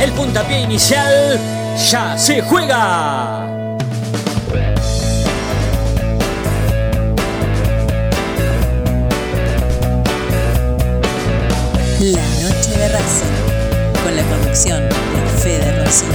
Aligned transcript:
el 0.00 0.12
puntapié 0.12 0.60
inicial 0.60 1.40
ya 1.90 2.16
se 2.16 2.40
juega. 2.42 3.46
La 12.00 12.28
noche 12.42 12.70
de 12.76 12.88
Racing, 12.88 14.04
con 14.04 14.16
la 14.16 14.22
conducción 14.22 14.88
de 14.88 15.26
Fede 15.42 15.82
Racing. 15.82 16.06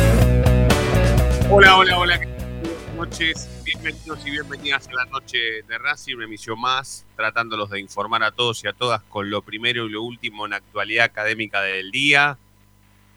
Hola, 1.49 1.77
hola, 1.77 1.99
hola. 1.99 2.17
Buenas 2.17 2.95
noches, 2.95 3.49
bienvenidos 3.65 4.19
y 4.25 4.31
bienvenidas 4.31 4.87
a 4.87 4.93
la 4.93 5.05
noche 5.05 5.37
de 5.67 5.77
Racing, 5.77 6.15
una 6.15 6.25
emisión 6.25 6.59
más, 6.59 7.05
tratándolos 7.17 7.69
de 7.69 7.81
informar 7.81 8.23
a 8.23 8.31
todos 8.31 8.63
y 8.63 8.67
a 8.69 8.73
todas 8.73 9.03
con 9.03 9.29
lo 9.29 9.41
primero 9.41 9.85
y 9.85 9.89
lo 9.89 10.03
último 10.03 10.45
en 10.45 10.51
la 10.51 10.57
actualidad 10.57 11.03
académica 11.03 11.61
del 11.61 11.91
día. 11.91 12.39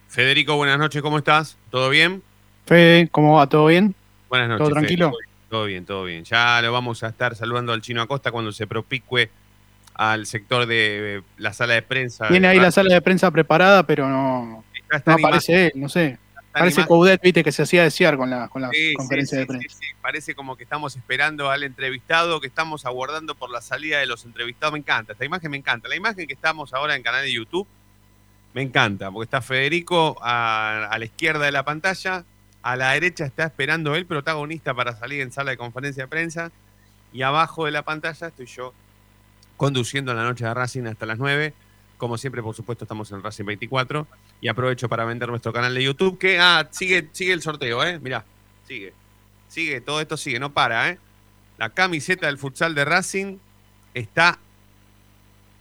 Federico, 0.08 0.56
buenas 0.56 0.78
noches, 0.78 1.02
¿cómo 1.02 1.18
estás? 1.18 1.56
¿Todo 1.70 1.90
bien? 1.90 2.22
Fede, 2.64 3.08
¿cómo 3.10 3.36
va? 3.36 3.48
¿Todo 3.48 3.66
bien? 3.66 3.94
Buenas 4.28 4.48
noches. 4.48 4.64
¿Todo 4.64 4.70
tranquilo? 4.74 5.10
Fede. 5.10 5.30
Todo 5.50 5.64
bien, 5.66 5.84
todo 5.84 6.04
bien. 6.04 6.24
Ya 6.24 6.60
lo 6.62 6.72
vamos 6.72 7.02
a 7.02 7.08
estar 7.08 7.36
saludando 7.36 7.72
al 7.72 7.80
Chino 7.82 8.02
Acosta 8.02 8.32
cuando 8.32 8.50
se 8.52 8.66
propicue 8.66 9.30
al 9.94 10.26
sector 10.26 10.66
de 10.66 11.22
la 11.38 11.52
sala 11.52 11.74
de 11.74 11.82
prensa. 11.82 12.28
Tiene 12.28 12.48
ahí 12.48 12.58
la 12.58 12.70
sala 12.70 12.92
de 12.92 13.00
prensa 13.00 13.30
preparada, 13.30 13.84
pero 13.86 14.08
no, 14.08 14.64
está 14.90 15.12
no 15.16 15.18
aparece 15.26 15.66
él, 15.66 15.72
no 15.76 15.88
sé. 15.88 16.18
Parece 16.52 16.80
animado. 16.80 16.88
Coudet, 16.88 17.20
viste, 17.20 17.44
que 17.44 17.52
se 17.52 17.62
hacía 17.62 17.82
desear 17.82 18.16
con 18.16 18.30
la, 18.30 18.48
con 18.48 18.62
la 18.62 18.70
Sí, 18.70 18.94
conferencia 18.94 19.36
sí, 19.36 19.40
de 19.40 19.46
prensa. 19.46 19.68
sí, 19.68 19.76
sí. 19.78 19.94
Parece 20.00 20.34
como 20.34 20.56
que 20.56 20.64
estamos 20.64 20.96
esperando 20.96 21.50
al 21.50 21.62
entrevistado, 21.62 22.40
que 22.40 22.46
estamos 22.46 22.86
aguardando 22.86 23.34
por 23.34 23.50
la 23.50 23.60
salida 23.60 23.98
de 23.98 24.06
los 24.06 24.24
entrevistados. 24.24 24.72
Me 24.72 24.78
encanta, 24.78 25.12
esta 25.12 25.24
imagen 25.26 25.50
me 25.50 25.58
encanta. 25.58 25.86
La 25.88 25.96
imagen 25.96 26.26
que 26.26 26.32
estamos 26.32 26.72
ahora 26.72 26.96
en 26.96 27.02
canal 27.02 27.22
de 27.24 27.32
YouTube 27.32 27.68
me 28.56 28.62
encanta, 28.62 29.10
porque 29.10 29.24
está 29.24 29.42
Federico 29.42 30.16
a, 30.22 30.96
la 30.98 31.04
izquierda 31.04 31.44
de 31.44 31.52
la 31.52 31.62
pantalla, 31.62 32.24
a 32.62 32.74
la 32.74 32.92
derecha 32.92 33.26
está 33.26 33.44
esperando 33.44 33.94
el 33.94 34.06
protagonista 34.06 34.72
para 34.72 34.96
salir 34.96 35.20
en 35.20 35.30
sala 35.30 35.50
de 35.50 35.58
conferencia 35.58 36.04
de 36.04 36.08
prensa, 36.08 36.50
y 37.12 37.20
abajo 37.20 37.66
de 37.66 37.72
la 37.72 37.82
pantalla 37.82 38.28
estoy 38.28 38.46
yo 38.46 38.72
conduciendo 39.58 40.14
la 40.14 40.24
noche 40.24 40.46
de 40.46 40.54
Racing 40.54 40.84
hasta 40.86 41.04
las 41.04 41.18
9. 41.18 41.52
Como 41.98 42.16
siempre, 42.16 42.42
por 42.42 42.54
supuesto, 42.54 42.84
estamos 42.84 43.12
en 43.12 43.22
Racing 43.22 43.44
24. 43.44 44.06
Y 44.40 44.48
aprovecho 44.48 44.88
para 44.88 45.04
vender 45.04 45.28
nuestro 45.28 45.52
canal 45.52 45.74
de 45.74 45.82
YouTube, 45.82 46.16
que 46.18 46.38
ah, 46.40 46.66
sigue, 46.70 47.10
sigue 47.12 47.34
el 47.34 47.42
sorteo, 47.42 47.84
¿eh? 47.84 47.98
Mirá, 47.98 48.24
sigue. 48.66 48.94
Sigue, 49.48 49.82
todo 49.82 50.00
esto 50.00 50.16
sigue, 50.16 50.38
no 50.38 50.54
para, 50.54 50.88
¿eh? 50.88 50.98
La 51.58 51.68
camiseta 51.68 52.26
del 52.26 52.38
futsal 52.38 52.74
de 52.74 52.86
Racing 52.86 53.36
está 53.92 54.38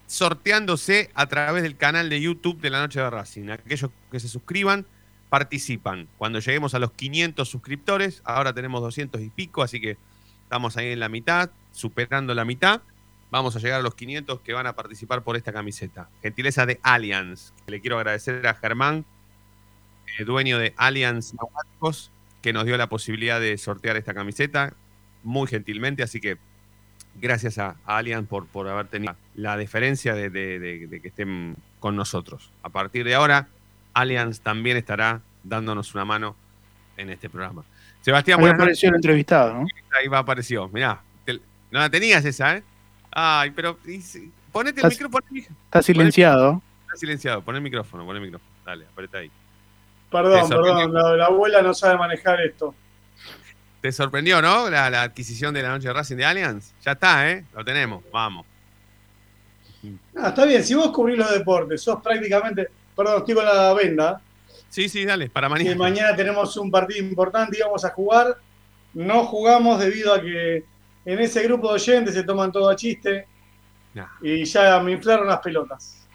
sorteándose 0.07 1.09
a 1.13 1.27
través 1.27 1.63
del 1.63 1.77
canal 1.77 2.09
de 2.09 2.21
YouTube 2.21 2.61
de 2.61 2.69
la 2.69 2.79
Noche 2.79 2.99
de 2.99 3.09
Racing. 3.09 3.49
Aquellos 3.49 3.91
que 4.11 4.19
se 4.19 4.27
suscriban 4.27 4.85
participan. 5.29 6.07
Cuando 6.17 6.39
lleguemos 6.39 6.73
a 6.75 6.79
los 6.79 6.91
500 6.91 7.47
suscriptores, 7.47 8.21
ahora 8.23 8.53
tenemos 8.53 8.81
200 8.81 9.21
y 9.21 9.29
pico, 9.29 9.63
así 9.63 9.81
que 9.81 9.97
estamos 10.43 10.77
ahí 10.77 10.91
en 10.91 10.99
la 10.99 11.09
mitad, 11.09 11.49
superando 11.71 12.33
la 12.33 12.45
mitad. 12.45 12.81
Vamos 13.31 13.55
a 13.55 13.59
llegar 13.59 13.79
a 13.79 13.83
los 13.83 13.95
500 13.95 14.41
que 14.41 14.53
van 14.53 14.67
a 14.67 14.75
participar 14.75 15.23
por 15.23 15.35
esta 15.35 15.51
camiseta. 15.51 16.09
Gentileza 16.21 16.65
de 16.65 16.79
Allianz. 16.83 17.53
Le 17.67 17.81
quiero 17.81 17.97
agradecer 17.97 18.45
a 18.47 18.53
Germán, 18.53 19.05
eh, 20.17 20.23
dueño 20.23 20.59
de 20.59 20.73
Allianz 20.77 21.33
Neumáticos, 21.33 22.11
que 22.41 22.53
nos 22.53 22.65
dio 22.65 22.77
la 22.77 22.87
posibilidad 22.87 23.41
de 23.41 23.57
sortear 23.57 23.97
esta 23.97 24.13
camiseta 24.13 24.73
muy 25.23 25.47
gentilmente. 25.47 26.03
Así 26.03 26.21
que 26.21 26.37
gracias 27.15 27.57
a, 27.57 27.75
a 27.85 27.97
Allianz 27.97 28.27
por, 28.27 28.45
por 28.47 28.67
haber 28.67 28.87
tenido 28.87 29.15
la 29.35 29.57
deferencia 29.57 30.13
de, 30.13 30.29
de- 30.29 30.59
de- 30.59 30.87
de 30.87 31.01
que 31.01 31.07
estén 31.07 31.55
con 31.79 31.95
nosotros. 31.95 32.51
A 32.63 32.69
partir 32.69 33.05
de 33.05 33.15
ahora, 33.15 33.47
Allianz 33.93 34.41
también 34.41 34.77
estará 34.77 35.21
dándonos 35.43 35.93
una 35.95 36.05
mano 36.05 36.35
en 36.97 37.09
este 37.09 37.29
programa. 37.29 37.63
Sebastián, 38.01 38.39
Ahí 38.43 38.49
apareció 38.51 38.89
el 38.89 38.95
entrevistado, 38.95 39.53
¿no? 39.53 39.67
Ahí 39.99 40.07
va, 40.07 40.19
apareció. 40.19 40.67
Mirá, 40.69 41.01
te- 41.25 41.39
no 41.71 41.79
la 41.79 41.89
tenías 41.89 42.23
esa, 42.25 42.57
¿eh? 42.57 42.63
Ay, 43.11 43.51
pero 43.51 43.77
y 43.85 43.99
ponete 44.51 44.81
el 44.81 44.87
micrófono. 44.89 45.25
Está 45.33 45.49
Está 45.65 45.81
silenciado. 45.81 46.61
silenciado. 46.95 47.41
Pon 47.41 47.55
el 47.55 47.61
micrófono, 47.61 48.05
pon 48.05 48.15
el 48.15 48.21
micrófono. 48.21 48.51
Dale, 48.65 48.85
apretá 48.91 49.17
ahí. 49.19 49.27
¿Te 49.29 49.33
Perdón, 50.11 50.47
perdón, 50.49 50.93
la, 50.93 51.15
la 51.15 51.25
abuela 51.25 51.61
no 51.61 51.73
sabe 51.73 51.97
manejar 51.97 52.39
esto. 52.41 52.73
¿Te 53.85 53.91
sorprendió, 53.91 54.41
no? 54.41 54.67
La, 54.67 54.89
la 54.89 55.03
adquisición 55.03 55.53
de 55.53 55.61
la 55.61 55.69
noche 55.69 55.87
de 55.89 55.93
Racing 55.93 56.15
de 56.15 56.25
Allianz. 56.25 56.73
Ya 56.83 56.93
está, 56.93 57.29
¿eh? 57.29 57.45
Lo 57.53 57.63
tenemos. 57.63 58.03
Vamos. 58.11 58.43
Ah, 60.17 60.29
está 60.29 60.43
bien, 60.45 60.63
si 60.63 60.73
vos 60.73 60.89
cubrís 60.89 61.19
los 61.19 61.31
deportes, 61.31 61.83
sos 61.83 62.01
prácticamente, 62.01 62.67
perdón, 62.95 63.17
estoy 63.19 63.35
con 63.35 63.45
la 63.45 63.71
venda, 63.75 64.19
Sí, 64.69 64.89
sí, 64.89 65.05
dale, 65.05 65.29
para 65.29 65.47
que 65.49 65.53
mañana. 65.53 65.75
mañana 65.75 66.15
tenemos 66.15 66.57
un 66.57 66.71
partido 66.71 66.99
importante 67.05 67.59
y 67.59 67.61
vamos 67.61 67.85
a 67.85 67.91
jugar. 67.91 68.35
No 68.95 69.23
jugamos 69.25 69.79
debido 69.79 70.15
a 70.15 70.19
que 70.19 70.63
en 71.05 71.19
ese 71.19 71.43
grupo 71.43 71.67
de 71.67 71.75
oyentes 71.75 72.15
se 72.15 72.23
toman 72.23 72.51
todo 72.51 72.67
a 72.71 72.75
chiste 72.75 73.27
Nah. 73.93 74.07
y 74.19 74.45
ya 74.45 74.79
me 74.79 74.93
inflaron 74.93 75.27
las 75.27 75.41
pelotas. 75.41 76.07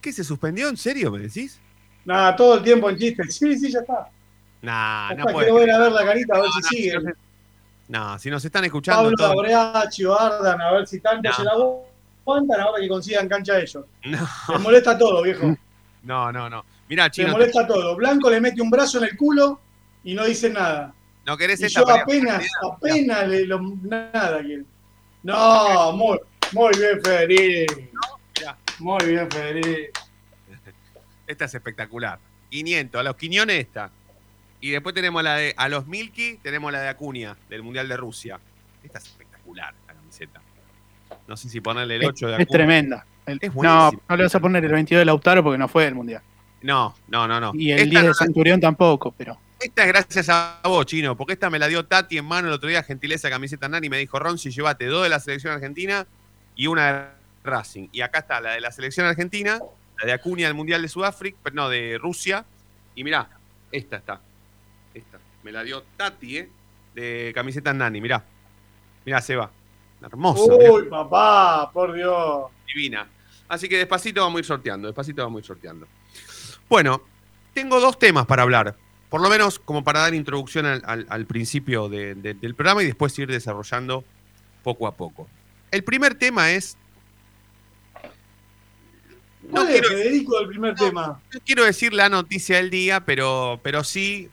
¿Qué 0.00 0.12
se 0.12 0.22
suspendió? 0.22 0.68
¿En 0.68 0.76
serio 0.76 1.10
me 1.10 1.18
decís? 1.18 1.58
Nada, 2.04 2.36
todo 2.36 2.54
el 2.58 2.62
tiempo 2.62 2.88
en 2.88 2.96
chiste. 2.98 3.24
Sí, 3.32 3.58
sí, 3.58 3.72
ya 3.72 3.80
está. 3.80 4.08
Nah, 4.64 5.10
Ya 5.10 5.16
no 5.16 5.24
puede. 5.26 5.46
quiero 5.46 5.54
ver 5.60 5.70
a 5.70 5.78
ver 5.78 5.92
la 5.92 6.04
carita, 6.04 6.34
a 6.34 6.40
ver 6.40 6.46
No, 6.46 6.52
si 6.52 6.60
no, 6.62 6.68
sigue. 6.68 6.90
si 6.90 6.96
no 7.06 7.12
No, 7.88 8.18
si 8.18 8.30
nos 8.30 8.44
están 8.44 8.64
escuchando 8.64 9.10
Pablo. 9.16 9.40
Abreacho, 9.40 10.18
Ardan, 10.18 10.60
a 10.60 10.72
ver 10.72 10.86
si 10.86 11.00
tanto 11.00 11.30
se 11.32 11.44
la 11.44 11.52
aguantan 11.52 12.60
ahora 12.60 12.80
que 12.80 12.88
consigan 12.88 13.28
cancha 13.28 13.58
ellos. 13.58 13.84
No, 14.04 14.28
Les 14.48 14.60
molesta 14.60 14.96
todo, 14.96 15.22
viejo. 15.22 15.54
no, 16.02 16.32
no, 16.32 16.48
no. 16.48 16.64
Mirá, 16.88 17.10
chino, 17.10 17.30
molesta 17.32 17.66
todo. 17.66 17.94
Blanco 17.96 18.30
le 18.30 18.40
mete 18.40 18.60
un 18.62 18.70
brazo 18.70 18.98
en 18.98 19.04
el 19.04 19.16
culo 19.16 19.60
y 20.02 20.14
no 20.14 20.24
dice 20.24 20.48
nada. 20.50 20.92
¿no 21.26 21.36
querés 21.38 21.60
Y 21.60 21.64
esta 21.66 21.80
yo 21.80 21.88
apenas, 21.90 22.44
apenas 22.70 23.28
le 23.28 23.46
lo, 23.46 23.58
nada 23.82 24.40
quiero. 24.42 24.64
No, 25.22 25.92
muy, 25.92 26.18
muy 26.52 26.70
bien, 26.78 27.00
Federico. 27.02 27.74
Muy 28.78 29.04
bien, 29.06 29.30
Federico. 29.30 30.00
Esta 31.26 31.44
es 31.46 31.54
espectacular. 31.54 32.18
500, 32.50 33.00
a 33.00 33.02
los 33.02 33.16
Quiñones 33.16 33.60
esta. 33.60 33.90
Y 34.64 34.70
después 34.70 34.94
tenemos 34.94 35.22
la 35.22 35.34
de, 35.36 35.52
a 35.58 35.68
los 35.68 35.86
Milky, 35.86 36.38
tenemos 36.42 36.72
la 36.72 36.80
de 36.80 36.88
Acuña, 36.88 37.36
del 37.50 37.62
Mundial 37.62 37.86
de 37.86 37.98
Rusia. 37.98 38.40
Esta 38.82 38.96
es 38.98 39.04
espectacular, 39.04 39.74
la 39.86 39.92
camiseta. 39.92 40.40
No 41.28 41.36
sé 41.36 41.50
si 41.50 41.60
ponerle 41.60 41.96
el 41.96 42.02
Es, 42.04 42.08
8 42.08 42.26
de 42.28 42.32
es 42.32 42.40
Acuña. 42.40 42.56
tremenda. 42.58 43.06
El- 43.26 43.38
Es 43.42 43.50
no, 43.50 43.54
buenísimo. 43.56 44.02
no 44.08 44.16
le 44.16 44.22
vas 44.22 44.34
a 44.34 44.40
poner 44.40 44.64
el 44.64 44.72
22 44.72 45.00
de 45.02 45.04
Lautaro 45.04 45.42
porque 45.42 45.58
no 45.58 45.68
fue 45.68 45.84
del 45.84 45.94
Mundial. 45.94 46.22
No, 46.62 46.94
no, 47.08 47.28
no, 47.28 47.40
no. 47.40 47.52
Y 47.54 47.72
el 47.72 47.80
esta, 47.80 47.90
10 47.90 47.94
no 47.94 48.00
de 48.00 48.08
la- 48.08 48.14
Centurión 48.14 48.58
tampoco, 48.58 49.12
pero. 49.12 49.38
esta 49.60 49.82
es 49.82 49.88
gracias 49.88 50.30
a 50.30 50.60
vos, 50.64 50.86
Chino, 50.86 51.14
porque 51.14 51.34
esta 51.34 51.50
me 51.50 51.58
la 51.58 51.68
dio 51.68 51.84
Tati 51.84 52.16
en 52.16 52.24
mano 52.24 52.48
el 52.48 52.54
otro 52.54 52.70
día, 52.70 52.82
gentileza 52.82 53.28
camiseta 53.28 53.68
Nani, 53.68 53.88
y 53.88 53.90
me 53.90 53.98
dijo, 53.98 54.18
Ron, 54.18 54.38
si 54.38 54.50
llévate 54.50 54.86
dos 54.86 55.02
de 55.02 55.10
la 55.10 55.20
selección 55.20 55.52
argentina 55.52 56.06
y 56.56 56.68
una 56.68 56.90
de 56.90 57.04
Racing. 57.44 57.88
Y 57.92 58.00
acá 58.00 58.20
está 58.20 58.40
la 58.40 58.52
de 58.52 58.62
la 58.62 58.72
selección 58.72 59.06
argentina, 59.06 59.58
la 60.00 60.06
de 60.06 60.12
Acuña 60.14 60.46
del 60.46 60.54
Mundial 60.54 60.80
de 60.80 60.88
Sudáfrica, 60.88 61.36
no, 61.52 61.68
de 61.68 61.98
Rusia. 62.00 62.46
Y 62.94 63.04
mirá, 63.04 63.28
esta 63.70 63.96
está. 63.96 64.20
Me 65.44 65.52
la 65.52 65.62
dio 65.62 65.82
Tati, 65.96 66.38
¿eh? 66.38 66.48
De 66.94 67.32
camiseta 67.34 67.72
Nani, 67.72 68.00
mirá. 68.00 68.24
Mirá, 69.04 69.20
Seba. 69.20 69.50
Hermosa, 70.02 70.52
mirá, 70.58 70.72
Uy, 70.72 70.82
papá, 70.88 71.70
por 71.72 71.92
Dios. 71.94 72.50
divina. 72.66 73.08
Así 73.48 73.68
que 73.68 73.76
despacito 73.78 74.20
vamos 74.22 74.38
a 74.38 74.40
ir 74.40 74.44
sorteando, 74.46 74.88
despacito 74.88 75.22
vamos 75.22 75.38
a 75.38 75.40
ir 75.40 75.44
sorteando. 75.46 75.86
Bueno, 76.68 77.02
tengo 77.52 77.78
dos 77.80 77.98
temas 77.98 78.26
para 78.26 78.42
hablar. 78.42 78.74
Por 79.10 79.20
lo 79.20 79.28
menos 79.30 79.58
como 79.60 79.84
para 79.84 80.00
dar 80.00 80.14
introducción 80.14 80.66
al, 80.66 80.82
al- 80.86 81.06
al 81.08 81.26
principio 81.26 81.88
de- 81.88 82.14
de- 82.16 82.34
del 82.34 82.54
programa 82.54 82.82
y 82.82 82.86
después 82.86 83.16
ir 83.18 83.28
desarrollando 83.30 84.02
poco 84.62 84.86
a 84.86 84.96
poco. 84.96 85.28
El 85.70 85.84
primer 85.84 86.14
tema 86.14 86.50
es. 86.52 86.76
No 89.42 89.50
¿Cuál 89.50 89.68
es, 89.68 89.72
quiero, 89.72 89.88
Federico, 89.88 90.40
el 90.40 90.48
primer 90.48 90.74
tema? 90.74 91.20
no 91.32 91.40
quiero 91.44 91.64
decir 91.64 91.92
la 91.92 92.08
noticia 92.08 92.56
del 92.56 92.70
día, 92.70 93.04
pero, 93.04 93.60
pero 93.62 93.84
sí 93.84 94.30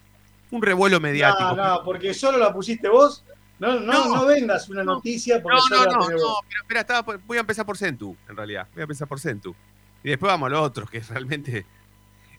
un 0.52 0.62
revuelo 0.62 1.00
mediático. 1.00 1.56
No, 1.56 1.76
no, 1.78 1.84
porque 1.84 2.14
solo 2.14 2.38
la 2.38 2.54
pusiste 2.54 2.88
vos. 2.90 3.24
No, 3.60 3.80
no, 3.80 3.94
No. 3.94 4.16
no, 4.16 4.26
vendas 4.26 4.68
una 4.70 4.84
noticia 4.84 5.42
porque 5.42 5.56
No, 5.58 5.62
solo 5.62 5.80
no, 5.80 5.86
la 5.86 5.92
no, 5.94 6.00
no, 6.00 6.08
pero 6.48 6.62
espera, 6.62 6.80
estaba 6.82 7.04
por- 7.06 7.20
voy 7.20 7.38
a 7.38 7.42
empezar 7.42 7.66
por 7.66 7.78
Centu, 7.78 8.16
en 8.28 8.36
realidad. 8.36 8.68
Voy 8.74 8.82
a 8.82 8.84
empezar 8.84 9.08
por 9.08 9.20
Centu. 9.20 9.56
Y 10.04 10.10
después 10.10 10.32
vamos 10.32 10.48
a 10.48 10.50
lo 10.50 10.62
otro, 10.62 10.86
que 10.88 11.00
realmente 11.10 11.66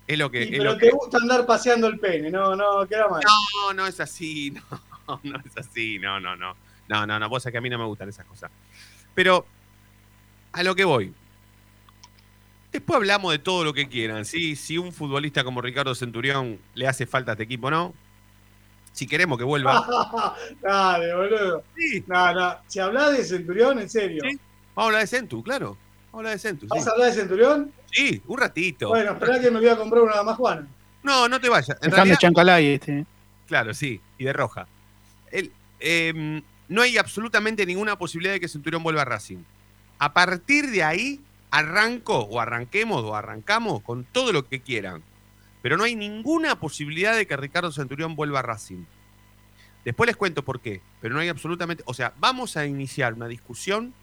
Es 0.07 0.19
lo 0.19 0.31
que. 0.31 0.43
Es 0.43 0.51
pero 0.51 0.65
lo 0.65 0.75
te 0.77 0.87
que- 0.87 0.91
gusta 0.91 1.19
andar 1.19 1.47
paseando 1.47 1.87
el 1.87 1.99
pene, 2.01 2.29
no, 2.31 2.57
no, 2.57 2.87
queda 2.89 3.07
mal. 3.09 3.23
No, 3.25 3.73
no 3.73 3.87
es 3.87 4.01
así, 4.01 4.51
no, 5.07 5.21
no 5.23 5.39
es 5.45 5.57
así, 5.57 5.99
no, 6.01 6.19
no, 6.19 6.35
no. 6.37 6.57
No, 6.89 7.07
no, 7.07 7.19
no, 7.21 7.29
vos 7.29 7.43
sabés 7.45 7.53
que 7.53 7.59
a 7.59 7.61
mí 7.61 7.71
no 7.71 7.79
me 7.79 7.85
gustan 7.85 8.09
esas 8.09 8.27
cosas. 8.27 8.51
Pero 9.15 9.47
a 10.53 10.63
lo 10.65 10.75
que 10.75 10.85
voy. 10.85 11.15
Después 12.73 12.97
hablamos 12.97 13.31
de 13.33 13.39
todo 13.39 13.65
lo 13.65 13.73
que 13.75 13.89
quieran, 13.89 14.25
¿sí? 14.25 14.57
Si 14.57 14.79
un 14.79 14.93
futbolista 14.93 15.45
como 15.45 15.61
Ricardo 15.61 15.95
Centurión 15.95 16.59
le 16.75 16.89
hace 16.89 17.07
falta 17.07 17.33
a 17.33 17.35
este 17.35 17.45
equipo 17.45 17.69
o 17.69 17.71
no. 17.71 17.95
Si 18.93 19.07
queremos 19.07 19.39
que 19.39 19.45
vuelva. 19.45 20.35
Dale, 20.63 21.15
boludo. 21.15 21.65
Sí, 21.77 22.05
No, 22.07 22.35
no. 22.35 22.57
Si 22.67 22.79
hablas 22.79 23.17
de 23.17 23.25
Centurión, 23.25 23.79
en 23.79 23.89
serio. 23.89 24.23
Sí. 24.29 24.39
vamos 24.75 24.77
a 24.77 24.87
hablar 24.87 25.01
de 25.01 25.07
Centu, 25.07 25.43
claro. 25.43 25.77
Vamos 26.13 26.15
a 26.15 26.17
hablar 26.19 26.33
de 26.35 26.39
Centu, 26.39 26.67
sí. 26.67 26.71
¿Vas 26.71 26.87
a 26.87 26.91
hablar 26.91 27.09
de 27.09 27.15
Centurión? 27.15 27.73
Sí, 27.91 28.23
un 28.27 28.39
ratito. 28.39 28.89
Bueno, 28.89 29.13
esperá 29.13 29.41
que 29.41 29.51
me 29.51 29.61
voy 29.61 29.69
a 29.69 29.77
comprar 29.77 30.03
una 30.03 30.23
más 30.23 30.37
Juana. 30.37 30.67
No, 31.03 31.29
no 31.29 31.41
te 31.41 31.49
vayas. 31.49 31.77
En 31.83 31.91
realidad, 31.91 32.19
Chancalay 32.19 32.67
este. 32.75 33.07
Claro, 33.47 33.75
sí, 33.75 34.01
y 34.19 34.25
de 34.25 34.33
roja. 34.33 34.67
El, 35.31 35.53
eh, 35.81 36.43
no 36.69 36.83
hay 36.83 36.97
absolutamente 36.97 37.67
ninguna 37.67 37.99
posibilidad 37.99 38.35
de 38.35 38.41
que 38.41 38.49
Centurión 38.49 38.83
vuelva 38.83 39.03
a 39.03 39.05
Racing. 39.05 39.39
A 39.99 40.13
partir 40.15 40.71
de 40.71 40.83
ahí, 40.83 41.21
arranco 41.51 42.19
o 42.21 42.41
arranquemos 42.41 43.03
o 43.05 43.15
arrancamos 43.15 43.83
con 43.83 44.05
todo 44.05 44.33
lo 44.33 44.49
que 44.49 44.61
quieran. 44.61 45.03
Pero 45.63 45.77
no 45.77 45.85
hay 45.85 45.97
ninguna 45.97 46.59
posibilidad 46.59 47.17
de 47.17 47.27
que 47.27 47.37
Ricardo 47.37 47.73
Centurión 47.73 48.17
vuelva 48.17 48.41
a 48.41 48.43
Racing. 48.43 48.85
Después 49.85 50.07
les 50.07 50.17
cuento 50.17 50.45
por 50.45 50.61
qué, 50.61 50.81
pero 51.01 51.15
no 51.15 51.21
hay 51.21 51.29
absolutamente... 51.29 51.83
O 51.87 51.95
sea, 51.95 52.13
vamos 52.19 52.57
a 52.57 52.67
iniciar 52.67 53.15
una 53.15 53.29
discusión 53.29 53.95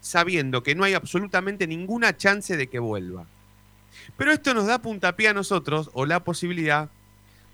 sabiendo 0.00 0.62
que 0.62 0.74
no 0.74 0.84
hay 0.84 0.94
absolutamente 0.94 1.66
ninguna 1.66 2.16
chance 2.16 2.56
de 2.56 2.66
que 2.66 2.78
vuelva. 2.78 3.26
Pero 4.16 4.32
esto 4.32 4.54
nos 4.54 4.66
da 4.66 4.82
puntapié 4.82 5.28
a 5.28 5.34
nosotros 5.34 5.90
o 5.94 6.04
la 6.04 6.22
posibilidad 6.22 6.90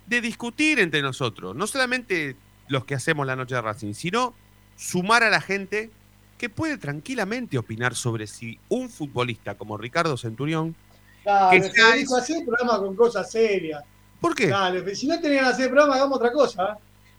de 0.07 0.21
discutir 0.21 0.79
entre 0.79 1.01
nosotros, 1.01 1.55
no 1.55 1.67
solamente 1.67 2.35
los 2.67 2.85
que 2.85 2.95
hacemos 2.95 3.25
la 3.25 3.35
noche 3.35 3.55
de 3.55 3.61
Racing, 3.61 3.93
sino 3.93 4.33
sumar 4.75 5.23
a 5.23 5.29
la 5.29 5.41
gente 5.41 5.89
que 6.37 6.49
puede 6.49 6.77
tranquilamente 6.77 7.57
opinar 7.57 7.95
sobre 7.95 8.27
si 8.27 8.59
un 8.67 8.89
futbolista 8.89 9.55
como 9.55 9.77
Ricardo 9.77 10.17
Centurión, 10.17 10.75
Dale, 11.23 11.61
Que 11.61 11.69
sea 11.69 11.93
hacé 12.17 12.37
el 12.39 12.45
programa 12.45 12.77
con 12.79 12.95
cosas 12.95 13.31
serias. 13.31 13.83
¿por 14.19 14.35
qué? 14.35 14.47
Dale, 14.47 14.95
si 14.95 15.07
no 15.07 15.19
tenían 15.19 15.45
que 15.45 15.49
hacer 15.51 15.69
programa, 15.69 15.95
hagamos 15.95 16.17
otra 16.17 16.31
cosa. 16.31 16.77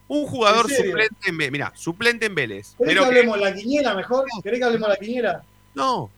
Un 0.08 0.26
jugador 0.26 0.70
suplente 0.70 1.28
en 1.28 1.38
Vélez, 1.38 1.52
mirá, 1.52 1.72
suplente 1.74 2.26
en 2.26 2.34
Vélez, 2.34 2.74
¿Querés 2.76 2.94
pero 2.94 3.04
que 3.04 3.10
que- 3.10 3.18
hablemos 3.18 3.40
la 3.40 3.54
quiniela 3.54 3.94
mejor? 3.94 4.24
¿Querés 4.42 4.58
que 4.58 4.64
hablemos 4.64 4.88
la 4.88 4.96
quiniela? 4.96 5.42
no. 5.74 6.10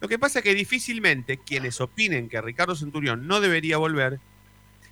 Lo 0.00 0.08
que 0.08 0.18
pasa 0.18 0.40
es 0.40 0.42
que 0.42 0.54
difícilmente 0.54 1.38
quienes 1.38 1.80
opinen 1.80 2.28
que 2.28 2.38
Ricardo 2.42 2.74
Centurión 2.76 3.26
no 3.26 3.40
debería 3.40 3.78
volver, 3.78 4.20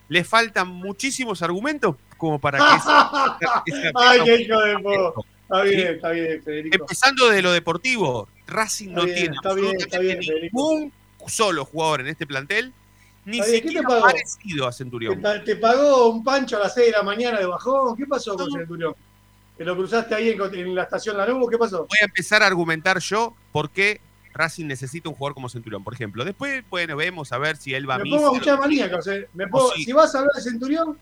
le 0.08 0.24
faltan 0.24 0.68
muchísimos 0.68 1.42
argumentos 1.42 1.96
como 2.16 2.38
para 2.40 2.58
que 2.58 2.76
esa- 2.76 3.38
Ay, 3.94 4.20
qué 4.24 4.40
hijo 4.40 4.58
de 4.58 4.78
po. 4.78 5.24
Está 5.42 5.62
bien, 5.64 5.80
está 5.96 6.10
bien, 6.12 6.42
Federico. 6.42 6.76
Empezando 6.80 7.28
de 7.28 7.42
lo 7.42 7.52
deportivo, 7.52 8.26
Racing 8.46 8.88
Está 8.88 9.00
no 9.00 9.04
bien, 9.04 9.16
tiene 9.18 9.34
está 9.36 9.54
bien, 9.54 9.76
está 9.78 9.98
bien, 9.98 10.22
Federico. 10.22 10.90
Solo 11.28 11.64
jugador 11.64 12.00
en 12.02 12.08
este 12.08 12.26
plantel, 12.26 12.72
ni 13.24 13.38
Está 13.38 13.50
bien, 13.50 13.62
¿qué 13.62 13.68
te 13.68 13.74
siquiera 13.78 14.00
parecido 14.00 14.66
a 14.66 14.70
¿Te, 14.70 14.76
Centurión. 14.78 15.22
te 15.44 15.56
pagó 15.56 16.08
un 16.10 16.24
pancho 16.24 16.56
a 16.56 16.60
las 16.60 16.74
6 16.74 16.86
de 16.86 16.92
la 16.92 17.02
mañana 17.02 17.38
de 17.38 17.46
bajón? 17.46 17.96
¿Qué 17.96 18.06
pasó 18.06 18.36
con 18.36 18.48
No. 18.48 18.56
Centurión? 18.58 18.94
¿Que 19.56 19.64
lo 19.64 19.76
cruzaste 19.76 20.14
ahí 20.14 20.30
en, 20.30 20.54
en 20.54 20.74
la 20.74 20.82
estación 20.84 21.16
Lanús? 21.16 21.48
¿Qué 21.50 21.58
pasó? 21.58 21.80
Voy 21.88 21.98
a 22.00 22.04
empezar 22.06 22.42
a 22.42 22.46
argumentar 22.46 22.98
yo 22.98 23.34
por 23.52 23.70
qué 23.70 24.00
Racing 24.34 24.66
necesita 24.66 25.08
un 25.10 25.14
jugador 25.14 25.34
como 25.34 25.48
Centurión, 25.50 25.84
por 25.84 25.92
ejemplo. 25.94 26.24
Después, 26.24 26.64
bueno, 26.70 26.96
vemos 26.96 27.30
a 27.32 27.38
ver 27.38 27.56
si 27.58 27.74
él 27.74 27.88
va 27.88 27.96
a 27.96 27.98
Me 27.98 28.08
pongo 28.10 28.30
a 28.30 28.32
escuchar 28.32 28.58
maníaco. 28.58 28.96
o 28.96 29.02
sea, 29.02 29.18
me 29.34 29.46
pongo- 29.46 29.72
sí. 29.76 29.84
Si 29.84 29.92
vas 29.92 30.14
a 30.14 30.20
hablar 30.20 30.34
de 30.34 30.40
Centurión, 30.42 30.98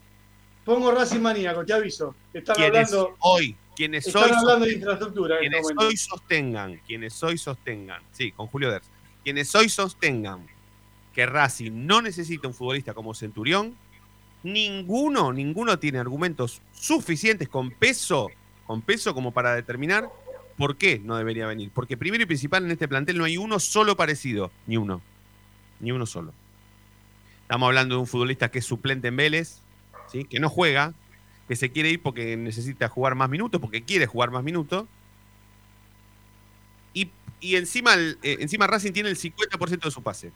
pongo 0.65 0.91
Racing 0.91 1.21
maníaco, 1.21 1.65
te 1.65 1.73
aviso. 1.73 2.15
Están 2.35 2.61
hablando, 2.61 3.17
hoy, 3.21 3.57
quienes 3.77 4.07
están 4.07 4.25
hoy, 4.25 4.31
hablando 4.37 4.67
de 4.67 4.73
infraestructura 4.75 5.39
en 5.39 5.55
este 5.55 5.61
quienes 5.75 5.85
hoy 5.87 5.97
sostengan, 5.97 6.77
quienes 6.87 7.23
hoy 7.23 7.39
sostengan, 7.39 8.03
sí, 8.13 8.33
con 8.33 8.49
Julio 8.49 8.71
Ders, 8.73 8.90
quienes 9.25 9.55
hoy 9.55 9.69
sostengan 9.69 10.47
que 11.15 11.27
Racing 11.27 11.87
no 11.87 12.03
necesita 12.03 12.49
un 12.49 12.55
futbolista 12.55 12.95
como 12.95 13.15
Centurión, 13.15 13.75
ninguno, 14.43 15.33
ninguno 15.33 15.79
tiene 15.79 15.99
argumentos 15.99 16.63
suficientes 16.73 17.49
con 17.49 17.71
peso, 17.71 18.29
con 18.67 18.83
peso 18.83 19.15
como 19.15 19.33
para 19.33 19.55
determinar 19.55 20.09
por 20.57 20.77
qué 20.77 21.01
no 21.03 21.17
debería 21.17 21.47
venir. 21.47 21.71
Porque 21.75 21.97
primero 21.97 22.23
y 22.23 22.27
principal 22.27 22.65
en 22.65 22.71
este 22.71 22.89
plantel 22.89 23.19
no 23.19 23.25
hay 23.25 23.37
uno 23.37 23.59
solo 23.59 23.97
parecido, 23.97 24.51
ni 24.67 24.77
uno, 24.77 25.01
ni 25.81 25.93
uno 25.93 26.07
solo. 26.07 26.33
Estamos 27.43 27.67
hablando 27.67 27.97
de 27.97 28.01
un 28.03 28.07
futbolista 28.07 28.51
que 28.51 28.61
es 28.61 28.65
suplente 28.65 29.09
en 29.09 29.17
Vélez, 29.17 29.61
¿sí? 30.11 30.25
que 30.25 30.39
no 30.39 30.49
juega, 30.49 30.95
que 31.49 31.57
se 31.57 31.71
quiere 31.73 31.91
ir 31.91 32.01
porque 32.01 32.37
necesita 32.37 32.89
jugar 32.89 33.17
más 33.17 33.29
minutos, 33.29 33.61
porque 33.61 33.83
quiere 33.83 34.07
jugar 34.07 34.31
más 34.31 34.45
minutos. 34.45 34.87
Y, 37.41 37.57
encima, 37.57 37.95
el- 37.95 38.19
eh, 38.23 38.37
encima 38.41 38.67
Racing 38.67 38.93
tiene 38.93 39.09
el 39.09 39.17
50% 39.17 39.89
de 39.89 39.91
su 39.91 40.03
pase. 40.03 40.31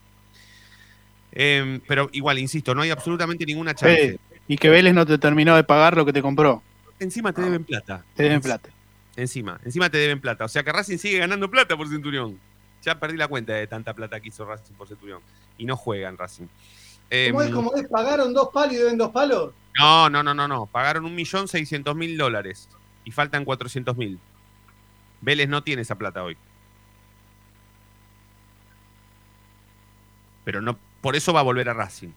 Em, 1.33 1.81
pero 1.87 2.09
igual, 2.13 2.39
insisto, 2.39 2.75
no 2.75 2.83
hay 2.83 2.91
absolutamente 2.91 3.45
ninguna 3.45 3.75
chance. 3.75 4.05
Eh, 4.15 4.19
y 4.47 4.57
que 4.57 4.69
Vélez 4.69 4.95
no 4.95 5.05
te 5.05 5.19
terminó 5.19 5.57
de 5.57 5.65
pagar 5.65 5.97
lo 5.97 6.05
que 6.05 6.13
te 6.13 6.23
compró. 6.23 6.63
Encima 7.01 7.33
te 7.33 7.43
deben 7.43 7.65
plata. 7.65 8.05
Te 8.15 8.23
deben 8.23 8.41
plata. 8.41 8.69
Encima, 9.17 9.61
encima 9.65 9.91
te 9.91 9.99
deben 9.99 10.21
plata. 10.21 10.45
O 10.45 10.49
sea 10.49 10.63
que 10.63 10.73
Racing 10.73 10.99
sigue 10.99 11.19
ganando 11.19 11.51
plata 11.51 11.77
por 11.77 11.89
Centurión. 11.89 12.39
Ya 12.83 12.99
perdí 12.99 13.17
la 13.17 13.29
cuenta 13.29 13.53
de 13.55 13.67
tanta 13.67 13.95
plata 13.95 14.21
que 14.21 14.29
hizo 14.29 14.45
Racing 14.45 14.75
por 14.75 14.87
Centurión. 14.89 15.21
Y 15.59 15.65
no 15.67 15.77
juegan 15.77 16.17
Racing. 16.17 16.45
¿Cómo 16.47 17.43
es? 17.43 17.49
Em, 17.49 17.53
¿Cómo 17.55 17.75
es? 17.75 17.87
¿Pagaron 17.89 18.33
dos 18.33 18.49
palos 18.53 18.75
y 18.75 18.77
deben 18.77 18.99
dos 18.99 19.11
palos? 19.11 19.53
No, 19.79 20.09
no, 20.11 20.23
no, 20.23 20.35
no, 20.35 20.47
no. 20.47 20.67
Pagaron 20.67 21.05
1.600.000 21.17 22.17
dólares 22.17 22.69
y 23.05 23.11
faltan 23.11 23.45
400.000. 23.45 24.19
Vélez 25.21 25.49
no 25.49 25.63
tiene 25.63 25.83
esa 25.83 25.97
plata 25.97 26.23
hoy. 26.23 26.37
Pero 30.45 30.61
no, 30.61 30.79
por 31.01 31.17
eso 31.17 31.33
va 31.33 31.41
a 31.41 31.45
volver 31.45 31.69
a 31.69 31.75
Racing. 31.75 32.11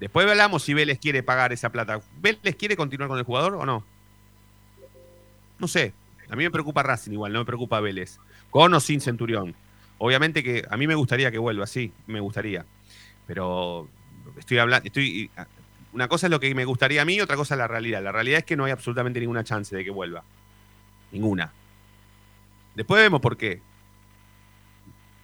Después 0.00 0.28
hablamos 0.28 0.62
si 0.62 0.74
Vélez 0.74 0.98
quiere 0.98 1.22
pagar 1.22 1.52
esa 1.52 1.70
plata. 1.70 2.00
¿Vélez 2.20 2.56
quiere 2.56 2.76
continuar 2.76 3.08
con 3.08 3.18
el 3.18 3.24
jugador 3.24 3.54
o 3.54 3.66
no? 3.66 3.84
No 5.58 5.68
sé. 5.68 5.92
A 6.30 6.36
mí 6.36 6.44
me 6.44 6.50
preocupa 6.50 6.82
Racing 6.82 7.12
igual, 7.12 7.32
no 7.32 7.40
me 7.40 7.44
preocupa 7.44 7.80
Vélez. 7.80 8.18
Con 8.50 8.72
o 8.74 8.80
sin 8.80 9.00
Centurión. 9.00 9.54
Obviamente 9.98 10.44
que 10.44 10.64
a 10.68 10.76
mí 10.76 10.86
me 10.86 10.94
gustaría 10.94 11.30
que 11.30 11.38
vuelva, 11.38 11.66
sí, 11.66 11.92
me 12.06 12.20
gustaría. 12.20 12.64
Pero 13.26 13.88
estoy 14.38 14.58
hablando, 14.58 14.86
estoy, 14.86 15.30
una 15.92 16.08
cosa 16.08 16.26
es 16.26 16.30
lo 16.30 16.38
que 16.38 16.54
me 16.54 16.64
gustaría 16.64 17.02
a 17.02 17.04
mí, 17.04 17.20
otra 17.20 17.36
cosa 17.36 17.54
es 17.54 17.58
la 17.58 17.66
realidad. 17.66 18.02
La 18.02 18.12
realidad 18.12 18.38
es 18.38 18.44
que 18.44 18.56
no 18.56 18.64
hay 18.64 18.72
absolutamente 18.72 19.20
ninguna 19.20 19.42
chance 19.42 19.74
de 19.74 19.84
que 19.84 19.90
vuelva. 19.90 20.22
Ninguna. 21.10 21.52
Después 22.74 23.02
vemos 23.02 23.20
por 23.20 23.36
qué. 23.36 23.60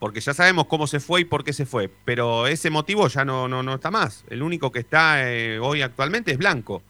Porque 0.04 0.20
ya 0.20 0.34
sabemos 0.34 0.66
cómo 0.66 0.86
se 0.86 1.00
fue 1.00 1.22
y 1.22 1.24
por 1.24 1.44
qué 1.44 1.54
se 1.54 1.64
fue. 1.64 1.90
Pero 2.04 2.46
ese 2.46 2.68
motivo 2.68 3.08
ya 3.08 3.24
no, 3.24 3.48
no, 3.48 3.62
no 3.62 3.76
está 3.76 3.90
más. 3.90 4.22
El 4.28 4.42
único 4.42 4.70
que 4.70 4.80
está 4.80 5.32
eh, 5.32 5.58
hoy 5.58 5.80
actualmente 5.80 6.30
es 6.30 6.36
Blanco. 6.36 6.82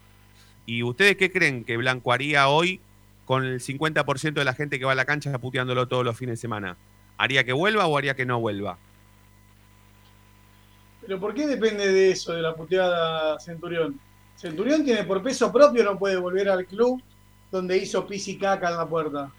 ¿Y 0.67 0.83
ustedes 0.83 1.17
qué 1.17 1.31
creen 1.31 1.63
que 1.63 1.77
Blanco 1.77 2.13
haría 2.13 2.49
hoy 2.49 2.81
con 3.25 3.45
el 3.45 3.61
50% 3.61 4.33
de 4.33 4.45
la 4.45 4.53
gente 4.53 4.81
que 4.81 4.85
va 4.85 4.91
a 4.91 4.97
la 4.97 5.05
cancha 5.05 5.39
puteándolo 5.39 5.87
todos 5.87 6.05
los 6.05 6.19
fines 6.19 6.33
de 6.33 6.41
semana? 6.41 6.77
¿Haría 7.17 7.45
que 7.45 7.53
vuelva 7.53 7.87
o 7.87 7.97
haría 7.97 8.17
que 8.17 8.27
no 8.27 8.41
vuelva? 8.41 8.79
¿Pero 11.03 11.21
por 11.21 11.35
qué 11.35 11.47
depende 11.47 11.93
de 11.93 12.11
eso, 12.11 12.33
de 12.33 12.43
la 12.43 12.57
puteada 12.57 13.39
Centurión? 13.39 14.01
Centurión 14.35 14.85
tiene 14.85 15.05
por 15.05 15.23
peso 15.23 15.53
propio, 15.53 15.85
no 15.85 15.97
puede 15.97 16.17
volver 16.17 16.49
al 16.49 16.67
club 16.67 17.01
donde 17.53 17.79
hizo 17.79 18.05
pis 18.09 18.27
y 18.27 18.39
caca 18.39 18.71
en 18.71 18.77
la 18.77 18.89
puerta. 18.89 19.31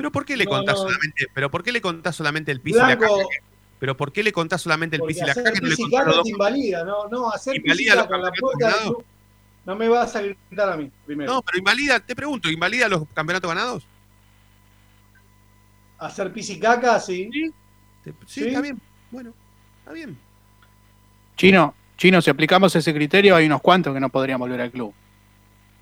¿Pero 0.00 0.10
por 0.12 0.24
qué 0.24 0.34
le 0.34 0.44
No, 0.46 0.50
contás 0.52 0.76
no. 0.76 0.82
solamente, 0.84 1.26
pero 1.34 1.50
por 1.50 1.62
qué 1.62 1.72
le 1.72 1.82
contás 1.82 2.16
solamente 2.16 2.50
el 2.50 2.60
pis 2.62 2.74
y 2.74 2.78
la 2.78 2.86
caca? 2.96 3.06
Blanco, 3.06 3.28
¿Pero 3.78 3.96
por 3.98 4.12
qué 4.12 4.22
le 4.22 4.32
contás 4.32 4.62
solamente 4.62 4.96
el 4.96 5.02
pis 5.02 5.18
y 5.18 5.20
la 5.26 5.32
hacer 5.32 5.44
caca 5.44 5.60
no 5.60 5.68
le 5.68 5.76
contás 5.76 6.06
los 6.06 6.16
dos? 6.16 6.28
invalida, 6.28 6.84
no, 6.84 7.06
no, 7.08 7.30
hacer 7.30 7.52
pis 7.54 7.62
y 7.64 7.66
Invalida 7.84 7.94
los 7.96 8.10
la 8.22 8.32
puerta 8.32 8.78
club. 8.82 9.04
No 9.66 9.76
me 9.76 9.88
vas 9.90 10.16
a 10.16 10.22
gritar 10.22 10.70
a 10.72 10.76
mí, 10.78 10.90
primero. 11.04 11.34
No, 11.34 11.42
pero 11.42 11.58
invalida, 11.58 12.00
te 12.00 12.16
pregunto, 12.16 12.48
¿invalida 12.50 12.88
los 12.88 13.02
campeonatos 13.12 13.48
ganados? 13.50 13.86
Hacer 15.98 16.32
pis 16.32 16.48
y 16.50 16.58
caca, 16.58 16.98
sí. 16.98 17.28
Te- 18.02 18.12
Sí, 18.26 18.40
Sí. 18.40 18.48
está 18.48 18.62
bien. 18.62 18.80
Bueno, 19.10 19.34
está 19.80 19.92
bien. 19.92 20.16
Chino, 21.36 21.74
Chino, 21.98 22.22
si 22.22 22.30
aplicamos 22.30 22.74
ese 22.74 22.94
criterio, 22.94 23.36
hay 23.36 23.44
unos 23.44 23.60
cuantos 23.60 23.92
que 23.92 24.00
no 24.00 24.08
podrían 24.08 24.38
volver 24.40 24.62
al 24.62 24.70
club. 24.70 24.94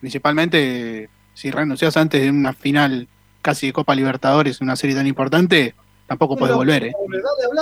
Principalmente 0.00 1.08
si 1.34 1.50
renuncias 1.52 1.96
antes 1.96 2.20
de 2.20 2.30
una 2.30 2.52
final 2.52 3.06
casi 3.42 3.68
de 3.68 3.72
Copa 3.72 3.94
Libertadores, 3.94 4.60
una 4.60 4.76
serie 4.76 4.96
tan 4.96 5.06
importante, 5.06 5.74
tampoco 6.06 6.36
Bueno, 6.36 6.56
volver, 6.56 6.84
¿eh? 6.84 6.92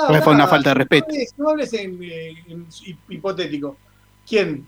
Porque 0.06 0.23
fue 0.23 0.35
una 0.35 0.47
falta 0.47 0.71
de 0.71 0.75
respeto. 0.75 1.06
No 1.09 1.14
hables, 1.14 1.35
no 1.38 1.49
hables 1.50 1.73
en, 1.75 2.02
eh, 2.02 2.45
en 2.49 2.66
hip- 2.85 2.99
hipotético. 3.09 3.76
¿Quién? 4.28 4.66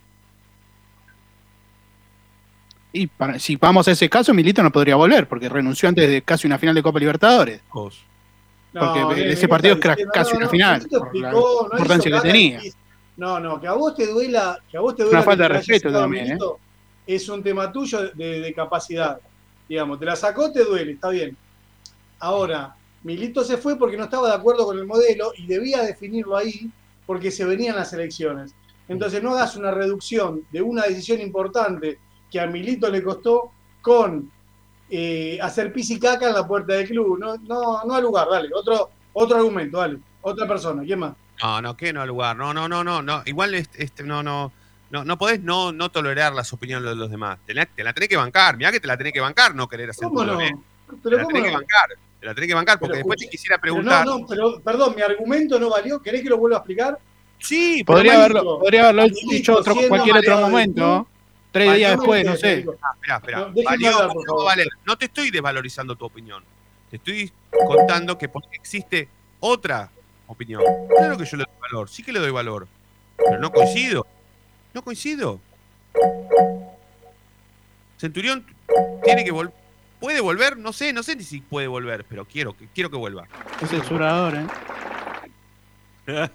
Y 2.93 3.07
para- 3.07 3.38
si 3.38 3.57
vamos 3.57 3.87
a 3.88 3.93
ese 3.93 4.09
caso, 4.09 4.33
Milito 4.33 4.62
no 4.62 4.73
podría 4.73 4.97
volver, 4.97 5.29
porque 5.29 5.49
renunció 5.49 5.88
antes 5.88 6.09
de 6.09 6.23
casi 6.23 6.47
una 6.47 6.59
final 6.59 6.75
de 6.75 6.83
Copa 6.83 6.99
Libertadores. 6.99 7.61
Vos. 7.73 8.00
Porque 8.73 9.00
No, 9.00 9.12
ese 9.12 9.25
Milito 9.25 9.49
partido 9.49 9.77
cra- 9.77 9.91
diciendo, 9.91 10.12
casi 10.15 10.31
no, 10.33 10.37
una 10.38 10.45
no, 10.47 10.50
final, 10.50 10.87
por 10.88 11.15
la 11.15 11.62
importancia 11.73 12.11
que 12.12 12.21
tenía. 12.21 12.61
No, 13.17 13.41
no, 13.41 13.61
que 13.61 13.67
a 13.67 13.73
vos 13.73 13.95
te 13.95 14.07
duela, 14.07 14.59
que 14.71 14.77
a 14.77 14.81
vos 14.81 14.95
te 14.95 15.03
Una 15.03 15.11
duela 15.11 15.23
falta 15.25 15.45
que 15.47 15.53
de 15.53 15.59
respeto 15.59 15.93
también, 15.93 16.33
¿eh? 16.33 16.38
Es 17.07 17.29
un 17.29 17.43
tema 17.43 17.73
tuyo 17.73 18.11
de, 18.11 18.41
de 18.41 18.55
capacidad. 18.55 19.19
Digamos, 19.69 19.99
te 19.99 20.07
la 20.07 20.17
sacó, 20.17 20.51
te 20.51 20.65
duele, 20.65 20.93
está 20.93 21.11
bien. 21.11 21.37
Ahora, 22.19 22.77
Milito 23.03 23.45
se 23.45 23.57
fue 23.57 23.79
porque 23.79 23.97
no 23.97 24.05
estaba 24.05 24.29
de 24.29 24.35
acuerdo 24.35 24.67
con 24.67 24.79
el 24.79 24.87
modelo 24.87 25.33
y 25.37 25.47
debía 25.47 25.83
definirlo 25.83 26.37
ahí 26.37 26.71
porque 27.07 27.31
se 27.31 27.45
venían 27.45 27.77
las 27.77 27.93
elecciones. 27.93 28.55
Entonces 28.89 29.23
no 29.23 29.35
hagas 29.35 29.57
una 29.57 29.71
reducción 29.71 30.43
de 30.51 30.63
una 30.63 30.83
decisión 30.83 31.21
importante 31.21 31.99
que 32.31 32.41
a 32.41 32.47
Milito 32.47 32.91
le 32.91 33.03
costó 33.03 33.53
con 33.83 34.31
eh, 34.91 35.39
hacer 35.43 35.73
pis 35.73 35.91
y 35.91 36.01
caca 36.01 36.29
en 36.29 36.35
la 36.35 36.47
puerta 36.47 36.75
del 36.75 36.89
club. 36.89 37.19
No, 37.19 37.37
no, 37.37 37.85
no 37.85 37.95
al 37.95 38.03
lugar, 38.03 38.29
dale. 38.31 38.49
Otro, 38.55 38.91
otro 39.13 39.37
argumento, 39.37 39.79
dale. 39.79 39.99
Otra 40.23 40.49
persona, 40.49 40.83
¿quién 40.83 40.99
más? 40.99 41.15
No, 41.43 41.63
no, 41.63 41.77
que 41.77 41.93
no 41.93 42.03
al 42.03 42.09
lugar. 42.09 42.37
No, 42.37 42.53
no, 42.53 42.69
no, 42.69 42.83
no, 42.83 43.03
no. 43.03 43.23
Igual 43.27 43.55
este, 43.55 43.85
este, 43.85 44.03
no, 44.03 44.23
no. 44.23 44.53
No, 44.90 45.04
no 45.04 45.18
podés 45.18 45.40
no, 45.42 45.71
no 45.73 45.90
tolerar 45.90 46.33
las 46.33 46.52
opiniones 46.52 46.88
de 46.88 46.97
los 46.97 47.11
demás. 47.11 47.38
Te 47.47 47.52
la, 47.54 47.66
te 47.66 47.85
la 47.85 47.92
tenés 47.92 48.09
que 48.09 48.16
bancar. 48.16 48.57
Mirá 48.57 48.73
que 48.73 48.80
te 48.80 48.87
la 48.87 48.97
tenés 48.97 49.12
que 49.12 49.21
bancar, 49.21 49.54
no 49.54 49.68
querer 49.68 49.90
hacer 49.90 50.09
¿Cómo 50.09 50.25
no? 50.25 50.38
Te 50.38 50.54
Pero 51.02 51.16
la 51.18 51.23
¿cómo 51.25 51.35
tenés 51.35 51.42
que 51.45 51.52
no? 51.52 51.59
bancar. 51.59 51.88
Te 52.21 52.26
la 52.26 52.35
tenés 52.35 52.49
que 52.49 52.54
bancar 52.54 52.78
porque 52.78 52.92
Pero 52.92 52.99
después 52.99 53.18
te 53.21 53.28
quisiera 53.28 53.59
preguntar. 53.59 54.07
no, 54.07 54.18
no, 54.21 54.26
pero 54.26 54.61
perdón, 54.61 54.95
mi 54.97 55.02
argumento 55.02 55.59
no 55.61 55.68
valió. 55.71 56.00
¿Querés 56.00 56.23
que 56.23 56.28
lo 56.30 56.38
vuelva 56.38 56.57
a 56.57 56.61
explicar? 56.61 56.99
Sí, 57.38 57.85
Podría 57.85 58.14
haberlo, 58.14 58.59
podría 58.59 58.88
haberlo 58.88 59.04
dicho 59.30 59.57
otro, 59.59 59.76
cualquier 59.88 60.16
otro 60.16 60.40
momento. 60.40 61.07
Tres 61.52 61.75
días 61.76 61.92
después, 61.97 62.25
no 62.26 62.37
sé. 62.37 62.66
Ah, 62.83 62.90
espera, 62.95 63.16
espera. 63.16 63.38
No, 63.40 63.62
Valió 63.64 63.88
hablar, 63.90 64.09
no 64.09 64.14
va 64.14 64.23
a 64.23 64.26
favor. 64.26 64.45
valer. 64.47 64.68
No 64.85 64.99
te 64.99 65.04
estoy 65.07 65.30
desvalorizando 65.30 65.95
tu 65.97 66.04
opinión. 66.04 66.42
Te 66.90 66.97
estoy 66.97 67.30
contando 67.66 68.18
que 68.18 68.28
porque 68.28 68.57
existe 68.57 69.09
otra 69.40 69.90
opinión. 70.26 70.62
Claro 70.97 71.16
que 71.16 71.25
yo 71.25 71.37
le 71.37 71.45
doy 71.45 71.54
valor. 71.61 71.88
Sí 71.88 72.02
que 72.02 72.12
le 72.12 72.18
doy 72.18 72.30
valor. 72.33 72.66
Pero 73.16 73.38
no 73.38 73.50
coincido. 73.52 74.07
No 74.79 74.85
coincido. 74.85 75.41
Centurión 77.97 78.47
tiene 79.03 79.25
que 79.25 79.33
volver. 79.33 79.53
¿Puede 79.99 80.21
volver? 80.21 80.57
No 80.57 80.73
sé, 80.73 80.93
no 80.93 81.03
sé 81.03 81.17
ni 81.17 81.25
si 81.25 81.41
puede 81.41 81.67
volver, 81.67 82.05
pero 82.05 82.25
quiero 82.25 82.57
que, 82.57 82.69
quiero 82.73 82.89
que 82.89 82.97
vuelva. 82.97 83.27
Es 83.61 83.71
censurador, 83.71 84.35
¿eh? 84.37 84.47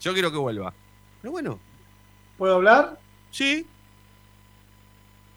Yo 0.00 0.14
quiero 0.14 0.32
que 0.32 0.38
vuelva. 0.38 0.72
Pero 1.20 1.32
bueno, 1.32 1.58
¿Puedo 2.38 2.54
hablar? 2.54 2.98
sí. 3.30 3.66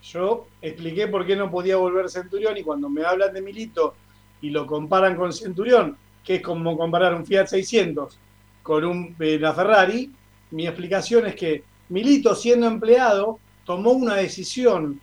Yo 0.01 0.47
expliqué 0.61 1.09
por 1.09 1.25
qué 1.25 1.35
no 1.35 1.51
podía 1.51 1.75
volver 1.75 2.09
Centurión 2.09 2.55
y 2.55 2.63
cuando 2.63 2.87
me 2.87 3.03
hablan 3.03 3.33
de 3.33 3.41
Milito 3.41 3.95
y 4.41 4.49
lo 4.51 4.65
comparan 4.65 5.17
con 5.17 5.33
Centurión, 5.33 5.97
que 6.23 6.35
es 6.35 6.41
como 6.41 6.77
comparar 6.77 7.13
un 7.13 7.25
Fiat 7.25 7.47
600 7.47 8.17
con 8.63 8.85
un 8.85 9.13
eh, 9.19 9.37
la 9.37 9.53
Ferrari, 9.53 10.09
mi 10.51 10.65
explicación 10.65 11.25
es 11.25 11.35
que 11.35 11.63
Milito 11.89 12.35
siendo 12.35 12.67
empleado 12.67 13.39
tomó 13.65 13.91
una 13.91 14.15
decisión. 14.15 14.99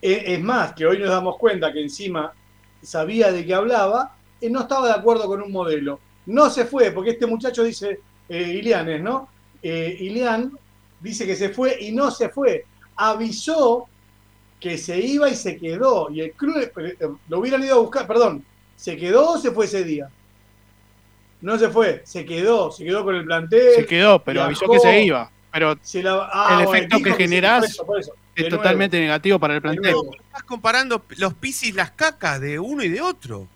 E- 0.00 0.34
Es 0.34 0.42
más, 0.42 0.72
que 0.74 0.86
hoy 0.86 0.98
nos 0.98 1.08
damos 1.08 1.36
cuenta 1.38 1.72
que 1.72 1.82
encima 1.82 2.32
sabía 2.82 3.32
de 3.32 3.44
qué 3.44 3.54
hablaba, 3.54 4.14
y 4.40 4.50
no 4.50 4.60
estaba 4.60 4.88
de 4.88 4.94
acuerdo 4.94 5.26
con 5.26 5.42
un 5.42 5.50
modelo. 5.50 5.98
No 6.26 6.50
se 6.50 6.64
fue, 6.66 6.90
porque 6.90 7.10
este 7.10 7.26
muchacho 7.26 7.62
dice, 7.64 8.00
eh, 8.28 8.56
Ilianes, 8.58 9.00
¿no? 9.02 9.28
Eh, 9.62 9.98
dice 11.00 11.26
que 11.26 11.36
se 11.36 11.48
fue 11.50 11.78
y 11.80 11.92
no 11.92 12.10
se 12.10 12.28
fue. 12.28 12.64
Avisó 12.96 13.86
que 14.60 14.76
se 14.78 14.98
iba 14.98 15.28
y 15.28 15.34
se 15.34 15.56
quedó. 15.56 16.10
Y 16.10 16.20
el 16.20 16.32
club 16.32 16.70
lo 17.28 17.38
hubieran 17.40 17.62
ido 17.64 17.76
a 17.76 17.80
buscar, 17.80 18.06
perdón, 18.06 18.44
¿se 18.76 18.96
quedó 18.96 19.32
o 19.32 19.38
se 19.38 19.50
fue 19.50 19.64
ese 19.66 19.84
día? 19.84 20.10
No 21.40 21.58
se 21.58 21.68
fue, 21.68 22.02
se 22.04 22.24
quedó, 22.24 22.70
se 22.72 22.84
quedó 22.84 23.04
con 23.04 23.14
el 23.14 23.24
plantel. 23.24 23.74
Se 23.76 23.86
quedó, 23.86 24.22
pero 24.22 24.46
viajó, 24.46 24.46
avisó 24.46 24.68
que 24.72 24.78
se 24.80 25.02
iba. 25.04 25.30
Pero 25.52 25.78
se 25.82 26.02
la- 26.02 26.28
ah, 26.32 26.48
el 26.58 26.64
bueno, 26.66 26.74
efecto 26.78 26.96
dijo 26.98 27.08
que 27.16 27.22
generás 27.24 27.60
por 27.60 27.68
eso, 27.70 27.86
por 27.86 28.00
eso. 28.00 28.12
De 28.34 28.42
es 28.42 28.48
nuevo, 28.50 28.56
totalmente 28.62 28.98
negativo 29.00 29.38
para 29.38 29.54
el 29.54 29.62
plantel. 29.62 29.94
Estás 30.26 30.42
comparando 30.42 31.02
los 31.16 31.34
pisis 31.34 31.70
y 31.70 31.72
las 31.72 31.90
cacas 31.92 32.40
de 32.40 32.58
uno 32.58 32.82
y 32.82 32.88
de 32.90 33.00
otro. 33.00 33.46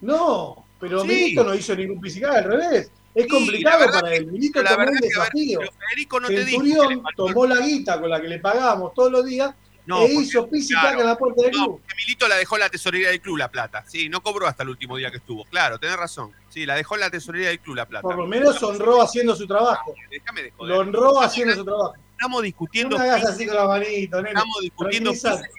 No, 0.00 0.64
pero 0.78 1.00
Sí. 1.02 1.08
Milito 1.08 1.44
no 1.44 1.54
hizo 1.54 1.74
ningún 1.74 2.00
pisical, 2.00 2.36
al 2.36 2.44
revés. 2.44 2.90
Es 3.14 3.22
Sí, 3.24 3.28
complicado 3.30 3.86
para 3.90 4.14
él. 4.14 4.26
Milito 4.26 4.62
la 4.62 4.70
tomó 4.70 4.84
un 4.84 4.90
ver, 4.92 5.00
desafío. 5.00 5.58
pero 5.60 5.72
Federico 5.88 6.20
no 6.20 6.28
te 6.28 6.44
dijo. 6.44 6.44
que 6.62 6.68
Centurión 6.68 6.88
le 6.96 7.02
faltó- 7.02 7.26
tomó 7.26 7.46
la 7.46 7.56
guita 7.66 7.98
con 8.00 8.10
la 8.10 8.20
que 8.20 8.28
le 8.28 8.38
pagábamos 8.40 8.92
todos 8.92 9.10
los 9.10 9.24
días 9.24 9.54
No, 9.86 10.02
e 10.02 10.12
hizo 10.14 10.48
pis 10.48 10.70
y 10.70 10.74
claro, 10.74 11.00
en 11.00 11.06
la 11.06 11.16
puerta 11.16 11.42
del 11.42 11.52
No, 11.52 11.64
club. 11.64 11.80
porque 11.80 11.94
Milito 11.96 12.26
la 12.28 12.34
dejó 12.36 12.56
en 12.56 12.60
la 12.60 12.68
tesorería 12.68 13.08
del 13.10 13.20
club 13.20 13.36
la 13.36 13.48
plata. 13.50 13.84
Sí, 13.86 14.08
no 14.08 14.20
cobró 14.22 14.46
hasta 14.48 14.64
el 14.64 14.68
último 14.70 14.96
día 14.96 15.10
que 15.12 15.18
estuvo. 15.18 15.44
Claro, 15.44 15.78
tenés 15.78 15.96
razón. 15.96 16.32
Sí, 16.48 16.66
la 16.66 16.74
dejó 16.74 16.94
en 16.96 17.00
la 17.02 17.10
tesorería 17.10 17.48
del 17.48 17.60
club 17.60 17.76
la 17.76 17.86
plata. 17.86 18.02
Por 18.02 18.16
lo 18.16 18.26
menos 18.26 18.60
honró 18.62 19.00
haciendo 19.00 19.36
su 19.36 19.46
trabajo. 19.46 19.94
Déjame 20.10 20.42
de 20.42 20.52
Lo 20.58 20.78
honró 20.80 21.20
haciendo 21.20 21.54
su 21.54 21.64
trabajo. 21.64 21.94
Estamos 22.12 22.38
No 22.40 22.42
discutiendo 22.42 22.98
me 22.98 23.04
hagas 23.04 23.26
así 23.26 23.46
con 23.46 23.56
la 23.56 23.68
manito, 23.68 24.16
nene. 24.16 24.30
estamos 24.30 24.56
discutiendo 24.62 25.12
y 25.12 25.18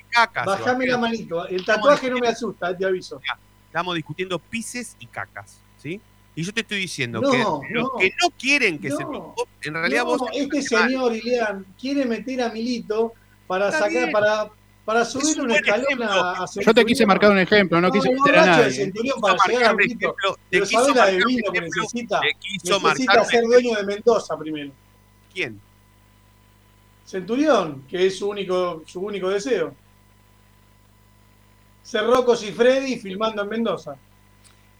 cacas. 0.09 0.45
Bajame 0.45 0.87
la 0.87 0.97
manito. 0.97 1.47
El 1.47 1.63
tatuaje 1.63 2.09
no 2.09 2.17
me 2.17 2.27
asusta, 2.27 2.75
te 2.75 2.85
aviso. 2.85 3.21
Estamos 3.67 3.95
discutiendo 3.95 4.39
pises 4.39 4.95
y 4.99 5.05
cacas, 5.05 5.59
¿sí? 5.81 6.01
Y 6.35 6.43
yo 6.43 6.53
te 6.53 6.61
estoy 6.61 6.79
diciendo 6.79 7.21
No, 7.21 7.31
que 7.31 7.37
no. 7.39 7.61
los 7.71 7.89
que 7.99 8.09
no 8.21 8.29
quieren 8.37 8.79
que 8.79 8.89
No. 8.89 8.97
se 8.97 9.67
en 9.69 9.73
realidad 9.73 10.03
No, 10.03 10.17
vos 10.17 10.29
este 10.33 10.61
señor, 10.61 11.15
Ileán, 11.15 11.65
quiere 11.79 12.05
meter 12.05 12.41
a 12.41 12.49
Milito 12.49 13.13
para 13.47 13.65
Está 13.69 13.79
sacar, 13.79 13.91
bien. 13.91 14.11
para, 14.11 14.49
para 14.85 15.05
subir 15.05 15.39
un 15.41 15.45
un 15.45 15.51
escalón 15.51 15.85
ejemplo. 15.85 16.05
a, 16.11 16.43
a 16.43 16.45
Yo 16.59 16.73
te 16.73 16.85
quise 16.85 17.05
marcar 17.05 17.31
un 17.31 17.39
ejemplo, 17.39 17.81
no 17.81 17.91
quise 17.91 18.09
meter 18.11 18.37
a 18.37 18.41
de 18.41 18.47
nadie. 18.47 18.71
Centurión 18.71 19.15
Quiso 19.15 19.21
para 19.21 19.37
llegar 19.47 19.63
a 19.63 19.73
marcar 19.73 19.75
un 19.75 19.77
Milito. 19.77 20.17
ejemplo, 20.17 20.35
te 20.35 20.41
Pero 20.49 20.65
quiso 20.65 20.81
¿sabés 20.81 20.95
la 20.95 21.05
de 21.07 21.11
marcar 21.13 21.27
un 21.27 21.35
vino 21.35 21.51
que 21.51 21.61
necesita? 21.61 22.19
te 22.21 22.33
quiso 22.39 22.79
Necesita 22.79 23.13
marcar 23.13 23.19
un 23.19 23.25
ser 23.25 23.43
dueño 23.45 23.75
de 23.77 23.83
Mendoza 23.85 24.37
primero. 24.37 24.71
¿Quién? 25.33 25.61
Centurión, 27.05 27.83
que 27.87 28.05
es 28.07 28.17
su 28.19 28.29
único, 28.29 28.83
su 28.85 28.99
único 29.01 29.29
deseo. 29.29 29.73
Ser 31.83 32.05
Rocos 32.05 32.43
y 32.43 32.51
Freddy 32.51 32.97
filmando 32.99 33.41
en 33.43 33.49
Mendoza. 33.49 33.95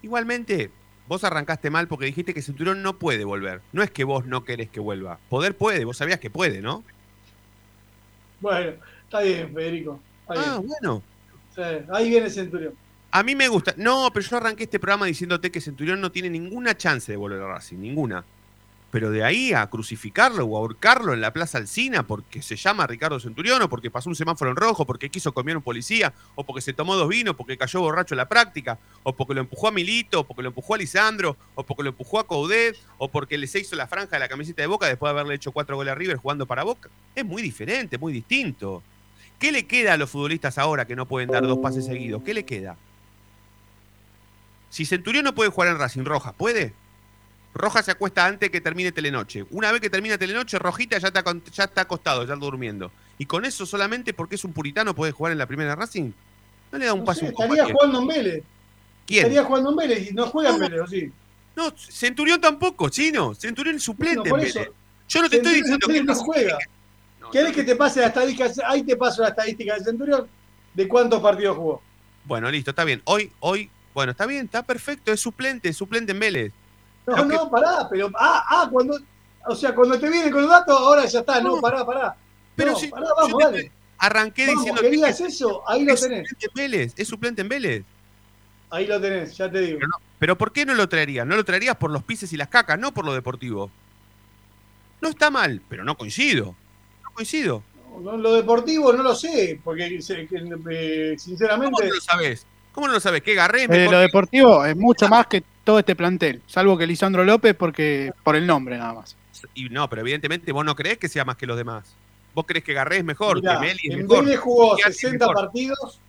Igualmente, 0.02 0.72
vos 1.08 1.24
arrancaste 1.24 1.70
mal 1.70 1.88
porque 1.88 2.06
dijiste 2.06 2.34
que 2.34 2.42
Centurión 2.42 2.82
no 2.84 3.00
puede 3.00 3.24
volver. 3.24 3.62
No 3.72 3.82
es 3.82 3.92
que 3.92 4.04
vos 4.04 4.26
no 4.26 4.44
querés 4.44 4.70
que 4.70 4.82
vuelva. 4.82 5.20
Poder 5.30 5.56
puede, 5.56 5.86
vos 5.86 5.98
sabías 5.98 6.20
que 6.20 6.30
puede, 6.30 6.62
¿no? 6.62 6.84
Bueno, 8.40 8.74
está 9.04 9.22
bien, 9.22 9.54
Federico. 9.54 10.00
Está 10.22 10.34
bien. 10.34 10.46
Ah, 10.48 10.62
bueno. 10.64 11.04
Sí, 11.56 11.62
ahí 11.92 12.10
viene 12.10 12.30
Centurión. 12.30 12.74
A 13.12 13.24
mí 13.24 13.36
me 13.36 13.48
gusta. 13.48 13.74
No, 13.78 14.10
pero 14.14 14.26
yo 14.26 14.38
arranqué 14.38 14.66
este 14.66 14.80
programa 14.80 15.06
diciéndote 15.06 15.52
que 15.52 15.62
Centurión 15.62 16.00
no 16.02 16.12
tiene 16.12 16.30
ninguna 16.30 16.76
chance 16.76 17.12
de 17.12 17.18
volver 17.18 17.42
a 17.42 17.48
Racing, 17.48 17.78
ninguna. 17.78 18.24
Pero 18.90 19.12
de 19.12 19.24
ahí 19.24 19.52
a 19.54 19.70
crucificarlo 19.70 20.46
o 20.46 20.58
ahorcarlo 20.58 21.14
en 21.14 21.20
la 21.20 21.34
Plaza 21.34 21.58
Alcina 21.58 22.04
porque 22.04 22.42
se 22.42 22.56
llama 22.56 22.88
Ricardo 22.88 23.20
Centurión 23.20 23.62
o 23.62 23.70
porque 23.70 23.92
pasó 23.92 24.10
un 24.10 24.16
semáforo 24.16 24.52
en 24.52 24.56
rojo, 24.56 24.86
porque 24.86 25.10
quiso 25.10 25.34
comer 25.34 25.58
un 25.58 25.64
policía, 25.64 26.14
o 26.36 26.46
porque 26.46 26.62
se 26.62 26.74
tomó 26.74 26.96
dos 26.96 27.10
vinos, 27.10 27.36
porque 27.36 27.58
cayó 27.58 27.82
borracho 27.82 28.14
en 28.14 28.20
la 28.20 28.30
práctica, 28.30 28.80
o 29.04 29.14
porque 29.14 29.34
lo 29.34 29.42
empujó 29.42 29.68
a 29.68 29.72
Milito, 29.72 30.22
o 30.22 30.24
porque 30.24 30.42
lo 30.42 30.50
empujó 30.50 30.76
a 30.76 30.78
Lisandro, 30.78 31.36
o 31.56 31.64
porque 31.64 31.84
lo 31.84 31.90
empujó 31.90 32.20
a 32.20 32.28
Coudet, 32.28 32.78
o 32.98 33.10
porque 33.10 33.38
le 33.38 33.48
se 33.48 33.60
hizo 33.60 33.76
la 33.76 33.88
franja 33.88 34.12
de 34.12 34.20
la 34.20 34.30
camiseta 34.30 34.62
de 34.62 34.68
Boca 34.68 34.88
después 34.88 35.10
de 35.10 35.20
haberle 35.20 35.36
hecho 35.36 35.52
cuatro 35.52 35.76
goles 35.76 35.92
a 35.92 35.96
River 35.96 36.18
jugando 36.18 36.46
para 36.46 36.64
Boca. 36.64 36.90
Es 37.14 37.26
muy 37.26 37.42
diferente, 37.42 37.98
muy 37.98 38.14
distinto. 38.14 38.84
¿Qué 39.40 39.52
le 39.52 39.68
queda 39.68 39.94
a 39.94 39.98
los 39.98 40.10
futbolistas 40.10 40.58
ahora 40.58 40.86
que 40.86 40.96
no 40.96 41.08
pueden 41.08 41.30
dar 41.30 41.46
dos 41.46 41.60
pases 41.60 41.86
seguidos? 41.86 42.24
¿Qué 42.24 42.34
le 42.34 42.46
queda? 42.46 42.78
Si 44.70 44.86
Centurión 44.86 45.24
no 45.24 45.36
puede 45.36 45.50
jugar 45.50 45.70
en 45.70 45.78
Racing 45.78 46.06
Roja, 46.06 46.34
¿puede? 46.34 46.74
Roja 47.54 47.82
se 47.82 47.92
acuesta 47.92 48.26
antes 48.26 48.50
que 48.52 48.62
termine 48.62 48.92
Telenoche. 48.92 49.46
Una 49.52 49.72
vez 49.72 49.82
que 49.82 49.90
termina 49.90 50.18
Telenoche, 50.18 50.60
Rojita 50.60 50.98
ya 51.00 51.08
está, 51.08 51.24
ya 51.52 51.64
está 51.64 51.82
acostado, 51.82 52.24
ya 52.26 52.36
durmiendo. 52.36 52.92
Y 53.18 53.26
con 53.26 53.46
eso 53.46 53.66
solamente 53.66 54.14
porque 54.14 54.36
es 54.36 54.44
un 54.44 54.54
puritano 54.54 54.94
puede 54.94 55.12
jugar 55.12 55.32
en 55.32 55.40
la 55.40 55.48
primera 55.48 55.76
Racing. 55.76 56.12
No 56.72 56.78
le 56.78 56.86
da 56.86 56.94
un 56.94 57.00
No 57.00 57.06
pase 57.06 57.22
sé, 57.22 57.26
un 57.28 57.32
estaría 57.32 57.48
compañero. 57.64 57.78
jugando 57.80 58.00
en 58.02 58.08
Vélez. 58.08 58.44
¿Quién? 59.08 59.20
Estaría 59.26 59.44
jugando 59.44 59.70
en 59.72 59.76
Vélez 59.76 60.12
y 60.12 60.14
no 60.14 60.28
juega 60.28 60.50
en. 60.52 60.60
Vélez, 60.60 60.82
¿o 60.82 60.88
sí? 60.88 61.12
No, 61.56 61.74
Centurión 61.76 62.40
tampoco, 62.40 62.90
chino. 62.90 63.34
Centurión 63.34 63.76
es 63.78 63.84
suplente 63.84 64.30
Bueno, 64.30 64.38
en 64.44 64.50
eso. 64.50 64.60
Vélez. 64.60 64.74
Yo 65.10 65.22
no 65.22 65.30
te 65.30 65.38
estoy 65.38 65.54
Centurión 65.56 65.80
diciendo 65.80 65.88
que 65.88 66.04
no 66.04 66.16
juega. 66.16 66.58
No, 67.22 67.32
¿Querés 67.32 67.50
no. 67.50 67.56
que 67.56 67.64
te 67.64 67.76
pase 67.76 68.02
la 68.02 68.08
estadística? 68.08 68.52
Ahí 68.68 68.84
te 68.84 68.96
paso 68.96 69.24
la 69.24 69.30
estadística 69.30 69.74
de 69.76 69.84
Centurión 69.84 70.28
de 70.76 70.88
cuántos 70.88 71.22
partidos 71.22 71.58
jugó. 71.58 71.82
Bueno, 72.26 72.52
listo, 72.52 72.70
está 72.72 72.84
bien. 72.84 73.02
Hoy, 73.06 73.32
hoy, 73.40 73.70
bueno, 73.96 74.12
está 74.12 74.26
bien, 74.28 74.46
está 74.46 74.62
perfecto, 74.64 75.12
es 75.12 75.20
suplente, 75.20 75.70
es 75.70 75.78
suplente 75.78 76.12
en 76.12 76.20
Vélez. 76.20 76.52
No, 77.16 77.28
que- 77.28 77.36
no, 77.36 77.50
pará, 77.50 77.88
pero. 77.90 78.10
Ah, 78.16 78.44
ah, 78.50 78.70
cuando. 78.72 79.00
O 79.46 79.56
sea, 79.56 79.74
cuando 79.74 79.98
te 80.00 80.10
vienen 80.10 80.32
con 80.32 80.42
los 80.42 80.50
datos, 80.52 80.78
ahora 80.78 81.06
ya 81.06 81.20
está. 81.22 81.40
No, 81.42 81.56
No. 81.56 81.62
pará, 81.62 81.86
pará. 81.86 82.16
Pero 82.56 82.72
no, 82.72 82.78
si- 82.78 82.88
pará, 82.90 83.08
vamos, 83.18 83.38
te- 83.38 83.44
dale. 83.46 83.72
Arranqué 84.00 84.46
Vamos, 84.46 84.62
diciendo 84.62 84.82
querías 84.82 85.20
eso, 85.22 85.64
ahí 85.68 85.84
lo 85.84 85.94
es 85.94 86.02
tenés. 86.02 86.30
suplente 86.30 86.46
en 86.46 86.54
Vélez, 86.72 86.94
es 86.98 87.08
suplente 87.08 87.42
en 87.42 87.50
Vélez. 87.50 87.86
Ahí 88.70 88.86
lo 88.86 89.00
tenés, 89.02 89.36
ya 89.38 89.50
te 89.50 89.60
digo. 89.60 89.80
Pero, 89.80 89.88
no- 89.88 89.98
pero 90.20 90.38
¿por 90.38 90.52
qué 90.52 90.66
no 90.66 90.74
lo 90.76 90.88
traerías? 90.90 91.26
No 91.26 91.36
lo 91.36 91.44
traerías 91.46 91.78
por 91.78 91.90
los 91.90 92.04
pises 92.04 92.32
y 92.34 92.38
las 92.38 92.50
cacas, 92.50 92.78
no 92.78 92.94
por 92.94 93.06
lo 93.06 93.14
deportivo. 93.14 93.72
No 95.02 95.10
está 95.10 95.30
mal, 95.32 95.62
pero 95.70 95.84
no 95.84 95.96
coincido. 95.98 96.56
No 97.04 97.12
coincido. 97.12 97.64
No, 98.02 98.18
lo 98.18 98.34
deportivo 98.34 98.94
no 98.94 99.02
lo 99.02 99.16
sé, 99.16 99.60
porque 99.64 99.88
que, 99.90 99.96
eh, 99.96 100.00
¿Cómo 100.30 101.20
sinceramente. 101.20 101.88
no 101.88 101.94
lo 101.96 102.02
sabés? 102.02 102.46
¿Cómo 102.74 102.88
no 102.88 102.94
lo 102.94 103.00
sabes? 103.00 103.24
¿Qué 103.24 103.34
Garré 103.34 103.64
es 103.64 103.70
Eh, 103.72 103.86
lo 103.86 103.92
que- 103.92 103.96
deportivo 103.98 104.64
es 104.66 104.76
mucho 104.76 105.08
más 105.08 105.26
que 105.26 105.44
todo 105.68 105.80
este 105.80 105.98
plantel, 105.98 106.42
salvo 106.48 106.78
que 106.78 106.88
Lisandro 106.88 107.26
López 107.26 107.54
porque 107.54 108.14
por 108.24 108.38
el 108.38 108.48
nombre 108.48 108.78
nada 108.78 108.94
más. 108.94 109.18
Y 109.54 109.68
no, 109.68 109.90
pero 109.90 110.02
evidentemente 110.02 110.54
vos 110.54 110.64
no 110.64 110.74
creés 110.78 110.98
que 110.98 111.10
sea 111.10 111.26
más 111.26 111.36
que 111.36 111.46
los 111.46 111.58
demás. 111.58 111.94
Vos 112.34 112.46
creés 112.48 112.64
que 112.64 112.72
Garré 112.74 113.00
es 113.00 113.04
mejor, 113.04 113.42
Mirá, 113.42 113.56
que 113.56 113.60
Meli 113.68 113.80
es 113.84 113.94
en 113.96 114.00
mejor. 114.08 114.24
Vélez 114.24 114.40
jugó 114.40 114.78
que 114.78 114.84
Arte 114.84 114.92
es 114.92 114.98
60 115.02 115.28
mejor. 115.28 115.44
partidos, 115.44 116.00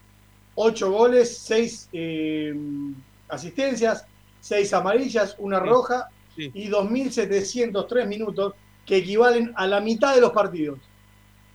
8 0.55 0.91
goles, 0.91 1.37
6 1.39 1.89
asistencias, 3.27 4.05
6 4.39 4.73
amarillas, 4.73 5.35
una 5.39 5.59
Sí. 5.59 5.65
roja 5.65 6.07
Sí. 6.37 6.51
y 6.53 6.69
2.703 6.69 8.07
minutos, 8.07 8.53
que 8.85 8.95
equivalen 8.97 9.51
a 9.57 9.67
la 9.67 9.81
mitad 9.81 10.15
de 10.15 10.21
los 10.21 10.31
partidos. 10.31 10.79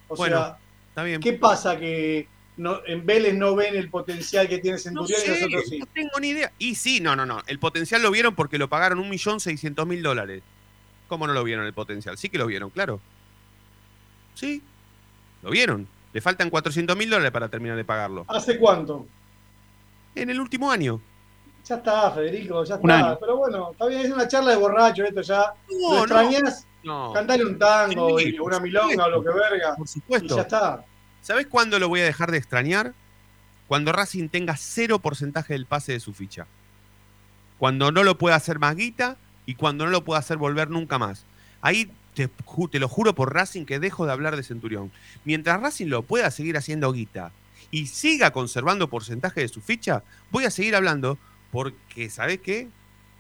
O 0.09 0.17
Bueno, 0.17 0.37
sea, 0.37 0.59
Está 0.91 1.05
bien. 1.05 1.23
¿qué 1.23 1.33
pasa 1.33 1.79
que 1.79 2.29
no, 2.57 2.81
en 2.87 3.05
Vélez 3.05 3.35
no 3.35 3.55
ven 3.57 3.75
el 3.77 3.91
potencial 3.91 4.49
que 4.49 4.59
tiene 4.59 4.77
No 4.77 4.83
Centurión 4.83 5.21
y 5.21 5.25
sé, 5.25 5.31
nosotros 5.41 5.65
sí? 5.69 5.79
no 5.79 5.87
tengo 5.87 6.21
ni 6.21 6.29
idea. 6.29 6.53
Y 6.59 6.75
sí, 6.77 7.01
no, 7.01 7.17
no, 7.17 7.27
no. 7.27 7.43
El 7.47 7.59
potencial 7.59 8.03
lo 8.03 8.11
vieron 8.11 8.35
porque 8.35 8.59
lo 8.59 8.69
pagaron 8.69 8.99
1.600.000 9.11 10.03
dólares. 10.03 10.43
¿Cómo 11.09 11.27
no 11.27 11.33
lo 11.33 11.45
vieron 11.45 11.67
el 11.67 11.75
potencial? 11.75 12.17
Sí 12.17 12.29
que 12.29 12.39
lo 12.39 12.47
vieron, 12.47 12.71
claro. 12.71 13.01
Sí, 14.35 14.63
lo 15.43 15.51
vieron. 15.51 15.87
Le 16.13 16.21
faltan 16.21 16.51
400.000 16.51 17.09
dólares 17.09 17.31
para 17.33 17.49
terminar 17.49 17.77
de 17.77 17.85
pagarlo. 17.85 18.25
¿Hace 18.29 18.59
cuánto? 18.59 19.07
En 20.15 20.31
el 20.31 20.41
último 20.41 20.71
año. 20.71 21.01
Ya 21.67 21.77
está, 21.77 22.11
Federico, 22.13 22.63
ya 22.65 22.77
Un 22.77 22.91
está. 22.91 23.07
año. 23.09 23.19
Pero 23.21 23.37
bueno, 23.37 23.71
está 23.73 23.87
bien, 23.87 24.03
es 24.03 24.11
una 24.13 24.29
charla 24.29 24.51
de 24.53 24.57
borracho 24.59 25.03
esto 25.05 25.23
ya. 25.23 25.53
¿Lo 25.69 25.79
No, 25.81 25.95
no, 25.95 25.99
extrañas? 26.05 26.67
no. 26.85 27.13
Cantale 27.13 27.45
un 27.45 27.59
tango 27.59 28.19
Sí, 28.19 28.35
y 28.35 28.39
una 28.39 28.61
milonga 28.61 29.07
o 29.07 29.11
lo 29.11 29.23
que 29.25 29.31
verga. 29.31 29.75
Por 29.75 29.87
Y 29.87 29.89
supuesto. 29.89 30.37
ya 30.37 30.43
está. 30.43 30.85
¿Sabes 31.25 31.47
cuándo 31.47 31.79
lo 31.79 31.89
voy 31.89 32.01
a 32.01 32.05
dejar 32.05 32.31
de 32.31 32.37
extrañar? 32.37 32.93
Cuando 33.67 33.93
Racing 33.93 34.29
tenga 34.29 34.59
cero 34.59 34.99
porcentaje 34.99 35.55
del 35.55 35.65
pase 35.65 35.93
de 35.93 36.01
su 36.01 36.13
ficha. 36.13 36.47
Cuando 37.59 37.91
no 37.91 38.05
lo 38.05 38.19
pueda 38.19 38.37
hacer 38.37 38.59
más 38.59 38.77
guita 38.77 39.17
y 39.47 39.55
cuando 39.55 39.87
no 39.87 39.91
lo 39.91 40.05
pueda 40.05 40.21
hacer 40.21 40.37
volver 40.37 40.69
nunca 40.69 40.99
más. 40.99 41.25
Ahí 41.63 41.91
te, 42.13 42.29
te 42.29 42.79
lo 42.79 42.89
juro 42.89 43.15
por 43.15 43.33
Racing 43.33 43.65
que 43.65 43.79
dejo 43.79 44.05
de 44.05 44.13
hablar 44.13 44.37
de 44.37 44.43
Centurión. 44.43 44.93
Mientras 45.25 45.63
Racing 45.63 45.87
lo 45.87 46.03
pueda 46.03 46.31
seguir 46.31 46.59
haciendo 46.59 46.93
guita 46.93 47.33
y 47.71 47.87
siga 47.87 48.31
conservando 48.31 48.91
porcentaje 48.91 49.41
de 49.41 49.49
su 49.49 49.63
ficha, 49.63 50.03
voy 50.31 50.45
a 50.45 50.51
seguir 50.51 50.77
hablando 50.77 51.17
porque, 51.51 52.11
¿sabes 52.11 52.41
qué? 52.41 52.69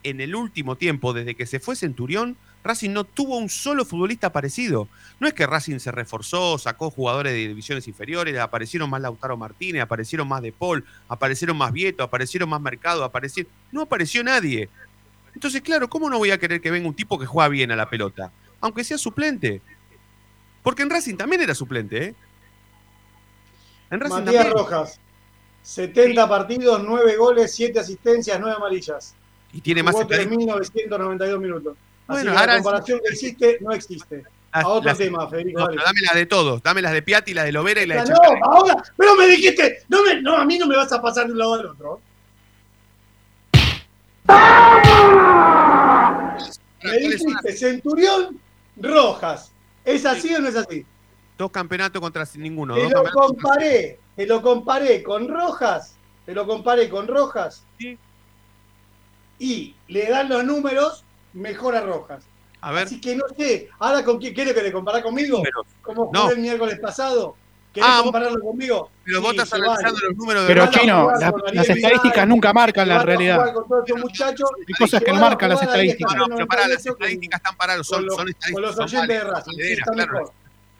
En 0.02 0.20
el 0.20 0.34
último 0.34 0.76
tiempo, 0.76 1.14
desde 1.14 1.37
que 1.37 1.46
se 1.46 1.58
fue 1.58 1.75
Centurión, 1.75 2.37
Racing 2.64 2.90
no 2.90 3.04
tuvo 3.04 3.37
un 3.37 3.50
solo 3.50 3.85
futbolista 3.85 4.33
parecido. 4.33 4.88
No 5.21 5.28
es 5.28 5.35
que 5.35 5.47
Racing 5.47 5.78
se 5.78 5.92
reforzó, 5.92 6.56
sacó 6.56 6.90
jugadores 6.90 7.35
de 7.35 7.49
divisiones 7.49 7.87
inferiores, 7.87 8.37
aparecieron 8.38 8.88
más 8.88 9.02
Lautaro 9.02 9.37
Martínez, 9.37 9.83
aparecieron 9.83 10.26
más 10.26 10.40
De 10.40 10.50
Paul, 10.50 10.83
aparecieron 11.06 11.59
más 11.59 11.73
Vieto, 11.73 12.02
aparecieron 12.02 12.49
más 12.49 12.62
Mercado, 12.62 13.04
aparecieron... 13.04 13.52
No 13.71 13.83
apareció 13.83 14.25
nadie. 14.25 14.71
Entonces, 15.35 15.61
claro, 15.61 15.90
¿cómo 15.90 16.09
no 16.09 16.16
voy 16.16 16.30
a 16.30 16.38
querer 16.38 16.62
que 16.62 16.71
venga 16.71 16.88
un 16.88 16.94
tipo 16.94 17.18
que 17.18 17.26
juega 17.26 17.49
bien 17.49 17.71
a 17.71 17.76
la 17.76 17.90
pelota? 17.90 18.33
Aunque 18.62 18.83
sea 18.83 18.97
suplente. 18.97 19.61
Porque 20.62 20.83
en 20.83 20.90
Racing 20.90 21.16
también 21.16 21.42
era 21.42 21.54
suplente, 21.54 22.02
¿eh? 22.02 22.14
En 23.90 24.00
Racing 24.00 24.25
Matías 24.25 24.44
también. 24.44 24.52
Rojas, 24.56 25.00
70 25.62 26.26
partidos, 26.26 26.83
9 26.83 27.16
goles, 27.16 27.54
7 27.54 27.78
asistencias, 27.78 28.40
9 28.40 28.56
amarillas. 28.56 29.14
Y 29.52 29.61
tiene 29.61 29.83
más 29.83 29.92
Jugó 29.92 30.11
estadísticas. 30.11 30.73
3.992 30.73 31.38
minutos. 31.38 31.76
Bueno, 32.06 32.30
ahora- 32.32 32.46
la 32.56 32.62
comparación 32.62 33.00
que 33.04 33.12
existe 33.12 33.58
no 33.61 33.73
existe. 33.73 34.25
A 34.52 34.68
otro 34.68 34.94
tema, 34.96 35.28
Federico. 35.28 35.58
No, 35.61 35.66
dame 35.66 36.00
las 36.06 36.14
de 36.14 36.26
todos. 36.26 36.62
Dame 36.62 36.80
las 36.80 36.92
de 36.92 37.02
Piatti, 37.02 37.34
las 37.34 37.44
de 37.44 37.50
Lovera 37.52 37.82
y 37.82 37.87
las 37.87 38.04
de 38.06 38.12
No, 38.14 38.20
Chacaré. 38.20 38.40
ahora, 38.44 38.82
pero 38.96 39.16
me 39.16 39.26
dijiste, 39.26 39.78
no, 39.88 40.04
me, 40.04 40.23
no, 40.23 40.37
a 40.37 40.44
mí 40.44 40.58
no 40.58 40.66
me 40.68 40.76
vas 40.76 40.92
a 40.92 41.02
pasar 41.02 41.26
de 41.26 41.32
un 41.32 41.38
lado 41.38 41.54
al 41.54 41.66
otro. 41.66 42.00
Me 46.82 46.90
¿Cuáles 46.90 47.23
son 47.23 47.32
las 47.32 47.42
dijiste 47.42 47.52
Centurión 47.52 48.40
Rojas. 48.76 49.52
¿Es 49.84 50.06
así 50.06 50.34
o 50.34 50.40
no 50.40 50.49
es 50.49 50.56
así? 50.56 50.84
Dos 51.37 51.50
campeonatos 51.50 52.00
contra 52.00 52.25
ninguno. 52.37 52.75
Te 52.75 52.88
lo 52.90 53.04
comparé, 53.11 53.99
te 54.16 54.26
lo 54.26 54.40
comparé 54.42 55.02
con 55.02 55.29
Rojas, 55.29 55.96
te 56.26 56.33
lo 56.35 56.46
comparé 56.46 56.88
con 56.88 57.09
Rojas. 57.09 57.64
Sí. 57.79 57.98
Y 59.38 59.74
le 59.88 60.09
dan 60.09 60.29
los 60.29 60.44
números, 60.44 61.04
mejor 61.35 61.77
a 61.77 61.81
Rojas. 61.83 62.25
A 62.61 62.73
ver. 62.73 62.87
Así 62.87 62.99
que 63.01 63.14
no 63.14 63.25
sé, 63.37 63.68
ahora 63.79 64.03
con 64.03 64.18
quién 64.18 64.33
quiere 64.35 64.55
que 64.55 64.62
le 64.62 64.73
compará 64.73 65.03
conmigo, 65.03 65.37
números. 65.38 65.66
como 65.83 66.11
No. 66.12 66.23
jugué 66.23 66.35
el 66.35 66.40
miércoles 66.40 66.79
pasado. 66.81 67.37
¿Querés 67.75 67.90
Ah, 67.92 68.01
compararlo 68.05 68.40
conmigo? 68.40 68.88
Pero 69.05 69.18
Sí, 69.18 69.23
vos 69.25 69.33
estás 69.33 69.53
analizando 69.53 69.94
vale. 69.94 70.07
los 70.09 70.16
números 70.16 70.42
de 70.42 70.49
Pero 70.55 70.66
Chino, 70.70 71.11
la- 71.11 71.18
las 71.53 71.66
Vidal, 71.66 71.77
estadísticas 71.79 72.29
nunca 72.29 72.53
marcan 72.53 72.85
que 72.87 72.94
la 72.94 73.03
realidad. 73.03 73.35
jugar 73.37 73.53
con 73.55 73.68
todos 73.68 73.85
estos 73.88 74.01
muchachos, 74.01 74.51
Hay 74.68 74.75
cosas 74.75 75.03
que 75.03 75.11
no 75.11 75.16
a 75.18 75.20
marcan 75.20 75.49
las 75.51 75.62
estadísticas. 75.62 76.12
están 76.14 76.29
No, 76.31 76.37
pero 76.37 76.47
pará, 76.47 76.68
las 76.68 76.83
con- 76.85 76.92
estadísticas 76.92 77.40
están 77.40 77.57
paradas, 77.57 77.87
son, 77.87 77.97
son 78.09 78.29
estadísticas. 78.29 78.53
con 78.53 78.62
los 78.62 78.75
son 78.77 78.85
oyentes 78.85 79.09
de 79.09 79.25
Racing, 79.25 79.53
sí. 79.53 79.77